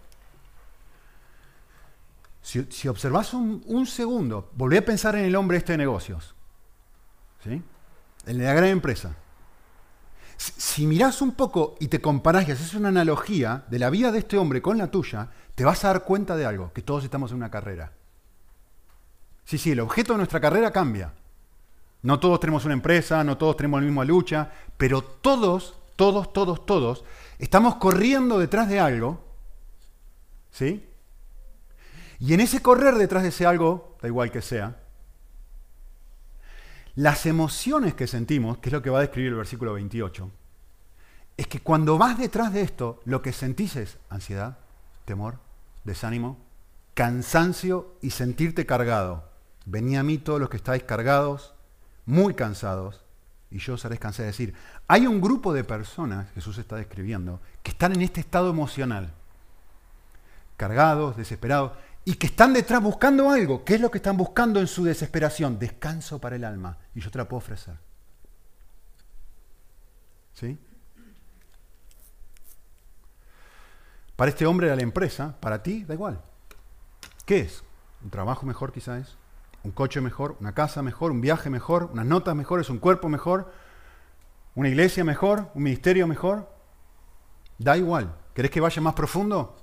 si, 2.42 2.88
observas 2.88 3.34
un, 3.34 3.88
segundo, 3.88 4.50
volví 4.54 4.78
a 4.78 4.86
pensar 4.86 5.16
en 5.16 5.26
el 5.26 5.36
hombre 5.36 5.58
este 5.58 5.74
de 5.74 5.78
negocios, 5.78 6.36
¿sí? 7.44 7.62
de 8.26 8.34
la 8.34 8.54
gran 8.54 8.70
empresa. 8.70 9.16
Si, 10.36 10.52
si 10.58 10.88
mirás 10.88 11.22
un 11.22 11.34
poco 11.34 11.76
y 11.80 11.88
te 11.88 12.02
comparás 12.02 12.48
y 12.48 12.52
haces 12.52 12.74
una 12.74 12.90
analogía 12.90 13.64
de 13.70 13.80
la 13.80 13.90
vida 13.90 14.12
de 14.12 14.20
este 14.20 14.38
hombre 14.38 14.62
con 14.62 14.78
la 14.78 14.92
tuya, 14.92 15.30
te 15.56 15.64
vas 15.64 15.86
a 15.86 15.90
dar 15.90 16.04
cuenta 16.04 16.36
de 16.36 16.46
algo, 16.46 16.74
que 16.74 16.82
todos 16.82 17.04
estamos 17.04 17.32
en 17.32 17.38
una 17.38 17.52
carrera. 17.52 17.94
Sí, 19.46 19.58
sí, 19.58 19.72
el 19.72 19.80
objeto 19.80 20.14
de 20.14 20.18
nuestra 20.18 20.40
carrera 20.40 20.72
cambia. 20.72 21.14
No 22.02 22.20
todos 22.20 22.40
tenemos 22.40 22.66
una 22.66 22.74
empresa, 22.74 23.24
no 23.24 23.38
todos 23.38 23.56
tenemos 23.56 23.80
la 23.82 23.86
misma 23.86 24.04
lucha, 24.04 24.52
pero 24.78 25.02
todos, 25.02 25.78
todos, 25.96 26.34
todos, 26.34 26.66
todos, 26.66 27.06
estamos 27.44 27.76
corriendo 27.76 28.40
detrás 28.40 28.70
de 28.70 28.80
algo, 28.80 29.22
¿sí? 30.50 30.90
Y 32.20 32.34
en 32.34 32.40
ese 32.40 32.62
correr 32.62 32.96
detrás 32.96 33.24
de 33.24 33.30
ese 33.30 33.46
algo, 33.46 33.98
da 34.02 34.08
igual 34.08 34.32
que 34.32 34.42
sea, 34.42 34.80
las 36.96 37.26
emociones 37.26 37.96
que 37.96 38.08
sentimos, 38.08 38.60
que 38.60 38.70
es 38.70 38.74
lo 38.74 38.82
que 38.82 38.90
va 38.90 39.00
a 39.00 39.02
describir 39.02 39.32
el 39.32 39.38
versículo 39.38 39.74
28, 39.74 40.32
es 41.36 41.48
que 41.48 41.60
cuando 41.60 41.98
vas 41.98 42.18
detrás 42.18 42.54
de 42.54 42.62
esto, 42.62 43.02
lo 43.04 43.22
que 43.22 43.34
sentís 43.34 43.76
es 43.76 43.98
ansiedad, 44.10 44.60
temor, 45.04 45.40
desánimo, 45.84 46.38
cansancio 46.94 47.98
y 48.02 48.12
sentirte 48.12 48.66
cargado. 48.66 49.30
Venía 49.66 50.00
a 50.00 50.04
mí 50.04 50.18
todos 50.18 50.40
los 50.40 50.50
que 50.50 50.58
estáis 50.58 50.84
cargados, 50.84 51.56
muy 52.06 52.36
cansados, 52.36 53.03
y 53.54 53.60
yo 53.60 53.76
os 53.76 53.86
haré 53.86 53.94
descansar. 53.94 54.26
Es 54.26 54.36
decir, 54.36 54.56
hay 54.88 55.06
un 55.06 55.22
grupo 55.22 55.54
de 55.54 55.64
personas, 55.64 56.28
Jesús 56.34 56.58
está 56.58 56.76
describiendo, 56.76 57.40
que 57.62 57.70
están 57.70 57.94
en 57.94 58.02
este 58.02 58.20
estado 58.20 58.50
emocional, 58.50 59.14
cargados, 60.58 61.16
desesperados, 61.16 61.74
y 62.04 62.16
que 62.16 62.26
están 62.26 62.52
detrás 62.52 62.82
buscando 62.82 63.30
algo. 63.30 63.64
¿Qué 63.64 63.76
es 63.76 63.82
lo 63.82 63.92
que 63.92 64.00
están 64.00 64.18
buscando 64.18 64.60
en 64.60 64.66
su 64.66 64.84
desesperación? 64.84 65.60
Descanso 65.60 66.20
para 66.20 66.36
el 66.36 66.44
alma. 66.44 66.80
Y 66.96 67.00
yo 67.00 67.12
te 67.12 67.20
la 67.20 67.28
puedo 67.28 67.38
ofrecer. 67.38 67.76
¿Sí? 70.34 70.58
Para 74.16 74.30
este 74.30 74.48
hombre 74.48 74.68
de 74.68 74.76
la 74.76 74.82
empresa, 74.82 75.40
para 75.40 75.62
ti, 75.62 75.84
da 75.84 75.94
igual. 75.94 76.20
¿Qué 77.26 77.42
es? 77.42 77.64
¿Un 78.04 78.10
trabajo 78.10 78.48
mejor 78.48 78.74
quizás? 78.74 79.16
¿Un 79.64 79.72
coche 79.72 80.02
mejor? 80.02 80.36
¿Una 80.40 80.54
casa 80.54 80.82
mejor? 80.82 81.12
¿Un 81.12 81.22
viaje 81.22 81.50
mejor? 81.50 81.90
¿Unas 81.94 82.06
notas 82.06 82.36
mejores? 82.36 82.70
¿Un 82.70 82.80
cuerpo 82.80 83.08
mejor? 83.08 83.52
¿Una 84.56 84.68
iglesia 84.68 85.04
mejor? 85.04 85.50
¿Un 85.54 85.64
ministerio 85.64 86.06
mejor? 86.06 86.50
Da 87.58 87.78
igual. 87.78 88.14
¿Querés 88.34 88.52
que 88.52 88.60
vaya 88.60 88.82
más 88.82 88.94
profundo? 88.94 89.56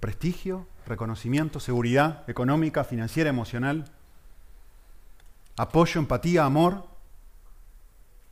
Prestigio, 0.00 0.66
reconocimiento, 0.86 1.60
seguridad 1.60 2.28
económica, 2.28 2.84
financiera, 2.84 3.30
emocional, 3.30 3.90
apoyo, 5.56 6.00
empatía, 6.00 6.44
amor, 6.44 6.86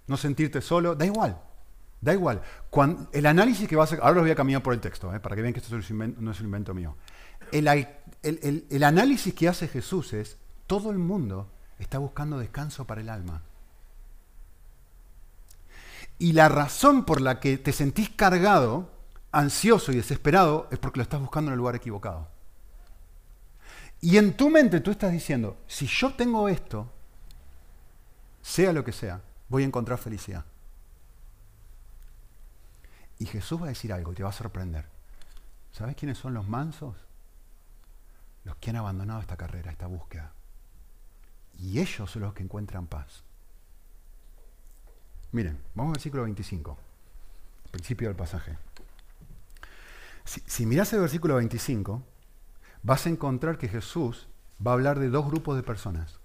no 0.06 0.16
sentirte 0.16 0.60
solo, 0.60 0.94
da 0.94 1.06
igual. 1.06 1.40
Da 2.00 2.12
igual. 2.12 2.42
el 3.12 3.26
análisis 3.26 3.68
que 3.68 3.76
va 3.76 3.82
a 3.82 3.84
hacer, 3.84 4.00
ahora 4.00 4.14
los 4.14 4.22
voy 4.22 4.30
a 4.30 4.34
caminar 4.34 4.62
por 4.62 4.72
el 4.72 4.80
texto, 4.80 5.14
eh, 5.14 5.20
para 5.20 5.34
que 5.34 5.42
vean 5.42 5.52
que 5.52 5.60
esto 5.60 5.74
no 5.74 6.30
es 6.30 6.40
un 6.40 6.46
invento 6.46 6.74
mío. 6.74 6.94
El 7.52 8.84
análisis 8.84 9.34
que 9.34 9.48
hace 9.48 9.68
Jesús 9.68 10.12
es, 10.12 10.36
todo 10.66 10.90
el 10.90 10.98
mundo 10.98 11.50
está 11.78 11.98
buscando 11.98 12.38
descanso 12.38 12.86
para 12.86 13.00
el 13.00 13.08
alma. 13.08 13.42
Y 16.18 16.32
la 16.32 16.48
razón 16.48 17.04
por 17.04 17.20
la 17.20 17.38
que 17.38 17.58
te 17.58 17.72
sentís 17.72 18.10
cargado, 18.10 18.90
ansioso 19.30 19.92
y 19.92 19.96
desesperado 19.96 20.68
es 20.70 20.78
porque 20.78 20.98
lo 20.98 21.02
estás 21.04 21.20
buscando 21.20 21.50
en 21.50 21.52
el 21.52 21.58
lugar 21.58 21.76
equivocado. 21.76 22.28
Y 24.00 24.16
en 24.16 24.36
tu 24.36 24.50
mente 24.50 24.80
tú 24.80 24.90
estás 24.90 25.12
diciendo, 25.12 25.58
si 25.66 25.86
yo 25.86 26.14
tengo 26.14 26.48
esto, 26.48 26.90
sea 28.42 28.72
lo 28.72 28.84
que 28.84 28.92
sea, 28.92 29.20
voy 29.48 29.62
a 29.62 29.66
encontrar 29.66 29.98
felicidad. 29.98 30.44
Y 33.18 33.26
Jesús 33.26 33.60
va 33.60 33.66
a 33.66 33.70
decir 33.70 33.92
algo 33.92 34.12
y 34.12 34.14
te 34.14 34.22
va 34.22 34.28
a 34.28 34.32
sorprender. 34.32 34.86
¿Sabes 35.72 35.96
quiénes 35.96 36.18
son 36.18 36.34
los 36.34 36.48
mansos? 36.48 36.96
Los 38.48 38.56
que 38.56 38.70
han 38.70 38.76
abandonado 38.76 39.20
esta 39.20 39.36
carrera, 39.36 39.70
esta 39.70 39.86
búsqueda. 39.86 40.32
Y 41.58 41.80
ellos 41.80 42.10
son 42.10 42.22
los 42.22 42.32
que 42.32 42.42
encuentran 42.42 42.86
paz. 42.86 43.22
Miren, 45.32 45.58
vamos 45.74 45.90
al 45.90 45.96
versículo 45.96 46.22
25, 46.22 46.78
principio 47.70 48.08
del 48.08 48.16
pasaje. 48.16 48.56
Si, 50.24 50.40
si 50.46 50.64
miras 50.64 50.90
el 50.94 51.00
versículo 51.00 51.34
25, 51.34 52.02
vas 52.82 53.04
a 53.04 53.10
encontrar 53.10 53.58
que 53.58 53.68
Jesús 53.68 54.28
va 54.66 54.70
a 54.70 54.74
hablar 54.74 54.98
de 54.98 55.10
dos 55.10 55.26
grupos 55.26 55.54
de 55.54 55.62
personas. 55.62 56.18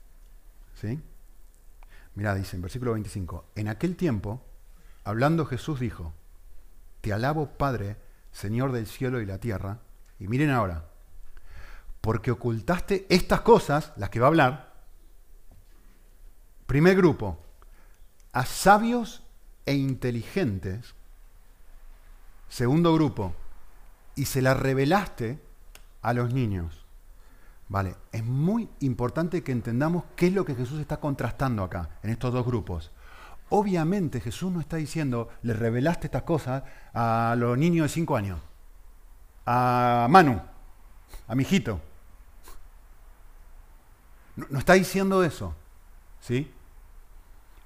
¿Sí? 0.80 1.02
Mirá, 2.16 2.36
dice 2.36 2.56
en 2.56 2.62
versículo 2.62 2.94
25, 2.94 3.48
en 3.56 3.68
aquel 3.68 3.98
tiempo, 3.98 4.42
hablando 5.04 5.46
Jesús 5.46 5.82
dijo, 5.82 6.14
te 7.02 7.12
alabo 7.12 7.50
Padre, 7.58 7.98
Señor 8.32 8.72
del 8.72 8.88
cielo 8.88 9.20
y 9.20 9.26
la 9.26 9.40
tierra. 9.40 9.80
Y 10.20 10.30
miren 10.30 10.52
ahora, 10.52 10.93
porque 12.04 12.32
ocultaste 12.32 13.06
estas 13.08 13.40
cosas, 13.42 13.94
las 13.96 14.10
que 14.10 14.20
va 14.20 14.26
a 14.26 14.28
hablar. 14.28 14.74
Primer 16.66 16.98
grupo, 16.98 17.40
a 18.34 18.46
sabios 18.46 19.24
e 19.66 19.76
inteligentes. 19.76 20.96
Segundo 22.50 22.94
grupo, 22.94 23.34
y 24.16 24.26
se 24.26 24.42
las 24.42 24.60
revelaste 24.60 25.40
a 26.02 26.12
los 26.12 26.34
niños. 26.34 26.86
Vale, 27.70 27.96
es 28.12 28.26
muy 28.26 28.68
importante 28.82 29.42
que 29.42 29.54
entendamos 29.54 30.04
qué 30.18 30.28
es 30.28 30.34
lo 30.34 30.44
que 30.44 30.56
Jesús 30.56 30.82
está 30.82 30.98
contrastando 30.98 31.64
acá, 31.64 31.92
en 32.04 32.10
estos 32.10 32.34
dos 32.34 32.46
grupos. 32.46 32.92
Obviamente 33.48 34.20
Jesús 34.20 34.52
no 34.52 34.60
está 34.60 34.76
diciendo, 34.76 35.30
le 35.42 35.54
revelaste 35.54 36.08
estas 36.08 36.24
cosas 36.24 36.64
a 36.94 37.34
los 37.38 37.58
niños 37.58 37.86
de 37.86 37.94
5 37.94 38.18
años, 38.18 38.42
a 39.46 40.08
Manu, 40.10 40.42
a 41.30 41.36
mi 41.36 41.44
hijito. 41.44 41.93
No, 44.36 44.60
está 44.60 44.74
diciendo 44.74 45.24
eso. 45.24 45.56
¿sí? 46.22 46.52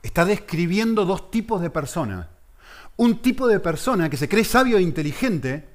Está 0.04 0.26
describiendo 0.26 1.06
dos 1.06 1.32
tipos 1.32 1.62
de 1.62 1.70
personas. 1.70 2.28
Un 2.98 3.22
tipo 3.22 3.48
de 3.48 3.60
persona 3.60 4.10
que 4.10 4.18
se 4.18 4.28
cree 4.28 4.44
sabio 4.44 4.78
e 4.78 4.82
inteligente 4.82 5.70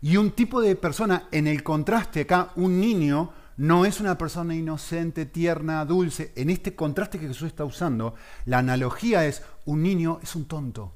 y 0.00 0.16
un 0.16 0.32
tipo 0.32 0.60
de 0.60 0.76
persona 0.76 1.28
en 1.30 1.46
el 1.46 1.62
contraste 1.62 2.22
acá, 2.22 2.52
un 2.56 2.80
niño 2.80 3.32
no 3.56 3.84
es 3.84 4.00
una 4.00 4.16
persona 4.16 4.54
inocente, 4.54 5.26
tierna, 5.26 5.84
dulce. 5.84 6.32
En 6.36 6.50
este 6.50 6.74
contraste 6.74 7.18
que 7.18 7.28
Jesús 7.28 7.48
está 7.48 7.64
usando, 7.64 8.14
la 8.46 8.58
analogía 8.58 9.26
es 9.26 9.42
un 9.64 9.82
niño 9.82 10.20
es 10.22 10.34
un 10.34 10.46
tonto. 10.46 10.92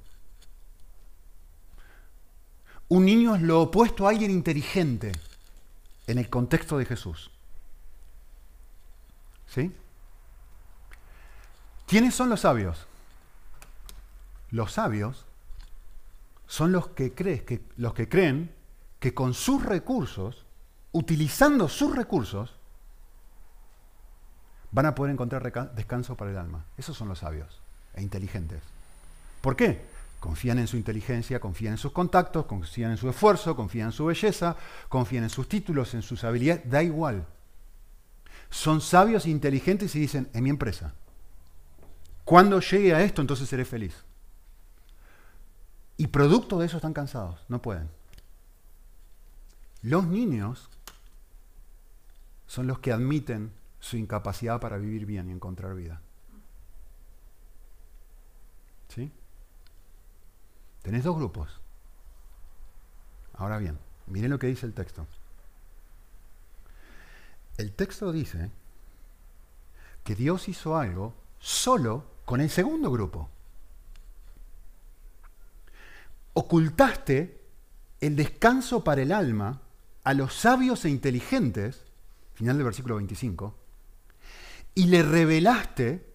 Un 2.89 3.05
niño 3.05 3.35
es 3.35 3.43
lo 3.43 3.63
opuesto 3.63 4.07
a 4.07 4.11
alguien 4.11 4.31
inteligente 4.31 5.13
en 6.07 6.19
el 6.19 6.31
contexto 6.31 6.79
de 6.79 6.85
Jesús. 6.85 7.33
¿Sí? 9.57 9.75
¿Quiénes 11.89 12.15
son 12.15 12.31
los 12.31 12.43
sabios? 12.43 12.87
Los 14.53 14.71
sabios 14.71 15.27
son 16.47 16.71
los 16.71 16.87
que, 16.89 17.13
crees, 17.13 17.43
que, 17.43 17.65
los 17.77 17.93
que 17.95 18.09
creen 18.09 18.55
que 19.01 19.13
con 19.13 19.35
sus 19.35 19.65
recursos 19.65 20.47
utilizando 20.97 21.69
sus 21.69 21.95
recursos, 21.95 22.55
van 24.71 24.87
a 24.87 24.95
poder 24.95 25.13
encontrar 25.13 25.75
descanso 25.75 26.17
para 26.17 26.31
el 26.31 26.39
alma. 26.39 26.65
Esos 26.79 26.97
son 26.97 27.09
los 27.09 27.19
sabios 27.19 27.61
e 27.93 28.03
inteligentes. 28.03 28.63
¿Por 29.43 29.57
qué? 29.57 29.85
Confían 30.21 30.59
en 30.59 30.67
su 30.67 30.79
inteligencia, 30.79 31.39
confían 31.39 31.75
en 31.75 31.79
sus 31.79 31.93
contactos, 31.93 32.47
confían 32.47 32.93
en 32.93 32.97
su 32.97 33.11
esfuerzo, 33.11 33.55
confían 33.55 33.89
en 33.89 33.93
su 33.93 34.07
belleza, 34.07 34.57
confían 34.89 35.25
en 35.25 35.31
sus 35.31 35.47
títulos, 35.51 35.93
en 35.93 36.01
sus 36.01 36.25
habilidades, 36.25 36.69
da 36.71 36.83
igual. 36.83 37.27
Son 38.51 38.81
sabios 38.81 39.27
e 39.27 39.31
inteligentes 39.31 39.95
y 39.97 40.01
dicen, 40.01 40.29
en 40.33 40.45
mi 40.45 40.51
empresa. 40.51 40.95
Cuando 42.25 42.61
llegue 42.61 42.95
a 42.95 43.03
esto, 43.03 43.21
entonces 43.21 43.49
seré 43.49 43.65
feliz. 43.65 44.05
Y 45.97 46.09
producto 46.09 46.59
de 46.59 46.67
eso 46.67 46.77
están 46.77 46.93
cansados, 46.93 47.45
no 47.49 47.63
pueden. 47.63 47.89
Los 49.83 50.07
niños 50.07 50.69
son 52.47 52.67
los 52.67 52.81
que 52.81 52.93
admiten 52.93 53.53
su 53.81 53.97
incapacidad 53.97 54.61
para 54.61 54.79
vivir 54.79 55.07
bien 55.07 55.29
y 55.29 55.33
encontrar 55.33 55.75
vida. 55.75 56.01
¿Sí? 58.89 59.13
Tenés 60.83 61.05
dos 61.05 61.17
grupos. 61.17 61.61
Ahora 63.35 63.59
bien, 63.59 63.79
miren 64.07 64.31
lo 64.31 64.39
que 64.39 64.47
dice 64.47 64.67
el 64.67 64.75
texto. 64.75 65.07
El 67.59 67.73
texto 67.73 68.13
dice 68.13 68.51
que 70.05 70.15
Dios 70.15 70.49
hizo 70.49 70.77
algo 70.77 71.15
solo 71.39 72.05
con 72.25 72.41
el 72.41 72.51
segundo 72.51 72.91
grupo. 72.91 73.31
Ocultaste 76.35 77.41
el 78.01 78.15
descanso 78.15 78.85
para 78.85 79.03
el 79.03 79.13
alma 79.13 79.63
a 80.05 80.15
los 80.15 80.35
sabios 80.35 80.85
e 80.85 80.91
inteligentes 80.91 81.87
final 82.37 82.57
del 82.57 82.65
versículo 82.65 82.97
25, 82.97 83.55
y 84.75 84.87
le 84.87 85.03
revelaste 85.03 86.07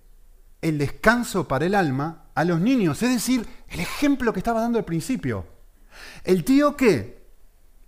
el 0.62 0.78
descanso 0.78 1.48
para 1.48 1.66
el 1.66 1.74
alma 1.74 2.26
a 2.36 2.46
los 2.46 2.62
niños, 2.62 3.02
es 3.02 3.10
decir, 3.10 3.46
el 3.68 3.80
ejemplo 3.80 4.32
que 4.32 4.40
estaba 4.40 4.62
dando 4.62 4.78
al 4.78 4.86
principio. 4.86 5.46
El 6.24 6.46
tío 6.46 6.78
que 6.78 7.21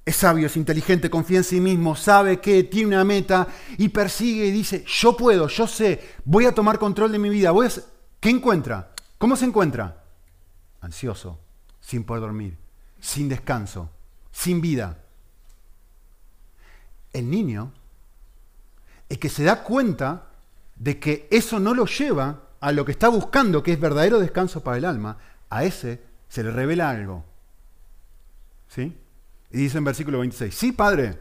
es 0.06 0.18
sabio, 0.18 0.48
es 0.48 0.58
inteligente, 0.58 1.10
confía 1.10 1.38
en 1.38 1.44
sí 1.44 1.62
mismo, 1.62 1.96
sabe 1.96 2.42
que 2.42 2.64
tiene 2.64 2.88
una 2.88 3.06
meta 3.06 3.48
y 3.78 3.90
persigue 3.90 4.46
y 4.48 4.52
dice, 4.52 4.84
yo 4.86 5.16
puedo, 5.16 5.48
yo 5.48 5.66
sé, 5.66 6.16
voy 6.26 6.46
a 6.46 6.54
tomar 6.54 6.78
control 6.78 7.12
de 7.12 7.20
mi 7.20 7.30
vida. 7.30 7.52
Voy 7.52 7.68
a... 7.68 7.72
¿Qué 8.20 8.30
encuentra? 8.30 8.92
¿Cómo 9.18 9.36
se 9.38 9.46
encuentra? 9.46 10.04
Ansioso, 10.82 11.40
sin 11.80 12.04
poder 12.04 12.22
dormir, 12.22 12.58
sin 13.00 13.30
descanso, 13.30 13.90
sin 14.32 14.60
vida. 14.60 14.98
El 17.14 17.30
niño 17.30 17.72
es 19.08 19.18
que 19.18 19.30
se 19.30 19.44
da 19.44 19.64
cuenta 19.64 20.28
de 20.76 21.00
que 21.00 21.28
eso 21.32 21.60
no 21.60 21.74
lo 21.74 21.86
lleva 21.86 22.42
a 22.60 22.72
lo 22.74 22.84
que 22.84 22.92
está 22.92 23.08
buscando, 23.08 23.64
que 23.64 23.74
es 23.74 23.80
verdadero 23.80 24.20
descanso 24.20 24.64
para 24.64 24.78
el 24.78 24.86
alma, 24.86 25.18
a 25.50 25.64
ese 25.64 26.02
se 26.28 26.44
le 26.44 26.52
revela 26.52 26.90
algo. 26.90 27.24
¿Sí? 28.68 28.98
Y 29.54 29.58
dice 29.60 29.78
en 29.78 29.84
versículo 29.84 30.20
26, 30.20 30.54
sí, 30.54 30.72
Padre, 30.72 31.20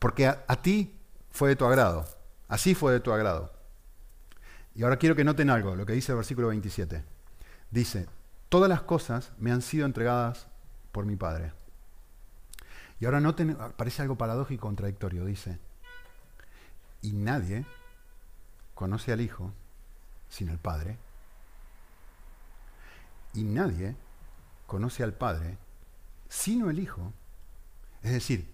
porque 0.00 0.26
a, 0.26 0.62
ti 0.62 0.98
fue 1.30 1.50
de 1.50 1.56
tu 1.56 1.64
agrado, 1.64 2.04
así 2.48 2.74
fue 2.74 2.92
de 2.92 2.98
tu 2.98 3.12
agrado. 3.12 3.52
Y 4.74 4.82
ahora 4.82 4.96
quiero 4.96 5.14
que 5.14 5.22
noten 5.22 5.48
algo, 5.48 5.76
lo 5.76 5.86
que 5.86 5.92
dice 5.92 6.10
el 6.10 6.16
versículo 6.16 6.48
27. 6.48 7.04
Dice, 7.70 8.08
todas 8.48 8.68
las 8.68 8.82
cosas 8.82 9.30
me 9.38 9.52
han 9.52 9.62
sido 9.62 9.86
entregadas 9.86 10.48
por 10.90 11.06
mi 11.06 11.14
Padre. 11.14 11.52
Y 12.98 13.04
ahora 13.04 13.20
noten, 13.20 13.56
parece 13.76 14.02
algo 14.02 14.18
paradójico 14.18 14.54
y 14.54 14.58
contradictorio, 14.58 15.24
dice, 15.24 15.60
y 17.00 17.12
nadie 17.12 17.64
conoce 18.74 19.12
al 19.12 19.20
Hijo 19.20 19.52
sino 20.28 20.50
el 20.50 20.58
Padre, 20.58 20.98
Y 23.34 23.44
nadie 23.44 23.94
conoce 24.66 25.04
al 25.04 25.14
Padre 25.14 25.58
sino 26.28 26.70
el 26.70 26.78
Hijo. 26.78 27.12
Es 28.02 28.12
decir, 28.12 28.46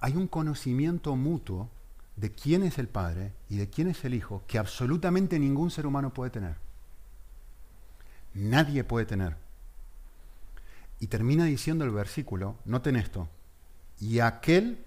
hay 0.00 0.16
un 0.16 0.28
conocimiento 0.28 1.16
mutuo 1.16 1.68
de 2.16 2.32
quién 2.32 2.62
es 2.62 2.78
el 2.78 2.88
Padre 2.88 3.32
y 3.48 3.56
de 3.56 3.68
quién 3.68 3.88
es 3.88 4.04
el 4.04 4.14
Hijo 4.14 4.42
que 4.46 4.58
absolutamente 4.58 5.38
ningún 5.38 5.70
ser 5.70 5.86
humano 5.86 6.12
puede 6.12 6.30
tener. 6.30 6.56
Nadie 8.34 8.84
puede 8.84 9.06
tener. 9.06 9.36
Y 11.00 11.06
termina 11.06 11.44
diciendo 11.44 11.84
el 11.84 11.90
versículo, 11.90 12.56
noten 12.64 12.96
esto, 12.96 13.28
y 14.00 14.18
aquel 14.18 14.84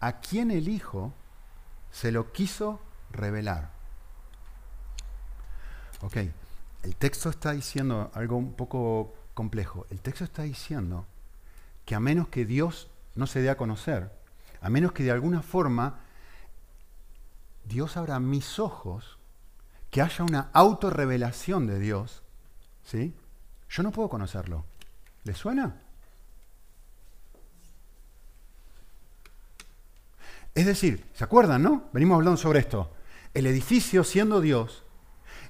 a 0.00 0.20
quien 0.20 0.50
el 0.50 0.68
Hijo 0.68 1.12
se 1.92 2.10
lo 2.10 2.32
quiso 2.32 2.80
revelar. 3.10 3.70
Ok, 6.00 6.16
el 6.82 6.96
texto 6.96 7.30
está 7.30 7.52
diciendo 7.52 8.10
algo 8.14 8.36
un 8.36 8.54
poco 8.54 9.14
complejo. 9.34 9.86
El 9.90 10.00
texto 10.00 10.24
está 10.24 10.42
diciendo 10.42 11.06
que 11.84 11.94
a 11.94 12.00
menos 12.00 12.28
que 12.28 12.44
Dios 12.44 12.90
no 13.14 13.26
se 13.26 13.40
dé 13.40 13.50
a 13.50 13.56
conocer, 13.56 14.10
a 14.60 14.70
menos 14.70 14.92
que 14.92 15.02
de 15.02 15.10
alguna 15.10 15.42
forma 15.42 16.00
Dios 17.64 17.96
abra 17.96 18.20
mis 18.20 18.58
ojos, 18.58 19.18
que 19.90 20.02
haya 20.02 20.24
una 20.24 20.50
autorrevelación 20.52 21.66
de 21.66 21.78
Dios, 21.78 22.22
¿sí? 22.84 23.14
Yo 23.68 23.82
no 23.82 23.92
puedo 23.92 24.08
conocerlo. 24.08 24.64
¿Le 25.24 25.34
suena? 25.34 25.76
Es 30.54 30.66
decir, 30.66 31.06
¿se 31.14 31.24
acuerdan, 31.24 31.62
no? 31.62 31.88
Venimos 31.92 32.16
hablando 32.16 32.36
sobre 32.36 32.60
esto. 32.60 32.92
El 33.32 33.46
edificio 33.46 34.04
siendo 34.04 34.40
Dios 34.40 34.82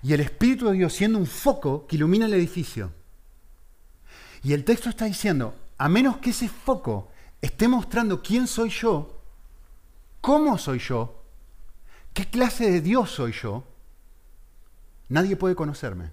y 0.03 0.13
el 0.13 0.21
Espíritu 0.21 0.67
de 0.67 0.75
Dios 0.75 0.93
siendo 0.93 1.19
un 1.19 1.27
foco 1.27 1.87
que 1.87 1.97
ilumina 1.97 2.27
el 2.27 2.35
edificio. 2.35 2.93
Y 4.43 4.53
el 4.53 4.65
texto 4.65 4.89
está 4.89 5.05
diciendo, 5.05 5.55
a 5.83 5.89
menos 5.89 6.19
que 6.19 6.31
ese 6.31 6.49
foco 6.49 7.11
esté 7.41 7.67
mostrando 7.67 8.23
quién 8.23 8.47
soy 8.47 8.71
yo, 8.71 9.21
cómo 10.21 10.57
soy 10.57 10.79
yo, 10.79 11.25
qué 12.15 12.25
clase 12.25 12.71
de 12.71 12.81
Dios 12.81 13.11
soy 13.11 13.33
yo, 13.33 13.65
nadie 15.09 15.35
puede 15.35 15.57
conocerme. 15.57 16.13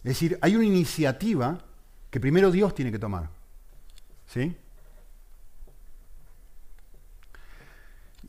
Es 0.00 0.04
decir, 0.04 0.38
hay 0.42 0.54
una 0.54 0.66
iniciativa 0.66 1.64
que 2.10 2.20
primero 2.20 2.50
Dios 2.50 2.74
tiene 2.74 2.92
que 2.92 2.98
tomar. 2.98 3.30
¿Sí? 4.26 4.54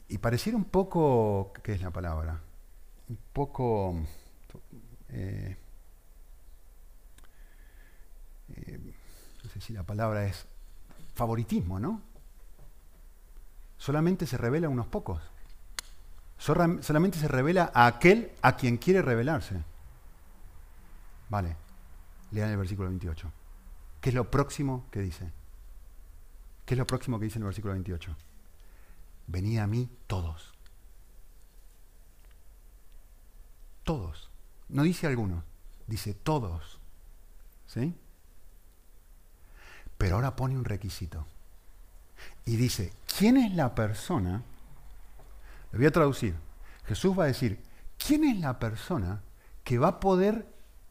Y 0.08 0.20
pareciera 0.20 0.58
un 0.58 0.64
poco, 0.64 1.52
¿qué 1.64 1.74
es 1.74 1.82
la 1.82 1.92
palabra? 1.92 2.40
Un 3.10 3.20
poco... 3.34 3.94
Eh, 5.10 5.58
eh, 8.56 8.87
sé 9.60 9.68
si 9.68 9.74
la 9.74 9.84
palabra 9.84 10.26
es 10.26 10.46
favoritismo, 11.16 11.80
¿no? 11.80 12.02
Solamente 13.78 14.26
se 14.26 14.38
revela 14.38 14.68
a 14.68 14.70
unos 14.70 14.88
pocos. 14.88 15.22
Solamente 16.38 17.18
se 17.18 17.28
revela 17.28 17.72
a 17.74 17.88
aquel 17.88 18.32
a 18.42 18.56
quien 18.56 18.78
quiere 18.78 19.02
revelarse. 19.02 19.64
Vale, 21.30 21.56
lean 22.32 22.52
el 22.52 22.58
versículo 22.58 22.90
28. 22.90 23.32
¿Qué 24.02 24.10
es 24.10 24.16
lo 24.16 24.30
próximo 24.30 24.86
que 24.92 25.02
dice? 25.02 25.32
¿Qué 26.66 26.76
es 26.76 26.78
lo 26.78 26.86
próximo 26.86 27.20
que 27.20 27.26
dice 27.26 27.38
en 27.38 27.44
el 27.44 27.48
versículo 27.48 27.74
28? 27.74 28.16
Venid 29.28 29.60
a 29.60 29.68
mí 29.68 29.90
todos. 30.06 30.54
Todos. 33.84 34.30
No 34.70 34.84
dice 34.84 35.08
algunos, 35.08 35.44
dice 35.88 36.14
todos. 36.14 36.80
¿Sí? 37.68 37.96
Pero 39.98 40.16
ahora 40.16 40.36
pone 40.36 40.58
un 40.58 40.66
requisito. 40.66 41.26
Y 42.46 42.56
dice, 42.56 42.94
¿quién 43.18 43.38
es 43.38 43.54
la 43.54 43.76
persona? 43.76 44.44
Lo 45.72 45.80
voy 45.80 45.88
a 45.88 45.92
traducir. 45.92 46.36
Jesús 46.86 47.18
va 47.18 47.26
a 47.26 47.28
decir, 47.28 47.62
¿quién 47.98 48.24
es 48.24 48.40
la 48.40 48.60
persona 48.60 49.22
que 49.64 49.78
va 49.78 49.88
a 49.90 50.00
poder 50.00 50.48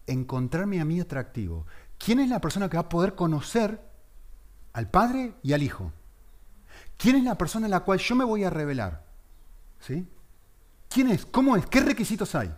encontrarme 0.06 0.80
a 0.80 0.84
mí 0.84 1.00
atractivo? 1.00 1.66
¿Quién 1.98 2.20
es 2.20 2.28
la 2.28 2.40
persona 2.40 2.68
que 2.68 2.76
va 2.76 2.82
a 2.82 2.88
poder 2.88 3.14
conocer 3.14 3.80
al 4.72 4.90
Padre 4.90 5.34
y 5.42 5.54
al 5.54 5.62
Hijo? 5.62 5.92
¿Quién 6.98 7.16
es 7.16 7.24
la 7.24 7.38
persona 7.38 7.66
en 7.66 7.70
la 7.70 7.80
cual 7.80 7.98
yo 7.98 8.14
me 8.14 8.24
voy 8.24 8.44
a 8.44 8.50
revelar? 8.50 9.04
¿Sí? 9.80 10.06
¿Quién 10.88 11.10
es? 11.10 11.26
¿Cómo 11.26 11.56
es? 11.56 11.66
¿Qué 11.66 11.80
requisitos 11.80 12.34
hay? 12.34 12.54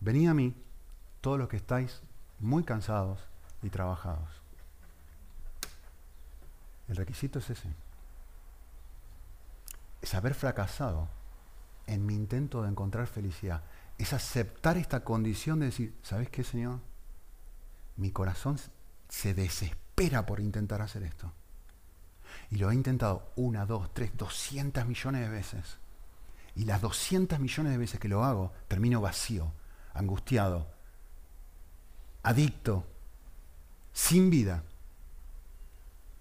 Venid 0.00 0.28
a 0.28 0.34
mí, 0.34 0.54
todos 1.20 1.38
los 1.38 1.48
que 1.48 1.56
estáis 1.56 2.02
muy 2.38 2.64
cansados 2.64 3.20
y 3.62 3.70
trabajados. 3.70 4.43
El 6.88 6.96
requisito 6.96 7.38
es 7.38 7.50
ese. 7.50 7.68
Es 10.02 10.14
haber 10.14 10.34
fracasado 10.34 11.08
en 11.86 12.04
mi 12.04 12.14
intento 12.14 12.62
de 12.62 12.68
encontrar 12.68 13.06
felicidad. 13.06 13.62
Es 13.98 14.12
aceptar 14.12 14.76
esta 14.76 15.04
condición 15.04 15.60
de 15.60 15.66
decir, 15.66 15.94
¿sabes 16.02 16.28
qué, 16.28 16.44
Señor? 16.44 16.80
Mi 17.96 18.10
corazón 18.10 18.58
se 19.08 19.34
desespera 19.34 20.26
por 20.26 20.40
intentar 20.40 20.82
hacer 20.82 21.04
esto. 21.04 21.32
Y 22.50 22.56
lo 22.56 22.70
he 22.70 22.74
intentado 22.74 23.32
una, 23.36 23.66
dos, 23.66 23.92
tres, 23.94 24.16
doscientas 24.16 24.86
millones 24.86 25.22
de 25.22 25.28
veces. 25.28 25.78
Y 26.56 26.64
las 26.64 26.80
doscientas 26.80 27.40
millones 27.40 27.72
de 27.72 27.78
veces 27.78 28.00
que 28.00 28.08
lo 28.08 28.24
hago, 28.24 28.52
termino 28.68 29.00
vacío, 29.00 29.52
angustiado, 29.92 30.68
adicto, 32.22 32.84
sin 33.92 34.30
vida. 34.30 34.64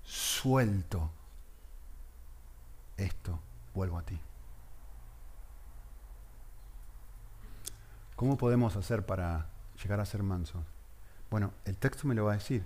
Suelto 0.03 1.09
esto, 2.97 3.39
vuelvo 3.73 3.97
a 3.97 4.03
ti. 4.03 4.19
¿Cómo 8.15 8.37
podemos 8.37 8.75
hacer 8.75 9.05
para 9.05 9.47
llegar 9.81 9.99
a 9.99 10.05
ser 10.05 10.23
mansos? 10.23 10.63
Bueno, 11.29 11.53
el 11.65 11.77
texto 11.77 12.07
me 12.07 12.15
lo 12.15 12.25
va 12.25 12.33
a 12.33 12.37
decir. 12.37 12.63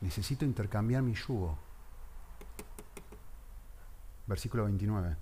Necesito 0.00 0.44
intercambiar 0.44 1.02
mi 1.02 1.14
yugo 1.14 1.58
versículo 4.26 4.64
29. 4.64 5.16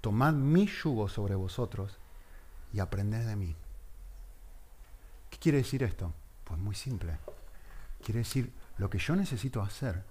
Tomad 0.00 0.34
mi 0.34 0.66
yugo 0.66 1.08
sobre 1.08 1.34
vosotros 1.34 1.98
y 2.72 2.80
aprended 2.80 3.26
de 3.26 3.36
mí. 3.36 3.56
¿Qué 5.30 5.38
quiere 5.38 5.58
decir 5.58 5.82
esto? 5.82 6.12
Pues 6.44 6.60
muy 6.60 6.74
simple. 6.74 7.18
Quiere 8.04 8.20
decir, 8.20 8.52
lo 8.78 8.90
que 8.90 8.98
yo 8.98 9.16
necesito 9.16 9.62
hacer 9.62 10.04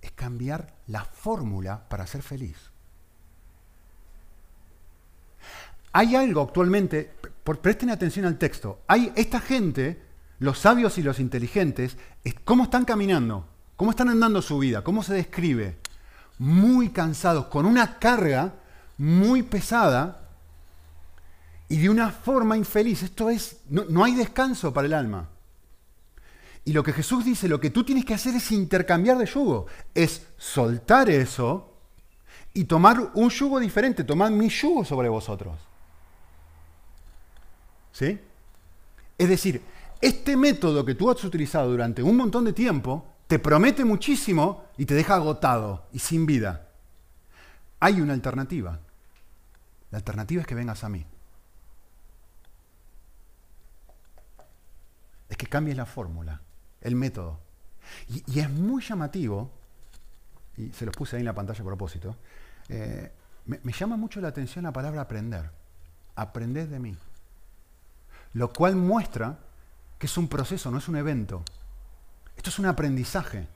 es 0.00 0.12
cambiar 0.12 0.74
la 0.86 1.04
fórmula 1.04 1.88
para 1.88 2.06
ser 2.06 2.22
feliz. 2.22 2.56
Hay 5.92 6.14
algo 6.14 6.42
actualmente, 6.42 7.12
por, 7.42 7.60
presten 7.60 7.90
atención 7.90 8.26
al 8.26 8.38
texto, 8.38 8.80
hay 8.86 9.12
esta 9.16 9.40
gente, 9.40 10.02
los 10.38 10.58
sabios 10.58 10.98
y 10.98 11.02
los 11.02 11.20
inteligentes, 11.20 11.96
¿cómo 12.44 12.64
están 12.64 12.84
caminando? 12.84 13.48
¿Cómo 13.76 13.90
están 13.90 14.08
andando 14.08 14.42
su 14.42 14.58
vida? 14.58 14.82
¿Cómo 14.82 15.02
se 15.02 15.14
describe? 15.14 15.78
muy 16.38 16.90
cansados, 16.90 17.46
con 17.46 17.66
una 17.66 17.98
carga 17.98 18.54
muy 18.98 19.42
pesada 19.42 20.28
y 21.68 21.78
de 21.78 21.90
una 21.90 22.10
forma 22.10 22.56
infeliz. 22.56 23.02
Esto 23.02 23.30
es, 23.30 23.60
no, 23.68 24.04
hay 24.04 24.14
descanso 24.14 24.72
para 24.72 24.86
el 24.86 24.94
alma. 24.94 25.28
Y 26.66 26.72
lo 26.72 26.82
que 26.82 26.92
Jesús 26.92 27.24
dice, 27.24 27.46
lo 27.46 27.60
que 27.60 27.70
tú 27.70 27.84
tienes 27.84 28.04
que 28.04 28.12
hacer 28.12 28.34
es 28.34 28.50
intercambiar 28.50 29.16
de 29.18 29.24
yugo, 29.24 29.66
es 29.94 30.26
soltar 30.36 31.08
eso 31.08 31.72
y 32.52 32.64
tomar 32.64 33.12
un 33.14 33.30
yugo 33.30 33.60
diferente, 33.60 34.02
tomar 34.02 34.32
mi 34.32 34.48
yugo 34.48 34.84
sobre 34.84 35.08
vosotros. 35.08 35.60
¿Sí? 37.92 38.18
Es 39.16 39.28
decir, 39.28 39.62
este 40.00 40.36
método 40.36 40.84
que 40.84 40.96
tú 40.96 41.08
has 41.08 41.22
utilizado 41.22 41.70
durante 41.70 42.02
un 42.02 42.16
montón 42.16 42.44
de 42.44 42.52
tiempo 42.52 43.14
te 43.28 43.38
promete 43.38 43.84
muchísimo 43.84 44.64
y 44.76 44.86
te 44.86 44.94
deja 44.94 45.14
agotado 45.14 45.86
y 45.92 46.00
sin 46.00 46.26
vida. 46.26 46.68
Hay 47.78 48.00
una 48.00 48.12
alternativa. 48.12 48.80
La 49.92 49.98
alternativa 49.98 50.40
es 50.40 50.48
que 50.48 50.56
vengas 50.56 50.82
a 50.82 50.88
mí. 50.88 51.06
Es 55.28 55.36
que 55.36 55.46
cambies 55.46 55.76
la 55.76 55.86
fórmula, 55.86 56.40
el 56.80 56.96
método. 56.96 57.40
Y, 58.08 58.40
es 58.40 58.50
muy 58.50 58.82
llamativo, 58.82 59.50
y 60.56 60.70
se 60.72 60.86
los 60.86 60.94
puse 60.94 61.16
ahí 61.16 61.20
en 61.20 61.26
la 61.26 61.34
pantalla 61.34 61.60
a 61.60 61.64
propósito, 61.64 62.16
eh, 62.68 63.12
me, 63.46 63.60
me 63.62 63.72
llama 63.72 63.96
mucho 63.96 64.20
la 64.20 64.28
atención 64.28 64.64
la 64.64 64.72
palabra 64.72 65.02
aprender. 65.02 65.50
Aprender 66.16 66.68
de 66.68 66.78
mí. 66.78 66.96
Lo 68.32 68.52
cual 68.52 68.76
muestra 68.76 69.38
que 69.98 70.06
es 70.06 70.16
un 70.18 70.28
proceso, 70.28 70.70
no 70.70 70.78
es 70.78 70.88
un 70.88 70.96
evento. 70.96 71.42
Esto 72.36 72.50
es 72.50 72.58
un 72.58 72.66
aprendizaje. 72.66 73.48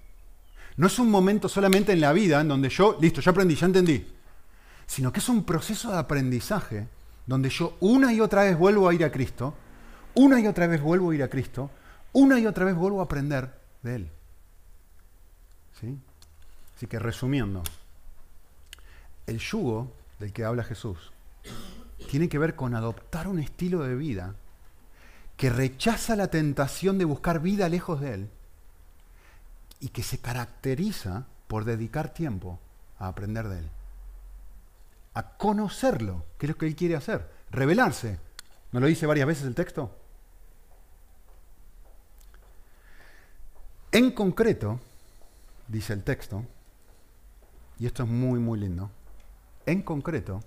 No 0.76 0.86
es 0.86 0.98
un 0.98 1.10
momento 1.10 1.48
solamente 1.48 1.92
en 1.92 2.00
la 2.00 2.12
vida 2.12 2.40
en 2.40 2.48
donde 2.48 2.68
yo, 2.68 2.96
listo, 3.00 3.20
ya 3.20 3.32
aprendí, 3.32 3.54
ya 3.54 3.66
entendí. 3.66 4.06
Sino 4.86 5.12
que 5.12 5.20
es 5.20 5.28
un 5.28 5.44
proceso 5.44 5.92
de 5.92 5.98
aprendizaje 5.98 6.88
donde 7.26 7.50
yo 7.50 7.76
una 7.80 8.12
y 8.12 8.20
otra 8.20 8.44
vez 8.44 8.56
vuelvo 8.58 8.88
a 8.88 8.94
ir 8.94 9.04
a 9.04 9.12
Cristo, 9.12 9.54
una 10.14 10.40
y 10.40 10.46
otra 10.46 10.66
vez 10.66 10.80
vuelvo 10.80 11.10
a 11.10 11.14
ir 11.14 11.22
a 11.22 11.28
Cristo, 11.28 11.70
una 12.12 12.38
y 12.38 12.46
otra 12.46 12.64
vez 12.64 12.74
vuelvo 12.74 13.00
a 13.00 13.04
aprender 13.04 13.54
de 13.82 13.94
Él. 13.96 14.10
¿Sí? 15.80 15.98
Así 16.76 16.86
que 16.86 16.98
resumiendo, 16.98 17.62
el 19.26 19.38
yugo 19.38 19.92
del 20.18 20.32
que 20.32 20.44
habla 20.44 20.64
Jesús 20.64 21.12
tiene 22.10 22.28
que 22.28 22.38
ver 22.38 22.56
con 22.56 22.74
adoptar 22.74 23.28
un 23.28 23.38
estilo 23.38 23.80
de 23.82 23.94
vida 23.94 24.34
que 25.36 25.50
rechaza 25.50 26.16
la 26.16 26.28
tentación 26.28 26.98
de 26.98 27.04
buscar 27.04 27.40
vida 27.40 27.68
lejos 27.68 28.00
de 28.00 28.14
Él 28.14 28.30
y 29.80 29.88
que 29.88 30.02
se 30.02 30.18
caracteriza 30.18 31.26
por 31.48 31.64
dedicar 31.64 32.12
tiempo 32.12 32.58
a 32.98 33.08
aprender 33.08 33.48
de 33.48 33.58
Él, 33.60 33.70
a 35.14 35.36
conocerlo, 35.36 36.24
que 36.38 36.46
es 36.46 36.50
lo 36.50 36.58
que 36.58 36.66
Él 36.66 36.76
quiere 36.76 36.96
hacer, 36.96 37.30
revelarse. 37.50 38.18
¿No 38.72 38.80
lo 38.80 38.86
dice 38.86 39.06
varias 39.06 39.26
veces 39.26 39.44
el 39.44 39.54
texto? 39.54 39.99
En 43.92 44.12
concreto, 44.12 44.78
dice 45.66 45.92
el 45.92 46.04
texto, 46.04 46.44
y 47.78 47.86
esto 47.86 48.04
es 48.04 48.08
muy, 48.08 48.38
muy 48.38 48.60
lindo, 48.60 48.88
en 49.66 49.82
concreto, 49.82 50.44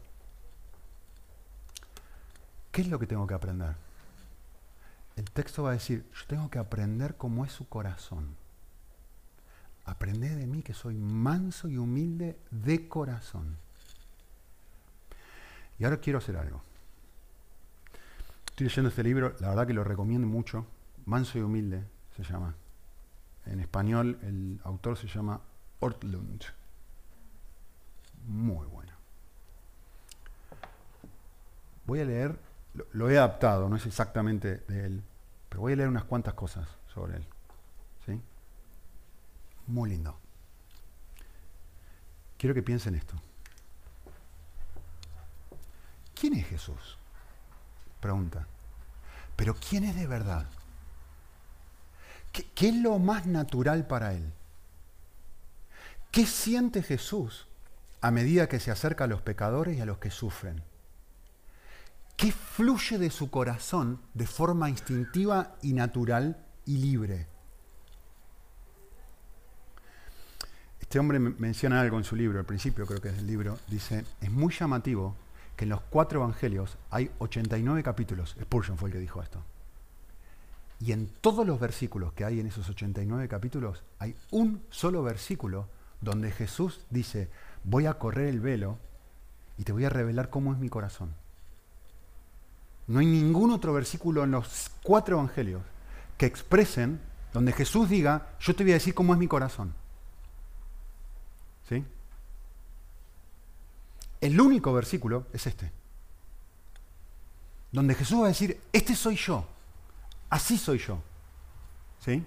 ¿qué 2.72 2.82
es 2.82 2.88
lo 2.88 3.00
que 3.00 3.08
tengo 3.08 3.28
que 3.28 3.34
aprender? 3.34 3.76
El 5.18 5.30
texto 5.30 5.64
va 5.64 5.72
a 5.72 5.74
decir, 5.74 6.10
yo 6.14 6.26
tengo 6.28 6.50
que 6.50 6.58
aprender 6.58 7.16
cómo 7.16 7.44
es 7.44 7.52
su 7.52 7.68
corazón. 7.68 8.36
Aprende 9.86 10.34
de 10.34 10.48
mí 10.48 10.62
que 10.62 10.74
soy 10.74 10.96
manso 10.96 11.68
y 11.68 11.78
humilde 11.78 12.38
de 12.50 12.88
corazón. 12.88 13.58
Y 15.80 15.84
ahora 15.84 15.98
quiero 15.98 16.20
hacer 16.20 16.38
algo. 16.38 16.62
Estoy 18.46 18.68
leyendo 18.68 18.90
este 18.90 19.04
libro, 19.04 19.36
la 19.42 19.50
verdad 19.50 19.68
que 19.68 19.74
lo 19.74 19.84
recomiendo 19.84 20.28
mucho. 20.28 20.66
Manso 21.06 21.38
y 21.38 21.42
humilde 21.42 21.84
se 22.16 22.24
llama. 22.24 22.56
En 23.46 23.60
español 23.60 24.20
el 24.24 24.60
autor 24.64 24.98
se 24.98 25.08
llama 25.08 25.42
Ortlund. 25.80 26.44
Muy 28.26 28.66
bueno. 28.68 28.94
Voy 31.86 32.00
a 32.00 32.06
leer, 32.06 32.40
lo, 32.94 33.10
he 33.10 33.18
adaptado, 33.18 33.68
no 33.68 33.76
es 33.76 33.86
exactamente 33.86 34.58
de 34.68 34.86
él, 34.86 35.04
pero 35.50 35.62
voy 35.62 35.74
a 35.74 35.76
leer 35.76 35.90
unas 35.90 36.06
cuantas 36.06 36.34
cosas 36.34 36.68
sobre 36.94 37.18
él. 37.18 37.26
¿sí? 38.06 38.22
Muy 39.68 39.90
lindo. 39.90 40.18
Quiero 42.38 42.54
que 42.54 42.64
piensen 42.64 42.96
esto. 42.96 43.16
¿Quién 46.16 46.36
es 46.36 46.48
Jesús? 46.48 46.98
Pregunta. 48.00 48.48
Pero 49.36 49.56
¿quién 49.56 49.84
es 49.84 49.96
de 49.96 50.08
verdad? 50.08 50.48
¿Qué, 52.34 52.70
es 52.70 52.76
lo 52.76 52.98
más 52.98 53.28
natural 53.28 53.86
para 53.86 54.14
él? 54.14 54.34
¿Qué 56.12 56.26
siente 56.26 56.82
Jesús 56.82 57.48
a 58.02 58.10
medida 58.10 58.50
que 58.50 58.60
se 58.60 58.72
acerca 58.72 59.04
a 59.04 59.08
los 59.08 59.22
pecadores 59.22 59.78
y 59.78 59.82
a 59.82 59.86
los 59.86 60.00
que 60.00 60.10
sufren? 60.10 60.64
¿Qué 62.18 62.32
fluye 62.32 62.98
de 62.98 63.12
su 63.12 63.30
corazón 63.30 64.02
de 64.16 64.26
forma 64.26 64.70
instintiva 64.70 65.56
y 65.62 65.74
natural 65.74 66.44
y 66.66 66.78
libre? 66.78 67.28
Este 70.82 71.00
hombre 71.00 71.20
menciona 71.20 71.82
algo 71.82 71.98
en 71.98 72.04
su 72.04 72.16
libro, 72.16 72.40
al 72.40 72.46
principio 72.46 72.86
creo 72.86 73.02
que 73.02 73.10
es 73.10 73.18
el 73.18 73.28
libro, 73.28 73.60
dice, 73.68 74.06
es 74.22 74.32
muy 74.32 74.54
llamativo 74.54 75.16
que 75.56 75.66
en 75.66 75.70
los 75.70 75.82
cuatro 75.82 76.22
evangelios 76.22 76.78
hay 76.90 77.12
89 77.20 77.84
capítulos. 77.84 78.36
Spurgeon 78.42 78.78
fue 78.78 78.90
el 78.90 78.94
que 78.94 79.00
dijo 79.00 79.22
esto. 79.22 79.44
Y 80.80 80.92
en 80.92 81.08
todos 81.22 81.46
los 81.46 81.60
versículos 81.60 82.14
que 82.14 82.26
hay 82.26 82.40
en 82.40 82.48
esos 82.48 82.68
89 82.70 83.28
capítulos, 83.28 83.84
hay 84.00 84.16
un 84.32 84.64
solo 84.70 85.04
versículo 85.04 85.68
donde 86.02 86.32
Jesús 86.32 86.82
dice, 86.90 87.30
voy 87.64 87.86
a 87.86 87.98
correr 87.98 88.28
el 88.28 88.40
velo 88.40 88.78
y 89.58 89.64
te 89.64 89.72
voy 89.72 89.86
a 89.86 89.90
revelar 89.90 90.30
cómo 90.30 90.52
es 90.52 90.60
mi 90.60 90.70
corazón. 90.70 91.14
No 92.88 93.00
hay 93.00 93.06
ningún 93.06 93.52
otro 93.52 93.74
versículo 93.74 94.24
en 94.24 94.32
los 94.32 94.72
cuatro 94.84 95.18
evangelios 95.18 95.62
que 96.18 96.26
expresen 96.26 97.00
donde 97.32 97.54
Jesús 97.54 97.90
diga, 97.90 98.36
yo 98.40 98.56
te 98.56 98.64
voy 98.64 98.72
a 98.72 98.76
decir 98.76 98.94
cómo 98.94 99.14
es 99.14 99.20
mi 99.20 99.28
corazón. 99.28 99.74
¿Sí? 101.70 101.84
El 104.22 104.40
único 104.40 104.72
versículo 104.74 105.26
es 105.34 105.48
este, 105.48 105.72
donde 107.72 107.96
Jesús 107.96 108.22
va 108.22 108.26
a 108.26 108.30
decir, 108.30 108.60
este 108.72 108.96
soy 108.96 109.16
yo. 109.16 109.48
Así 110.34 110.58
soy 110.58 110.80
yo. 110.80 110.98
¿Sí? 112.00 112.26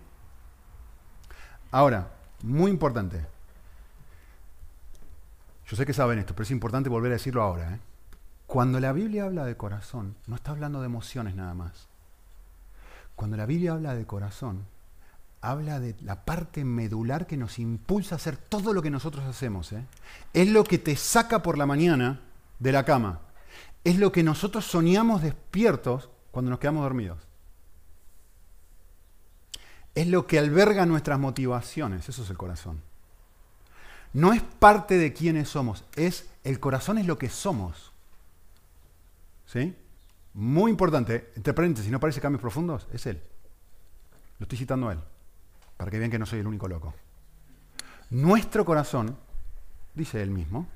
Ahora, 1.72 2.09
muy 2.40 2.70
importante. 2.70 3.26
Yo 5.66 5.76
sé 5.76 5.84
que 5.84 5.92
saben 5.92 6.20
esto, 6.20 6.32
pero 6.32 6.44
es 6.44 6.52
importante 6.52 6.88
volver 6.88 7.11
a 7.11 7.14
decirlo 7.16 7.42
ahora. 7.42 7.74
¿eh? 7.74 7.80
Cuando 8.46 8.78
la 8.78 8.92
Biblia 8.92 9.24
habla 9.24 9.44
de 9.44 9.57
corazón, 9.57 10.14
no 10.28 10.36
está 10.36 10.52
hablando 10.52 10.78
de 10.78 10.86
emociones 10.86 11.34
nada 11.34 11.52
más. 11.54 11.88
Cuando 13.16 13.36
la 13.36 13.44
Biblia 13.44 13.72
habla 13.72 13.96
de 13.96 14.07
corazón, 14.07 14.66
habla 15.40 15.80
de 15.80 15.96
la 16.00 16.24
parte 16.24 16.64
medular 16.64 17.26
que 17.26 17.36
nos 17.36 17.59
impulsa 17.59 18.14
a 18.14 18.18
hacer 18.18 18.36
todo 18.36 18.72
lo 18.72 18.82
que 18.82 18.90
nosotros 18.90 19.24
hacemos. 19.24 19.72
¿eh? 19.72 19.84
Es 20.32 20.48
lo 20.48 20.62
que 20.62 20.78
te 20.78 20.94
saca 20.94 21.42
por 21.42 21.59
la 21.59 21.66
mañana 21.66 22.20
de 22.61 22.70
la 22.70 22.84
cama. 22.84 23.22
Es 23.82 23.98
lo 23.98 24.12
que 24.12 24.22
nosotros 24.22 24.64
soñamos 24.64 25.22
despiertos 25.22 26.09
cuando 26.30 26.52
nos 26.52 26.61
quedamos 26.61 26.84
dormidos 26.84 27.26
es 29.97 30.07
lo 30.07 30.26
que 30.26 30.38
alberga 30.38 30.84
nuestras 30.84 31.18
motivaciones, 31.18 32.07
eso 32.09 32.22
es 32.22 32.30
el 32.30 32.36
corazón. 32.36 32.82
No 34.12 34.34
es 34.34 34.42
parte 34.42 34.99
de 34.99 35.14
quiénes 35.14 35.49
somos, 35.49 35.84
es 35.97 36.28
el 36.44 36.61
corazón 36.61 36.99
es 36.99 37.07
lo 37.07 37.18
que 37.18 37.30
somos. 37.30 37.92
¿Sí? 39.47 39.74
Muy 40.34 40.70
importante, 40.70 41.32
entre 41.34 41.55
paréntesis, 41.55 41.86
si 41.86 41.90
no 41.90 41.99
parece 41.99 42.20
cambios 42.20 42.42
profundos, 42.42 42.86
es 42.92 43.07
él. 43.07 43.22
Lo 44.38 44.44
estoy 44.44 44.59
citando 44.59 44.90
a 44.90 44.92
él, 44.92 45.01
para 45.78 45.90
que 45.90 45.99
vean 45.99 46.11
que 46.11 46.18
no 46.18 46.26
soy 46.26 46.40
el 46.40 46.47
único 46.47 46.68
loco. 46.68 46.94
Nuestro 48.11 48.66
corazón, 48.66 49.16
dice 49.94 50.22
él 50.22 50.30
mismo, 50.30 50.66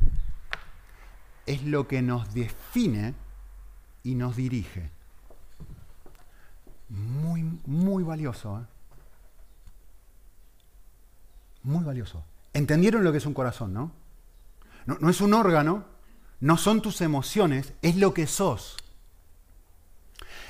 es 1.45 1.63
lo 1.65 1.87
que 1.87 2.01
nos 2.01 2.33
define 2.33 3.15
y 4.03 4.15
nos 4.15 4.35
dirige. 4.37 4.91
Muy, 6.89 7.43
muy 7.67 8.03
valioso. 8.03 8.61
¿eh? 8.61 8.80
Muy 11.63 11.85
valioso. 11.85 12.25
¿Entendieron 12.53 13.05
lo 13.05 13.13
que 13.13 13.19
es 13.19 13.27
un 13.27 13.35
corazón, 13.35 13.73
no? 13.73 13.93
No, 14.87 15.11
es 15.11 15.21
un 15.21 15.35
órgano, 15.35 15.85
no 16.41 16.57
son 16.57 16.83
tus 16.83 17.01
emociones, 17.01 17.75
es 17.83 17.97
lo 17.97 18.15
que 18.15 18.27
sos. 18.27 18.77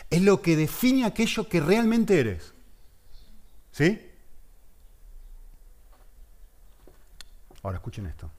Es 0.09 0.23
lo 0.23 0.41
que 0.41 0.57
define 0.57 1.05
aquello 1.05 1.49
que 1.49 1.61
realmente 1.61 2.19
eres. 2.19 2.53
¿Sí? 3.73 4.11
Ahora 7.63 7.77
escuchen 7.77 8.07
esto. 8.07 8.31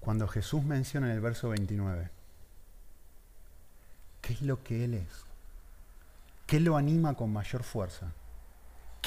Cuando 0.00 0.28
Jesús 0.28 0.62
menciona 0.62 1.08
en 1.08 1.14
el 1.14 1.20
verso 1.20 1.50
29, 1.50 2.08
¿qué 4.22 4.32
es 4.32 4.42
lo 4.42 4.62
que 4.62 4.84
Él 4.84 4.94
es? 4.94 5.08
¿Qué 6.46 6.60
lo 6.60 6.76
anima 6.76 7.14
con 7.14 7.32
mayor 7.32 7.62
fuerza? 7.62 8.12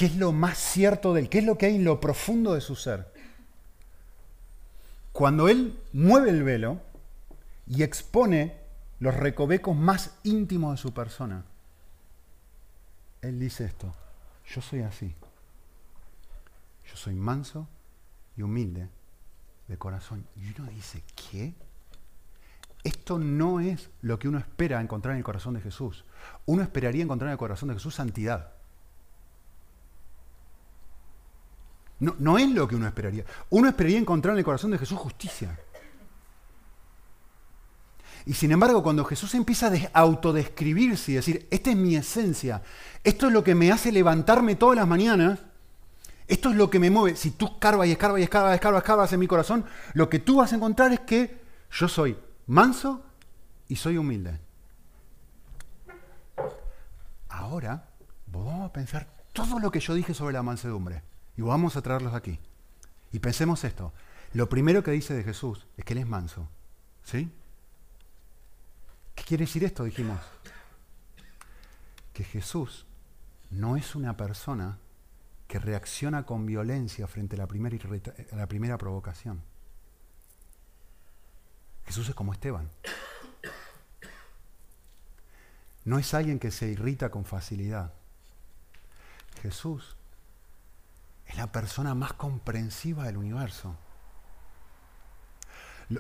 ¿Qué 0.01 0.07
es 0.07 0.15
lo 0.15 0.31
más 0.31 0.57
cierto 0.57 1.13
de 1.13 1.21
él? 1.21 1.29
¿Qué 1.29 1.37
es 1.37 1.45
lo 1.45 1.59
que 1.59 1.67
hay 1.67 1.75
en 1.75 1.83
lo 1.83 1.99
profundo 1.99 2.55
de 2.55 2.61
su 2.61 2.75
ser? 2.75 3.13
Cuando 5.11 5.47
él 5.47 5.79
mueve 5.93 6.31
el 6.31 6.41
velo 6.41 6.81
y 7.67 7.83
expone 7.83 8.57
los 8.99 9.15
recovecos 9.15 9.77
más 9.77 10.17
íntimos 10.23 10.71
de 10.71 10.77
su 10.81 10.91
persona, 10.91 11.45
él 13.21 13.39
dice 13.39 13.65
esto, 13.65 13.93
yo 14.47 14.59
soy 14.63 14.81
así. 14.81 15.13
Yo 16.89 16.95
soy 16.95 17.13
manso 17.13 17.67
y 18.35 18.41
humilde 18.41 18.89
de 19.67 19.77
corazón. 19.77 20.25
Y 20.35 20.59
uno 20.59 20.67
dice, 20.71 21.03
¿qué? 21.29 21.53
Esto 22.83 23.19
no 23.19 23.59
es 23.59 23.91
lo 24.01 24.17
que 24.17 24.27
uno 24.27 24.39
espera 24.39 24.81
encontrar 24.81 25.11
en 25.11 25.19
el 25.19 25.23
corazón 25.23 25.53
de 25.53 25.61
Jesús. 25.61 26.05
Uno 26.47 26.63
esperaría 26.63 27.03
encontrar 27.03 27.27
en 27.27 27.33
el 27.33 27.37
corazón 27.37 27.69
de 27.69 27.75
Jesús 27.75 27.93
santidad. 27.93 28.60
No, 32.01 32.39
es 32.39 32.49
lo 32.49 32.67
que 32.67 32.75
uno 32.75 32.87
esperaría. 32.87 33.23
Uno 33.51 33.69
esperaría 33.69 33.99
encontrar 33.99 34.33
en 34.33 34.39
el 34.39 34.43
corazón 34.43 34.71
de 34.71 34.79
Jesús 34.79 34.97
justicia. 34.97 35.57
Y 38.25 38.33
sin 38.33 38.51
embargo, 38.51 38.81
cuando 38.81 39.05
Jesús 39.05 39.35
empieza 39.35 39.67
a 39.67 39.99
autodescribirse 39.99 41.11
y 41.11 41.15
decir, 41.15 41.47
esta 41.51 41.69
es 41.69 41.75
mi 41.75 41.95
esencia, 41.95 42.63
esto 43.03 43.27
es 43.27 43.33
lo 43.33 43.43
que 43.43 43.53
me 43.53 43.71
hace 43.71 43.91
levantarme 43.91 44.55
todas 44.55 44.75
las 44.77 44.87
mañanas, 44.87 45.39
Esto 46.27 46.49
es 46.49 46.55
lo 46.55 46.69
que 46.69 46.79
me 46.79 46.89
mueve. 46.89 47.17
Si 47.17 47.31
tú 47.31 47.45
escarbas 47.45 47.87
y 47.87 47.91
escarbas 47.91 48.21
y 48.21 48.23
escarbas, 48.23 48.55
escarbas, 48.55 48.81
escarbas 48.81 49.13
en 49.13 49.19
mi 49.19 49.27
corazón, 49.27 49.65
lo 49.93 50.09
que 50.09 50.19
tú 50.19 50.37
vas 50.37 50.53
a 50.53 50.55
encontrar 50.55 50.93
es 50.93 51.01
que 51.01 51.41
yo 51.71 51.87
soy 51.87 52.17
manso 52.47 53.03
y 53.67 53.75
soy 53.75 53.97
humilde. 53.97 54.39
Ahora 57.27 57.89
vamos 58.27 58.69
a 58.69 58.71
pensar 58.71 59.07
todo 59.33 59.59
lo 59.59 59.69
que 59.71 59.81
yo 59.81 59.93
dije 59.93 60.13
sobre 60.13 60.33
la 60.33 60.41
mansedumbre 60.41 61.10
y 61.41 61.43
vamos 61.43 61.75
a 61.75 61.81
traerlos 61.81 62.13
aquí. 62.13 62.39
Y 63.11 63.17
pensemos 63.17 63.63
esto. 63.63 63.91
Lo 64.33 64.47
primero 64.47 64.83
que 64.83 64.91
dice 64.91 65.15
de 65.15 65.23
Jesús 65.23 65.65
es 65.75 65.83
que 65.83 65.93
Él 65.93 65.99
es 65.99 66.07
manso. 66.07 66.47
¿Sí? 67.03 67.31
¿Qué 69.15 69.23
quiere 69.23 69.45
decir 69.45 69.63
esto? 69.63 69.83
Dijimos. 69.83 70.19
Que 72.13 72.23
Jesús 72.23 72.85
no 73.49 73.75
es 73.75 73.95
una 73.95 74.15
persona 74.15 74.77
que 75.47 75.57
reacciona 75.57 76.27
con 76.27 76.45
violencia 76.45 77.07
frente 77.07 77.35
a 77.35 77.39
la 77.39 77.47
primera, 77.47 77.75
la 78.33 78.45
primera 78.45 78.77
provocación. 78.77 79.41
Jesús 81.87 82.07
es 82.07 82.13
como 82.13 82.33
Esteban. 82.33 82.69
No 85.85 85.97
es 85.97 86.13
alguien 86.13 86.37
que 86.37 86.51
se 86.51 86.67
irrita 86.67 87.09
con 87.09 87.25
facilidad. 87.25 87.93
Jesús 89.41 89.97
es 91.31 91.37
la 91.37 91.51
persona 91.51 91.95
más 91.95 92.13
comprensiva 92.13 93.05
del 93.05 93.17
universo. 93.17 93.75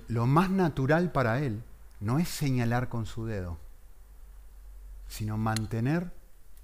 Lo, 0.07 0.25
más 0.25 0.49
natural 0.49 1.11
para 1.11 1.39
él 1.39 1.63
no 1.99 2.19
es 2.19 2.27
señalar 2.27 2.89
con 2.89 3.05
su 3.05 3.25
dedo, 3.25 3.57
sino 5.07 5.37
mantener 5.37 6.11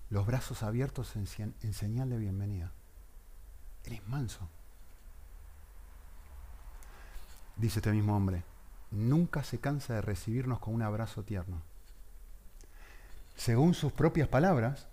los 0.09 0.25
brazos 0.25 0.63
abiertos 0.63 1.15
en, 1.15 1.73
señal 1.73 2.09
de 2.09 2.17
bienvenida. 2.17 2.71
Es 3.85 4.05
manso. 4.07 4.49
Dice 7.55 7.79
este 7.79 7.91
mismo 7.91 8.15
hombre, 8.15 8.43
nunca 8.91 9.43
se 9.43 9.59
cansa 9.59 9.95
de 9.95 10.01
recibirnos 10.01 10.59
con 10.59 10.73
un 10.73 10.81
abrazo 10.81 11.23
tierno. 11.23 11.61
Según 13.35 13.73
sus 13.73 13.93
propias 13.93 14.27
palabras, 14.27 14.87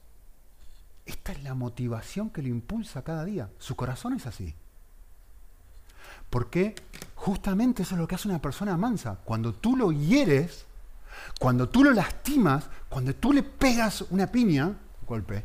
esta 1.07 1.33
es 1.33 1.43
la 1.43 1.55
motivación 1.55 2.31
que 2.31 2.43
lo 2.43 2.49
impulsa 2.49 3.03
cada 3.03 3.25
día. 3.25 3.51
Su 3.59 3.77
corazón 3.77 4.15
es 4.15 4.27
así. 4.27 4.55
Porque 6.31 6.75
justamente 7.15 7.83
eso 7.83 7.95
es 7.95 8.01
lo 8.01 8.09
que 8.09 8.15
hace 8.15 8.29
una 8.29 8.41
persona 8.41 8.77
mansa. 8.77 9.19
Cuando 9.25 9.53
tú 9.55 9.77
lo 9.77 9.93
hieres, 9.93 10.67
cuando 11.39 11.69
tú 11.69 11.85
lo 11.85 11.93
lastimas, 11.93 12.69
cuando 12.89 13.15
tú 13.15 13.33
le 13.33 13.43
pegas 13.43 14.03
una 14.11 14.27
piña, 14.27 14.75
golpe, 15.07 15.45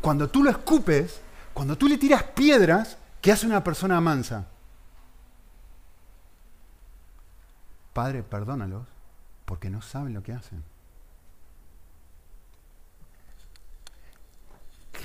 cuando 0.00 0.28
tú 0.28 0.42
lo 0.42 0.50
escupes, 0.50 1.20
cuando 1.54 1.76
tú 1.76 1.88
le 1.88 1.96
tiras 1.96 2.22
piedras, 2.22 2.98
¿qué 3.20 3.32
hace 3.32 3.46
una 3.46 3.62
persona 3.62 4.00
mansa? 4.00 4.46
Padre, 7.92 8.22
perdónalos 8.22 8.86
porque 9.44 9.70
no 9.70 9.80
saben 9.80 10.12
lo 10.12 10.22
que 10.22 10.32
hacen. 10.32 10.62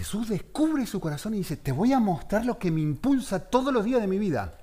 Jesús 0.01 0.29
descubre 0.29 0.87
su 0.87 0.99
corazón 0.99 1.35
y 1.35 1.37
dice, 1.37 1.57
te 1.57 1.71
voy 1.71 1.93
a 1.93 1.99
mostrar 1.99 2.43
lo 2.43 2.57
que 2.57 2.71
me 2.71 2.81
impulsa 2.81 3.37
todos 3.39 3.71
los 3.71 3.85
días 3.85 4.01
de 4.01 4.07
mi 4.07 4.17
vida. 4.17 4.57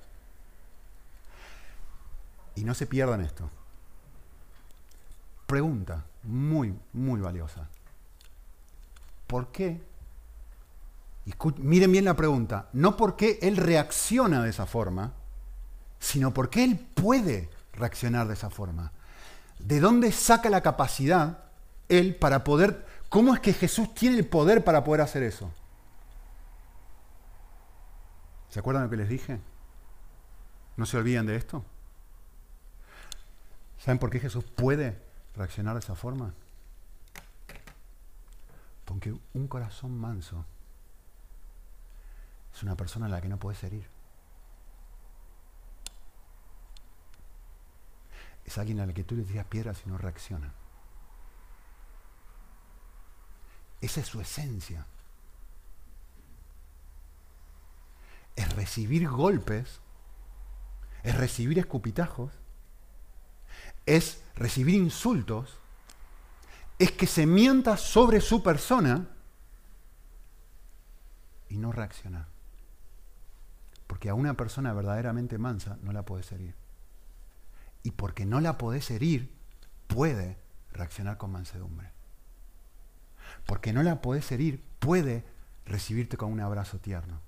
Y 2.57 2.65
no 2.65 2.75
se 2.75 2.89
pierdan 2.89 3.21
esto. 3.21 3.49
Pregunta 5.47 6.05
muy, 6.25 6.77
muy 6.93 7.21
valiosa. 7.21 7.69
¿Por 9.29 9.53
qué? 9.53 9.81
miren 11.59 11.93
bien 11.93 12.07
la 12.07 12.17
pregunta. 12.17 12.69
No 12.73 12.97
por 12.97 13.15
qué 13.15 13.39
Él 13.41 13.59
reacciona 13.59 14.43
de 14.43 14.51
esa 14.51 14.67
forma, 14.67 15.13
sino 16.01 16.35
porque 16.35 16.65
Él 16.65 16.85
puede 16.95 17.49
reaccionar 17.75 18.27
de 18.27 18.35
esa 18.35 18.51
forma. 18.51 18.91
¿De 19.61 19.79
dónde 19.79 20.11
saca 20.11 20.51
la 20.51 20.63
capacidad 20.63 21.45
Él 21.89 22.17
para 22.17 22.43
poder 22.43 22.85
¿Cómo 23.09 23.35
es 23.35 23.41
que 23.41 23.53
Jesús 23.53 23.95
tiene 23.95 24.19
el 24.19 24.27
poder 24.27 24.65
para 24.65 24.85
poder 24.85 25.01
hacer 25.01 25.23
eso? 25.23 25.51
¿Se 28.51 28.59
acuerdan 28.59 28.85
lo 28.85 28.91
que 28.91 28.97
les 28.97 29.09
dije? 29.09 29.41
¿No 30.77 30.87
se 30.87 30.97
olviden 30.97 31.27
de 31.27 31.37
esto? 31.37 31.65
¿Saben 33.79 33.99
por 33.99 34.11
qué 34.11 34.21
Jesús 34.21 34.45
puede 34.45 35.01
reaccionar 35.35 35.75
de 35.75 35.81
esa 35.81 35.95
forma? 35.95 36.35
Porque 38.85 39.15
un 39.35 39.49
corazón 39.49 39.99
manso 39.99 40.45
es 42.55 42.63
una 42.63 42.77
persona 42.77 43.07
a 43.07 43.09
la 43.09 43.21
que 43.21 43.29
no 43.29 43.39
puedes 43.39 43.63
herir. 43.63 43.87
Es 48.45 48.57
alguien 48.59 48.81
a 48.81 48.87
la 48.87 48.95
que 48.95 49.05
tú 49.05 49.15
le 49.15 49.25
tiras 49.25 49.47
piedras 49.47 49.83
y 49.85 49.89
no 49.89 49.99
reacciona. 49.99 50.53
Esa 53.81 54.01
es 54.01 54.07
su 54.07 54.21
esencia. 54.21 54.87
Es 58.37 58.55
recibir 58.55 59.09
golpes, 59.09 59.81
es 61.03 61.17
recibir 61.17 61.59
escupitajos, 61.59 62.33
es 63.87 64.23
recibir 64.37 64.75
insultos, 64.75 65.57
es 66.79 66.93
que 66.93 67.07
se 67.07 67.27
mienta 67.27 67.77
sobre 67.77 68.21
su 68.21 68.43
persona 68.43 69.09
y 71.49 71.57
no 71.57 71.73
reaccionar. 71.73 72.27
Porque 73.87 74.09
a 74.09 74.15
una 74.15 74.35
persona 74.35 74.73
verdaderamente 74.73 75.39
mansa 75.39 75.79
no 75.83 75.93
la 75.93 76.05
puedes 76.05 76.31
herir. 76.31 76.55
Y 77.83 77.93
porque 77.93 78.27
no 78.27 78.41
la 78.41 78.59
podés 78.59 78.91
herir, 78.91 79.35
puede 79.87 80.37
reaccionar 80.73 81.17
con 81.17 81.33
mansedumbre 81.33 81.98
porque 83.49 83.73
no 83.73 83.83
la 83.83 84.03
podés 84.03 84.31
herir, 84.31 84.63
puede 84.79 85.25
recibirte 85.65 86.19
con 86.19 86.31
un 86.31 86.41
abrazo 86.41 86.77
tierno. 86.81 87.19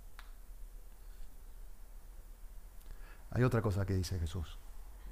Hay 3.31 3.43
otra 3.43 3.62
cosa 3.62 3.87
que 3.87 3.95
dice 3.95 4.18
Jesús 4.18 4.59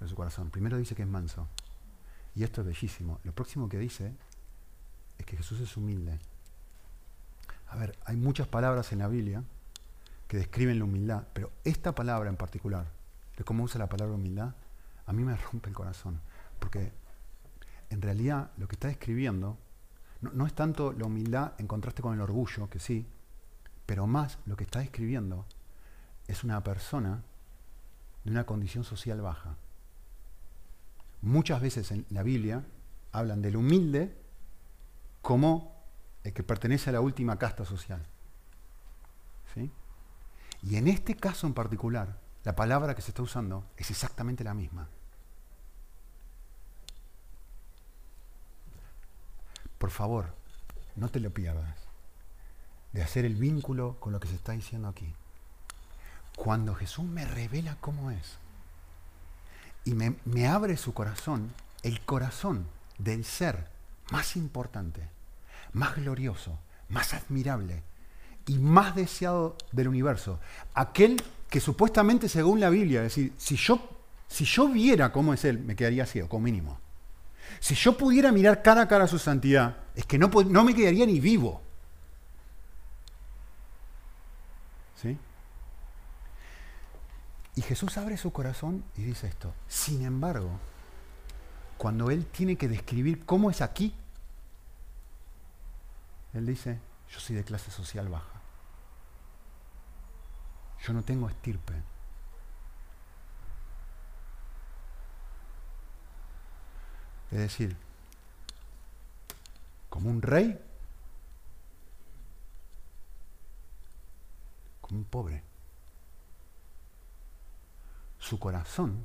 en 0.03 0.09
su 0.09 0.15
corazón. 0.15 0.51
Primero 0.51 0.77
dice 0.77 0.95
que 0.95 1.05
es 1.05 1.09
manso. 1.09 1.49
Y 2.35 2.45
esto 2.45 2.61
es 2.61 2.67
bellísimo. 2.67 3.21
Lo 3.25 3.33
próximo 3.33 3.71
que 3.71 3.79
dice 3.79 4.13
es 5.17 5.25
que 5.25 5.39
Jesús 5.39 5.61
es 5.61 5.79
humilde. 5.79 6.19
A 7.69 7.77
ver, 7.77 7.99
hay 8.05 8.17
muchas 8.17 8.47
palabras 8.47 8.93
en 8.93 8.99
la 8.99 9.09
Biblia 9.09 9.43
que 10.27 10.37
describen 10.37 10.79
la 10.79 10.85
humildad, 10.85 11.25
pero 11.33 11.51
esta 11.65 11.95
palabra 11.95 12.29
en 12.29 12.37
particular, 12.37 12.87
de 13.35 13.45
cómo 13.45 13.65
usa 13.65 13.79
la 13.79 13.89
palabra 13.89 14.15
humildad, 14.15 14.55
a 15.07 15.13
mí 15.15 15.25
me 15.25 15.35
rompe 15.39 15.71
el 15.71 15.75
corazón. 15.75 16.21
Porque 16.59 16.93
en 17.89 18.03
realidad 18.03 18.51
lo 18.59 18.69
que 18.69 18.75
está 18.75 18.89
describiendo 18.89 19.57
no, 20.21 20.47
es 20.47 20.55
tanto 20.55 20.93
la 20.93 21.07
humildad 21.07 21.53
en 21.59 21.67
contraste 21.67 22.03
con 22.03 22.15
el 22.15 22.21
orgullo, 22.21 22.69
que 22.69 22.81
sí, 22.81 23.07
pero 23.87 24.07
más 24.07 24.39
lo 24.47 24.57
que 24.57 24.65
está 24.65 24.81
describiendo 24.81 25.47
es 26.27 26.45
una 26.45 26.63
persona 26.63 27.23
de 28.25 28.31
una 28.31 28.45
condición 28.45 28.85
social 28.85 29.21
baja. 29.21 29.57
Muchas 31.23 31.61
veces 31.61 31.91
en 31.91 32.05
la 32.11 32.23
Biblia 32.23 32.65
hablan 33.13 33.43
del 33.43 33.57
humilde 33.57 34.17
como 35.23 35.77
el 36.25 36.33
que 36.33 36.43
pertenece 36.43 36.91
a 36.91 36.95
la 36.95 37.01
última 37.01 37.39
casta 37.39 37.65
social. 37.65 38.05
¿Sí? 39.55 39.71
Y 40.63 40.77
en 40.77 40.89
este 40.89 41.15
caso 41.15 41.47
en 41.47 41.55
particular, 41.55 42.19
la 42.45 42.57
palabra 42.57 42.95
que 42.95 43.03
se 43.03 43.11
está 43.11 43.23
usando 43.23 43.65
es 43.77 43.91
exactamente 43.91 44.45
la 44.45 44.55
misma. 44.55 44.89
Por 49.79 49.91
favor, 49.91 50.35
no 50.97 51.09
te 51.09 51.21
lo 51.21 51.31
pierdas, 51.31 51.77
de 52.93 53.03
hacer 53.03 53.25
el 53.25 53.37
vínculo 53.37 53.97
con 54.01 54.13
lo 54.13 54.21
que 54.21 54.29
se 54.29 54.35
está 54.35 54.53
diciendo 54.53 54.89
aquí. 54.89 55.15
Cuando 56.37 56.75
Jesús 56.75 57.05
me 57.05 57.25
revela 57.25 57.77
cómo 57.81 58.11
es 58.11 58.39
y 59.85 59.95
me, 59.95 60.49
abre 60.49 60.77
su 60.77 60.93
corazón, 60.93 61.53
el 61.83 62.01
corazón 62.03 62.67
del 62.99 63.25
ser 63.25 63.69
más 64.11 64.37
importante, 64.37 65.09
más 65.73 65.97
glorioso, 65.97 66.59
más 66.89 67.15
admirable 67.15 67.83
y 68.47 68.59
más 68.59 68.95
deseado 68.95 69.57
del 69.73 69.89
universo, 69.89 70.41
aquel 70.75 71.23
que 71.49 71.61
supuestamente 71.61 72.29
según 72.29 72.61
la 72.61 72.71
Biblia, 72.71 73.01
es 73.01 73.15
decir, 73.15 73.33
si 73.39 73.57
yo, 73.57 73.81
si 74.29 74.45
yo 74.45 74.69
viera 74.69 75.13
cómo 75.13 75.33
es 75.33 75.45
Él, 75.45 75.59
me 75.59 75.77
quedaría 75.77 76.07
ciego, 76.07 76.29
como 76.29 76.45
mínimo. 76.45 76.81
Si 77.61 77.75
yo 77.75 77.97
pudiera 77.97 78.33
mirar 78.33 78.63
cara 78.63 78.83
a 78.83 78.89
cara 78.89 79.05
a 79.05 79.09
su 79.09 79.19
santidad, 79.19 79.77
es 79.95 80.05
que 80.07 80.19
no, 80.19 80.29
no 80.29 80.65
me 80.65 80.75
quedaría 80.75 81.07
ni 81.07 81.21
vivo. 81.21 81.61
¿Sí? 85.01 85.17
Y 87.57 87.63
Jesús 87.63 87.97
abre 87.99 88.17
su 88.17 88.33
corazón 88.33 88.85
y 88.97 89.03
dice 89.03 89.27
esto. 89.27 89.53
Sin 89.67 90.05
embargo, 90.05 90.51
cuando 91.77 92.11
Él 92.11 92.27
tiene 92.27 92.57
que 92.57 92.69
describir 92.69 93.25
cómo 93.25 93.51
es 93.51 93.63
aquí, 93.63 93.95
Él 96.35 96.47
dice, 96.47 96.79
yo 97.11 97.21
soy 97.21 97.37
de 97.37 97.45
clase 97.45 97.71
social 97.71 98.09
baja. 98.09 98.41
Yo 100.87 100.93
no 100.93 101.03
tengo 101.03 101.29
estirpe. 101.29 101.75
Es 107.31 107.39
decir, 107.39 107.77
como 109.89 110.11
un 110.11 110.23
rey, 110.23 110.59
como 114.81 114.99
un 115.01 115.05
pobre. 115.05 115.43
Su 118.19 118.39
corazón 118.39 119.05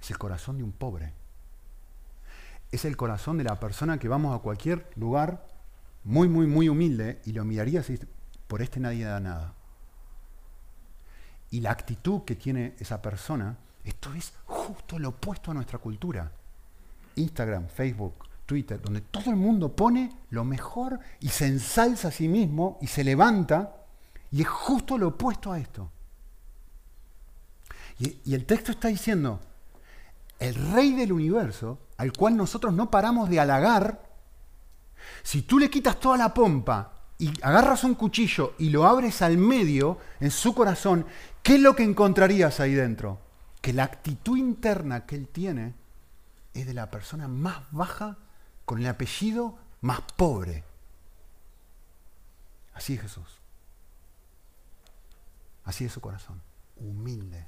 es 0.00 0.10
el 0.10 0.18
corazón 0.18 0.58
de 0.58 0.64
un 0.64 0.72
pobre. 0.72 1.12
Es 2.70 2.84
el 2.84 2.96
corazón 2.96 3.38
de 3.38 3.44
la 3.44 3.58
persona 3.58 3.98
que 3.98 4.08
vamos 4.08 4.36
a 4.36 4.42
cualquier 4.42 4.90
lugar 4.96 5.46
muy, 6.04 6.28
muy, 6.28 6.46
muy 6.46 6.68
humilde 6.68 7.20
y 7.24 7.32
lo 7.32 7.44
miraría 7.44 7.80
así, 7.80 7.98
por 8.46 8.62
este 8.62 8.80
nadie 8.80 9.04
da 9.04 9.20
nada. 9.20 9.54
Y 11.50 11.60
la 11.60 11.70
actitud 11.70 12.24
que 12.24 12.36
tiene 12.36 12.74
esa 12.78 13.00
persona, 13.00 13.56
esto 13.84 14.12
es 14.14 14.32
justo 14.46 14.98
lo 14.98 15.10
opuesto 15.10 15.50
a 15.50 15.54
nuestra 15.54 15.78
cultura. 15.78 16.30
Instagram, 17.16 17.68
Facebook, 17.68 18.26
Twitter, 18.46 18.80
donde 18.80 19.00
todo 19.00 19.30
el 19.30 19.36
mundo 19.36 19.74
pone 19.74 20.12
lo 20.30 20.44
mejor 20.44 21.00
y 21.20 21.28
se 21.28 21.46
ensalza 21.46 22.08
a 22.08 22.12
sí 22.12 22.28
mismo 22.28 22.78
y 22.80 22.86
se 22.86 23.04
levanta, 23.04 23.74
y 24.30 24.42
es 24.42 24.48
justo 24.48 24.96
lo 24.96 25.08
opuesto 25.08 25.52
a 25.52 25.58
esto. 25.58 25.90
Y, 27.98 28.34
el 28.34 28.44
texto 28.44 28.72
está 28.72 28.88
diciendo, 28.88 29.40
el 30.38 30.54
rey 30.72 30.92
del 30.92 31.12
universo, 31.12 31.78
al 31.96 32.12
cual 32.12 32.36
nosotros 32.36 32.72
no 32.72 32.90
paramos 32.90 33.28
de 33.28 33.40
halagar, 33.40 34.06
si 35.22 35.42
tú 35.42 35.58
le 35.58 35.70
quitas 35.70 35.98
toda 35.98 36.16
la 36.16 36.32
pompa 36.34 36.92
y 37.18 37.32
agarras 37.42 37.84
un 37.84 37.94
cuchillo 37.94 38.54
y 38.58 38.68
lo 38.68 38.86
abres 38.86 39.22
al 39.22 39.38
medio, 39.38 39.98
en 40.20 40.30
su 40.30 40.54
corazón, 40.54 41.06
¿qué 41.42 41.54
es 41.54 41.60
lo 41.60 41.74
que 41.74 41.84
encontrarías 41.84 42.60
ahí 42.60 42.74
dentro? 42.74 43.18
Que 43.60 43.72
la 43.72 43.84
actitud 43.84 44.36
interna 44.36 45.06
que 45.06 45.16
él 45.16 45.28
tiene 45.28 45.74
es 46.60 46.66
de 46.66 46.74
la 46.74 46.90
persona 46.90 47.28
más 47.28 47.70
baja 47.70 48.18
con 48.64 48.80
el 48.80 48.86
apellido 48.86 49.58
más 49.80 50.00
pobre. 50.16 50.64
Así 52.74 52.94
es 52.94 53.02
Jesús. 53.02 53.40
Así 55.64 55.84
es 55.84 55.92
su 55.92 56.00
corazón. 56.00 56.42
Humilde. 56.76 57.46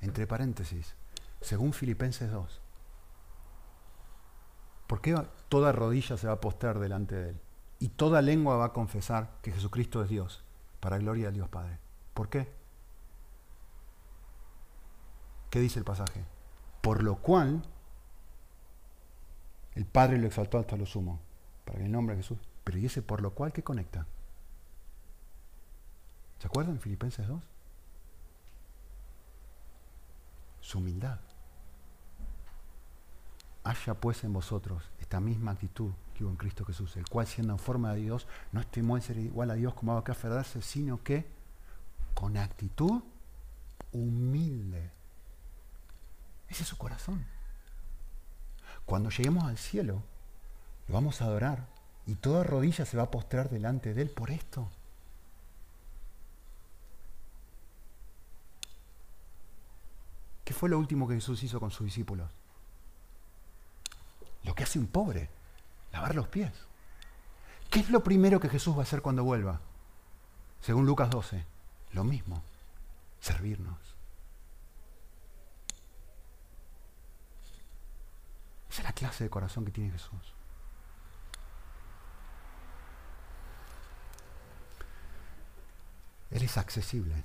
Entre 0.00 0.26
paréntesis, 0.26 0.94
según 1.40 1.72
Filipenses 1.72 2.30
2. 2.30 2.60
¿Por 4.86 5.00
qué 5.00 5.14
toda 5.48 5.72
rodilla 5.72 6.16
se 6.16 6.26
va 6.26 6.34
a 6.34 6.40
postrar 6.40 6.78
delante 6.78 7.14
de 7.14 7.30
él? 7.30 7.40
Y 7.78 7.88
toda 7.88 8.22
lengua 8.22 8.56
va 8.56 8.66
a 8.66 8.72
confesar 8.72 9.38
que 9.42 9.52
Jesucristo 9.52 10.02
es 10.02 10.08
Dios, 10.10 10.44
para 10.80 10.98
gloria 10.98 11.26
del 11.26 11.34
Dios 11.34 11.48
Padre. 11.48 11.78
¿Por 12.12 12.28
qué? 12.28 12.52
¿Qué 15.50 15.60
dice 15.60 15.78
el 15.78 15.84
pasaje? 15.84 16.24
Por 16.82 17.02
lo 17.02 17.16
cual 17.16 17.62
el 19.74 19.84
Padre 19.86 20.18
lo 20.18 20.26
exaltó 20.26 20.58
hasta 20.58 20.76
lo 20.76 20.86
sumo, 20.86 21.20
para 21.64 21.78
que 21.78 21.84
el 21.84 21.92
nombre 21.92 22.14
de 22.16 22.22
Jesús. 22.22 22.38
Pero 22.62 22.78
¿y 22.78 22.86
ese 22.86 23.02
por 23.02 23.20
lo 23.20 23.34
cual 23.34 23.52
qué 23.52 23.62
conecta? 23.62 24.06
¿Se 26.38 26.46
acuerdan 26.46 26.78
Filipenses 26.78 27.26
2? 27.26 27.42
Su 30.60 30.78
humildad. 30.78 31.18
Haya 33.64 33.94
pues 33.94 34.24
en 34.24 34.32
vosotros 34.32 34.90
esta 35.00 35.20
misma 35.20 35.52
actitud 35.52 35.92
que 36.14 36.22
hubo 36.22 36.30
en 36.30 36.36
Cristo 36.36 36.64
Jesús, 36.64 36.96
el 36.96 37.08
cual 37.08 37.26
siendo 37.26 37.54
en 37.54 37.58
forma 37.58 37.92
de 37.94 38.02
Dios, 38.02 38.26
no 38.52 38.60
estimó 38.60 38.96
el 38.96 39.02
ser 39.02 39.18
igual 39.18 39.50
a 39.50 39.54
Dios 39.54 39.74
como 39.74 39.94
va 39.94 40.04
que 40.04 40.12
aferrarse, 40.12 40.62
sino 40.62 41.02
que 41.02 41.26
con 42.14 42.36
actitud 42.36 43.02
humilde. 43.92 44.90
Ese 46.48 46.62
es 46.62 46.68
su 46.68 46.76
corazón. 46.76 47.24
Cuando 48.86 49.10
lleguemos 49.10 49.44
al 49.44 49.58
cielo, 49.58 50.02
lo 50.88 50.94
vamos 50.94 51.20
a 51.20 51.24
adorar 51.24 51.66
y 52.06 52.16
toda 52.16 52.44
rodilla 52.44 52.84
se 52.84 52.96
va 52.96 53.04
a 53.04 53.10
postrar 53.10 53.48
delante 53.48 53.94
de 53.94 54.02
Él 54.02 54.10
por 54.10 54.30
esto. 54.30 54.68
¿Qué 60.44 60.52
fue 60.52 60.68
lo 60.68 60.78
último 60.78 61.08
que 61.08 61.14
Jesús 61.14 61.42
hizo 61.42 61.58
con 61.58 61.70
sus 61.70 61.86
discípulos? 61.86 62.30
Lo 64.42 64.54
que 64.54 64.64
hace 64.64 64.78
un 64.78 64.86
pobre, 64.86 65.30
lavar 65.90 66.14
los 66.14 66.28
pies. 66.28 66.52
¿Qué 67.70 67.80
es 67.80 67.88
lo 67.88 68.04
primero 68.04 68.38
que 68.38 68.50
Jesús 68.50 68.76
va 68.76 68.80
a 68.80 68.82
hacer 68.82 69.00
cuando 69.00 69.24
vuelva? 69.24 69.60
Según 70.60 70.84
Lucas 70.84 71.08
12, 71.08 71.44
lo 71.92 72.04
mismo, 72.04 72.42
servirnos. 73.20 73.93
Esa 78.74 78.82
es 78.82 78.88
la 78.88 78.92
clase 78.92 79.22
de 79.22 79.30
corazón 79.30 79.64
que 79.64 79.70
tiene 79.70 79.92
Jesús. 79.92 80.34
Él 86.32 86.42
es 86.42 86.58
accesible. 86.58 87.22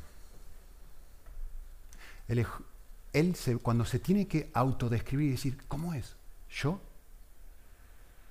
Él, 2.27 2.45
cuando 3.63 3.83
se 3.83 3.97
tiene 3.97 4.27
que 4.27 4.51
autodescribir 4.53 5.29
y 5.29 5.31
decir, 5.31 5.57
¿cómo 5.67 5.95
es? 5.95 6.15
Yo, 6.51 6.79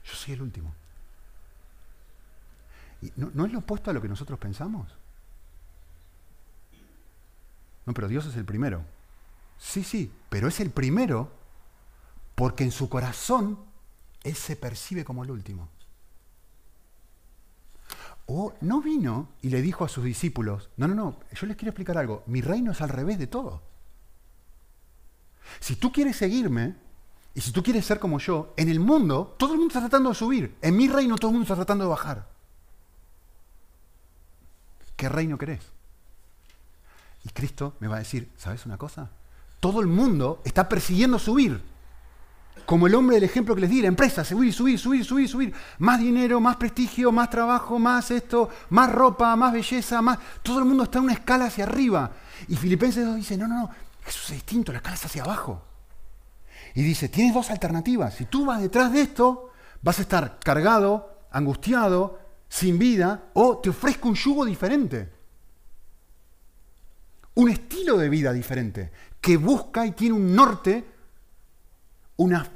yo 0.04 0.14
soy 0.14 0.34
el 0.34 0.42
último. 0.42 0.72
No, 3.16 3.32
¿No 3.34 3.46
es 3.46 3.52
lo 3.52 3.58
opuesto 3.58 3.90
a 3.90 3.94
lo 3.94 4.00
que 4.00 4.06
nosotros 4.06 4.38
pensamos? 4.38 4.96
No, 7.84 7.92
pero 7.94 8.06
Dios 8.06 8.26
es 8.26 8.36
el 8.36 8.44
primero. 8.44 8.84
Sí, 9.58 9.82
sí, 9.82 10.12
pero 10.28 10.46
es 10.46 10.60
el 10.60 10.70
primero 10.70 11.36
porque 12.38 12.62
en 12.62 12.70
su 12.70 12.88
corazón 12.88 13.58
Él 14.22 14.36
se 14.36 14.54
percibe 14.54 15.04
como 15.04 15.24
el 15.24 15.32
último. 15.32 15.68
O 18.26 18.54
no 18.60 18.80
vino 18.80 19.30
y 19.42 19.48
le 19.48 19.60
dijo 19.60 19.84
a 19.84 19.88
sus 19.88 20.04
discípulos, 20.04 20.70
no, 20.76 20.86
no, 20.86 20.94
no, 20.94 21.18
yo 21.34 21.48
les 21.48 21.56
quiero 21.56 21.70
explicar 21.70 21.98
algo, 21.98 22.22
mi 22.26 22.40
reino 22.40 22.70
es 22.70 22.80
al 22.80 22.90
revés 22.90 23.18
de 23.18 23.26
todo. 23.26 23.60
Si 25.58 25.74
tú 25.74 25.90
quieres 25.90 26.14
seguirme, 26.14 26.76
y 27.34 27.40
si 27.40 27.50
tú 27.50 27.60
quieres 27.60 27.84
ser 27.84 27.98
como 27.98 28.20
yo, 28.20 28.54
en 28.56 28.68
el 28.68 28.78
mundo 28.78 29.34
todo 29.36 29.54
el 29.54 29.58
mundo 29.58 29.72
está 29.72 29.80
tratando 29.80 30.10
de 30.10 30.14
subir, 30.14 30.56
en 30.62 30.76
mi 30.76 30.86
reino 30.86 31.16
todo 31.16 31.32
el 31.32 31.38
mundo 31.38 31.42
está 31.42 31.56
tratando 31.56 31.86
de 31.86 31.90
bajar. 31.90 32.28
¿Qué 34.94 35.08
reino 35.08 35.38
querés? 35.38 35.72
Y 37.24 37.30
Cristo 37.30 37.74
me 37.80 37.88
va 37.88 37.96
a 37.96 38.00
decir, 38.00 38.30
¿sabes 38.36 38.64
una 38.64 38.78
cosa? 38.78 39.10
Todo 39.58 39.80
el 39.80 39.88
mundo 39.88 40.40
está 40.44 40.68
persiguiendo 40.68 41.18
subir 41.18 41.76
como 42.64 42.86
el 42.86 42.94
hombre 42.94 43.16
del 43.16 43.24
ejemplo 43.24 43.54
que 43.54 43.62
les 43.62 43.70
di, 43.70 43.82
la 43.82 43.88
empresa, 43.88 44.24
subir, 44.24 44.52
subir, 44.52 44.78
subir, 44.78 45.04
subir, 45.04 45.28
subir. 45.28 45.54
Más 45.78 45.98
dinero, 45.98 46.40
más 46.40 46.56
prestigio, 46.56 47.12
más 47.12 47.30
trabajo, 47.30 47.78
más 47.78 48.10
esto, 48.10 48.48
más 48.70 48.90
ropa, 48.92 49.34
más 49.36 49.52
belleza, 49.52 50.00
más... 50.02 50.18
Todo 50.42 50.58
el 50.60 50.64
mundo 50.64 50.84
está 50.84 50.98
en 50.98 51.04
una 51.04 51.12
escala 51.14 51.46
hacia 51.46 51.64
arriba. 51.64 52.10
Y 52.48 52.56
Filipenses 52.56 53.04
2 53.04 53.16
dice, 53.16 53.36
no, 53.36 53.48
no, 53.48 53.54
no, 53.54 53.70
eso 54.06 54.20
es 54.26 54.30
distinto, 54.30 54.72
la 54.72 54.78
escala 54.78 54.96
es 54.96 55.04
hacia 55.04 55.22
abajo. 55.22 55.62
Y 56.74 56.82
dice, 56.82 57.08
tienes 57.08 57.34
dos 57.34 57.50
alternativas. 57.50 58.14
Si 58.14 58.26
tú 58.26 58.44
vas 58.44 58.60
detrás 58.60 58.92
de 58.92 59.00
esto, 59.00 59.50
vas 59.82 59.98
a 59.98 60.02
estar 60.02 60.38
cargado, 60.38 61.26
angustiado, 61.30 62.18
sin 62.48 62.78
vida, 62.78 63.30
o 63.34 63.58
te 63.58 63.70
ofrezco 63.70 64.08
un 64.08 64.14
yugo 64.14 64.44
diferente. 64.44 65.12
Un 67.34 67.50
estilo 67.50 67.98
de 67.98 68.08
vida 68.08 68.32
diferente, 68.32 68.90
que 69.20 69.36
busca 69.36 69.86
y 69.86 69.92
tiene 69.92 70.14
un 70.14 70.34
norte 70.34 70.97
una, 72.18 72.50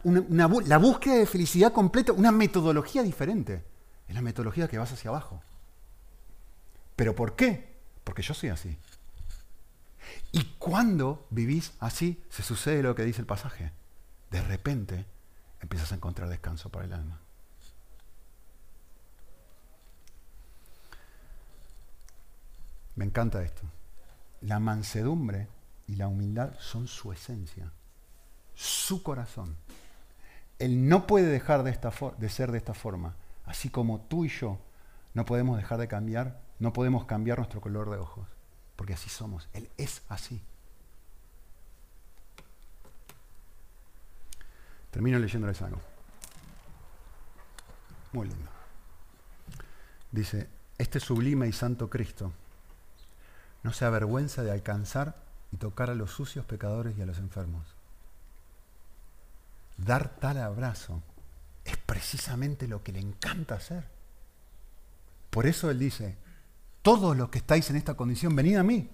la 0.66 0.78
búsqueda 0.78 1.14
de 1.14 1.26
felicidad 1.26 1.72
completa, 1.72 2.12
una 2.12 2.32
metodología 2.32 3.02
diferente. 3.02 3.64
Es 4.08 4.14
la 4.14 4.20
metodología 4.20 4.68
que 4.68 4.76
vas 4.76 4.92
hacia 4.92 5.10
abajo. 5.10 5.40
¿Pero 6.96 7.14
por 7.14 7.36
qué? 7.36 7.72
Porque 8.04 8.22
yo 8.22 8.34
soy 8.34 8.50
así. 8.50 8.76
Y 10.32 10.44
cuando 10.58 11.26
vivís 11.30 11.72
así, 11.78 12.22
se 12.28 12.42
sucede 12.42 12.82
lo 12.82 12.94
que 12.94 13.04
dice 13.04 13.20
el 13.20 13.26
pasaje. 13.26 13.72
De 14.30 14.42
repente 14.42 15.06
empiezas 15.60 15.92
a 15.92 15.94
encontrar 15.94 16.28
descanso 16.28 16.68
para 16.68 16.84
el 16.84 16.92
alma. 16.92 17.20
Me 22.96 23.04
encanta 23.04 23.42
esto. 23.42 23.62
La 24.40 24.58
mansedumbre 24.58 25.46
y 25.86 25.94
la 25.94 26.08
humildad 26.08 26.58
son 26.58 26.88
su 26.88 27.12
esencia 27.12 27.70
su 28.54 29.02
corazón. 29.02 29.56
Él 30.58 30.88
no 30.88 31.06
puede 31.06 31.26
dejar 31.26 31.62
de, 31.62 31.70
esta 31.70 31.92
de 32.18 32.28
ser 32.28 32.52
de 32.52 32.58
esta 32.58 32.74
forma, 32.74 33.16
así 33.46 33.68
como 33.68 34.00
tú 34.00 34.24
y 34.24 34.28
yo 34.28 34.58
no 35.14 35.24
podemos 35.24 35.56
dejar 35.56 35.78
de 35.78 35.88
cambiar, 35.88 36.40
no 36.58 36.72
podemos 36.72 37.04
cambiar 37.04 37.38
nuestro 37.38 37.60
color 37.60 37.90
de 37.90 37.98
ojos, 37.98 38.28
porque 38.76 38.94
así 38.94 39.10
somos. 39.10 39.48
Él 39.52 39.68
es 39.76 40.02
así. 40.08 40.42
Termino 44.90 45.18
leyéndoles 45.18 45.60
algo. 45.62 45.80
Muy 48.12 48.28
lindo. 48.28 48.50
Dice, 50.10 50.48
este 50.76 51.00
sublime 51.00 51.48
y 51.48 51.52
santo 51.52 51.88
Cristo 51.88 52.32
no 53.62 53.72
se 53.72 53.84
avergüenza 53.84 54.42
de 54.42 54.50
alcanzar 54.50 55.16
y 55.50 55.56
tocar 55.56 55.90
a 55.90 55.94
los 55.94 56.10
sucios 56.10 56.44
pecadores 56.44 56.96
y 56.98 57.02
a 57.02 57.06
los 57.06 57.18
enfermos. 57.18 57.71
Dar 59.76 60.16
tal 60.16 60.38
abrazo 60.38 61.02
es 61.64 61.76
precisamente 61.76 62.68
lo 62.68 62.82
que 62.82 62.92
le 62.92 63.00
encanta 63.00 63.54
hacer. 63.54 63.84
Por 65.30 65.46
eso 65.46 65.70
Él 65.70 65.78
dice, 65.78 66.16
todos 66.82 67.16
los 67.16 67.30
que 67.30 67.38
estáis 67.38 67.70
en 67.70 67.76
esta 67.76 67.94
condición, 67.94 68.36
venid 68.36 68.56
a 68.56 68.62
mí. 68.62 68.90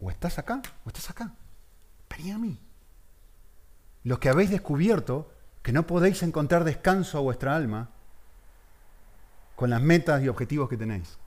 O 0.00 0.10
estás 0.10 0.38
acá, 0.38 0.62
o 0.84 0.88
estás 0.88 1.10
acá. 1.10 1.32
Venid 2.08 2.32
a 2.32 2.38
mí. 2.38 2.58
Los 4.04 4.18
que 4.18 4.28
habéis 4.28 4.50
descubierto 4.50 5.30
que 5.62 5.72
no 5.72 5.86
podéis 5.86 6.22
encontrar 6.22 6.64
descanso 6.64 7.18
a 7.18 7.20
vuestra 7.20 7.54
alma 7.54 7.90
con 9.56 9.68
las 9.68 9.82
metas 9.82 10.22
y 10.22 10.28
objetivos 10.28 10.70
que 10.70 10.78
tenéis. 10.78 11.18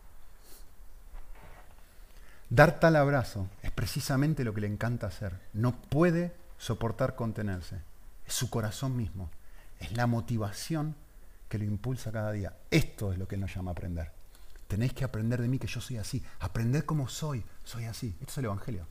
Dar 2.49 2.79
tal 2.79 2.95
abrazo 2.95 3.47
es 3.61 3.71
precisamente 3.71 4.43
lo 4.43 4.53
que 4.53 4.61
le 4.61 4.67
encanta 4.67 5.07
hacer. 5.07 5.39
No 5.53 5.79
puede 5.81 6.33
soportar 6.63 7.15
contenerse. 7.15 7.81
Es 8.25 8.33
su 8.33 8.49
corazón 8.49 8.95
mismo. 8.95 9.29
Es 9.79 9.91
la 9.97 10.07
motivación 10.07 10.95
que 11.49 11.57
lo 11.57 11.65
impulsa 11.65 12.13
cada 12.13 12.31
día. 12.31 12.55
Esto 12.71 13.11
es 13.11 13.19
lo 13.19 13.27
que 13.27 13.35
él 13.35 13.41
nos 13.41 13.53
llama 13.53 13.71
aprender. 13.71 14.13
Tenéis 14.69 14.93
que 14.93 15.03
aprender 15.03 15.41
de 15.41 15.49
mí 15.49 15.59
que 15.59 15.67
yo 15.67 15.81
soy 15.81 15.97
así. 15.97 16.23
Aprender 16.39 16.85
como 16.85 17.09
soy. 17.09 17.43
Soy 17.65 17.83
así. 17.83 18.15
Esto 18.21 18.31
es 18.31 18.37
el 18.37 18.45
Evangelio. 18.45 18.87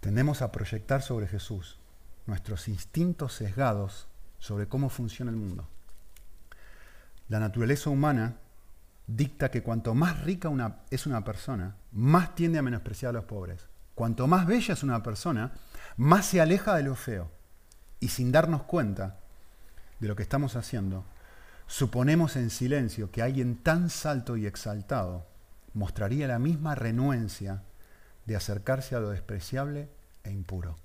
Tendemos 0.00 0.42
a 0.42 0.50
proyectar 0.50 1.00
sobre 1.00 1.28
Jesús 1.28 1.78
nuestros 2.26 2.66
instintos 2.66 3.34
sesgados 3.34 4.08
sobre 4.40 4.66
cómo 4.66 4.88
funciona 4.90 5.30
el 5.30 5.36
mundo. 5.36 5.68
La 7.28 7.38
naturaleza 7.38 7.88
humana 7.88 8.36
dicta 9.08 9.50
que 9.50 9.62
cuanto 9.62 9.94
más 9.94 10.22
rica 10.22 10.48
una, 10.48 10.82
es 10.90 11.06
una 11.06 11.24
persona, 11.24 11.74
más 11.92 12.34
tiende 12.34 12.58
a 12.58 12.62
menospreciar 12.62 13.10
a 13.10 13.12
los 13.14 13.24
pobres. 13.24 13.66
Cuanto 13.94 14.28
más 14.28 14.46
bella 14.46 14.74
es 14.74 14.82
una 14.84 15.02
persona, 15.02 15.52
más 15.96 16.26
se 16.26 16.40
aleja 16.40 16.76
de 16.76 16.84
lo 16.84 16.94
feo. 16.94 17.30
Y 17.98 18.08
sin 18.08 18.30
darnos 18.30 18.62
cuenta 18.62 19.18
de 19.98 20.06
lo 20.06 20.14
que 20.14 20.22
estamos 20.22 20.54
haciendo, 20.54 21.04
suponemos 21.66 22.36
en 22.36 22.50
silencio 22.50 23.10
que 23.10 23.22
alguien 23.22 23.56
tan 23.56 23.90
salto 23.90 24.36
y 24.36 24.46
exaltado 24.46 25.26
mostraría 25.74 26.28
la 26.28 26.38
misma 26.38 26.74
renuencia 26.74 27.62
de 28.26 28.36
acercarse 28.36 28.94
a 28.94 29.00
lo 29.00 29.10
despreciable 29.10 29.88
e 30.22 30.30
impuro. 30.30 30.76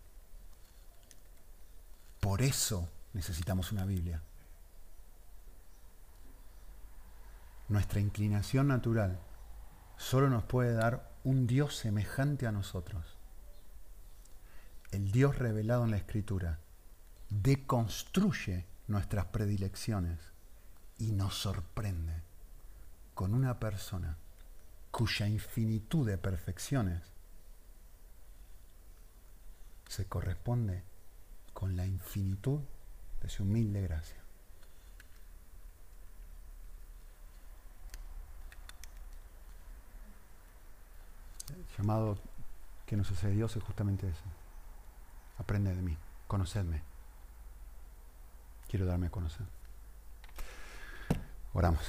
Por 2.20 2.42
eso 2.42 2.90
necesitamos 3.14 3.72
una 3.72 3.86
Biblia. 3.86 4.22
Nuestra 7.74 8.00
inclinación 8.00 8.68
natural 8.68 9.20
solo 9.98 10.30
nos 10.30 10.44
puede 10.44 10.76
dar 10.76 11.12
un 11.24 11.48
Dios 11.48 11.76
semejante 11.76 12.46
a 12.46 12.52
nosotros. 12.52 13.18
El 14.92 15.12
Dios 15.12 15.40
revelado 15.40 15.84
en 15.84 15.90
la 15.90 15.98
Escritura 15.98 16.60
deconstruye 17.32 18.68
nuestras 18.88 19.26
predilecciones 19.26 20.20
y 21.00 21.14
nos 21.14 21.34
sorprende 21.34 22.22
con 23.16 23.34
una 23.34 23.60
persona 23.60 24.20
cuya 24.92 25.28
infinitud 25.28 26.06
de 26.06 26.20
perfecciones 26.20 27.02
se 29.88 30.06
corresponde 30.06 30.84
con 31.54 31.76
la 31.76 31.88
infinitud 31.88 32.60
de 33.20 33.30
su 33.30 33.42
humilde 33.42 33.82
gracia. 33.82 34.23
Llamado 41.78 42.18
que 42.86 42.96
nos 42.96 43.10
hace 43.12 43.30
Dios 43.30 43.56
es 43.56 43.64
justamente 43.64 44.08
eso. 44.08 44.24
Aprende 45.38 45.74
de 45.74 45.82
mí, 45.82 45.98
conocedme. 46.28 46.82
Quiero 48.68 48.86
darme 48.86 49.08
a 49.08 49.12
conocer. 49.12 49.46
Oramos. 51.54 51.84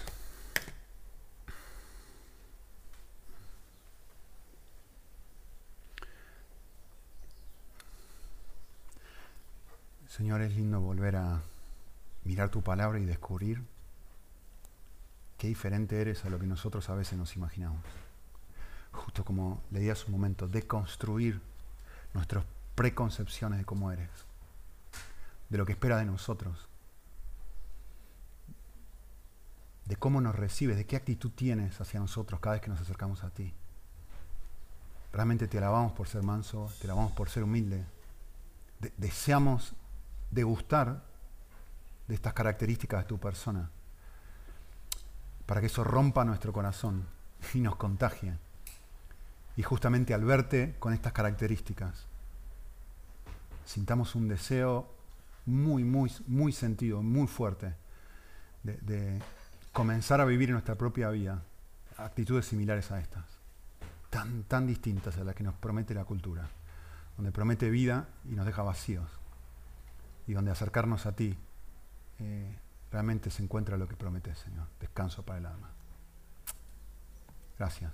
Señor, 10.09 10.43
es 10.43 10.55
lindo 10.55 10.81
volver 10.81 11.17
a 11.17 11.43
mirar 12.23 12.49
tu 12.49 12.63
palabra 12.63 13.01
y 13.01 13.05
descubrir 13.05 13.65
qué 15.39 15.49
diferente 15.49 16.01
eres 16.01 16.25
a 16.25 16.31
lo 16.31 16.39
que 16.39 16.47
nosotros 16.47 16.89
a 16.89 16.95
veces 16.95 17.19
nos 17.19 17.35
imaginamos. 17.35 17.83
Justo 18.95 19.25
como 19.25 19.63
leí 19.71 19.91
hace 19.91 20.07
un 20.07 20.13
momento, 20.13 20.49
deconstruir 20.49 21.41
nuestras 22.15 22.45
preconcepciones 22.75 23.59
de 23.59 23.65
cómo 23.65 23.91
eres, 23.93 24.11
de 25.49 25.59
lo 25.59 25.67
que 25.67 25.73
espera 25.73 25.99
de 25.99 26.07
nosotros, 26.07 26.69
de 29.85 29.97
cómo 29.97 30.21
nos 30.21 30.35
recibes, 30.35 30.77
de 30.77 30.87
qué 30.87 30.97
actitud 30.97 31.31
tienes 31.33 31.81
hacia 31.81 32.01
nosotros 32.01 32.41
cada 32.41 32.55
vez 32.55 32.63
que 32.63 32.71
nos 32.71 32.81
acercamos 32.81 33.23
a 33.25 33.31
ti. 33.31 33.53
Realmente 35.13 35.47
te 35.47 35.59
alabamos 35.59 35.93
por 35.93 36.09
ser 36.09 36.23
manso, 36.23 36.73
te 36.81 36.87
alabamos 36.87 37.13
por 37.13 37.29
ser 37.29 37.43
humilde. 37.43 37.85
deseamos 38.97 39.75
degustar 40.31 41.03
de 42.09 42.15
estas 42.15 42.33
características 42.33 43.03
de 43.03 43.09
tu 43.09 43.19
persona, 43.19 43.71
para 45.47 45.61
que 45.61 45.67
eso 45.67 45.85
rompa 45.85 46.25
nuestro 46.25 46.53
corazón 46.53 47.07
y 47.53 47.61
nos 47.61 47.77
contagie. 47.77 48.37
Y 49.57 49.63
justamente 49.63 50.15
al 50.15 50.25
verte 50.25 50.75
con 50.79 50.93
estas 50.93 51.13
características, 51.13 52.07
sintamos 53.65 54.15
un 54.15 54.29
deseo 54.29 54.93
muy, 55.47 55.85
muy, 55.85 56.11
muy 56.27 56.53
sentido, 56.53 57.03
muy 57.03 57.27
fuerte, 57.27 57.75
de, 58.63 59.21
comenzar 59.73 60.21
a 60.21 60.25
vivir 60.25 60.49
en 60.49 60.55
nuestra 60.55 60.77
propia 60.77 61.11
vida 61.11 61.43
actitudes 61.97 62.47
similares 62.47 62.91
a 62.93 63.01
estas, 63.01 63.25
tan, 64.11 64.45
tan 64.45 64.67
distintas 64.67 65.17
a 65.19 65.25
las 65.25 65.35
que 65.35 65.43
nos 65.43 65.55
promete 65.55 65.95
la 65.95 66.05
cultura, 66.05 66.49
donde 67.17 67.33
promete 67.33 67.71
vida 67.71 68.09
y 68.25 68.35
nos 68.35 68.47
deja 68.47 68.63
vacíos 68.63 69.11
y 70.27 70.33
donde 70.33 70.51
acercarnos 70.51 71.07
a 71.07 71.13
ti 71.13 71.37
eh, 72.21 72.57
realmente 72.91 73.31
se 73.31 73.43
encuentra 73.43 73.77
lo 73.77 73.89
que 73.89 73.97
prometes, 73.97 74.39
Señor, 74.39 74.67
descanso 74.81 75.25
para 75.25 75.39
el 75.39 75.47
alma. 75.47 75.71
Gracias. 77.59 77.93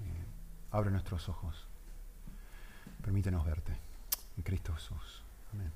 Eh, 0.00 0.27
abre 0.70 0.90
nuestros 0.90 1.28
ojos. 1.28 1.66
Permítenos 3.02 3.44
verte. 3.44 3.76
En 4.36 4.42
Cristo 4.42 4.72
Jesús. 4.74 5.22
Amén. 5.52 5.72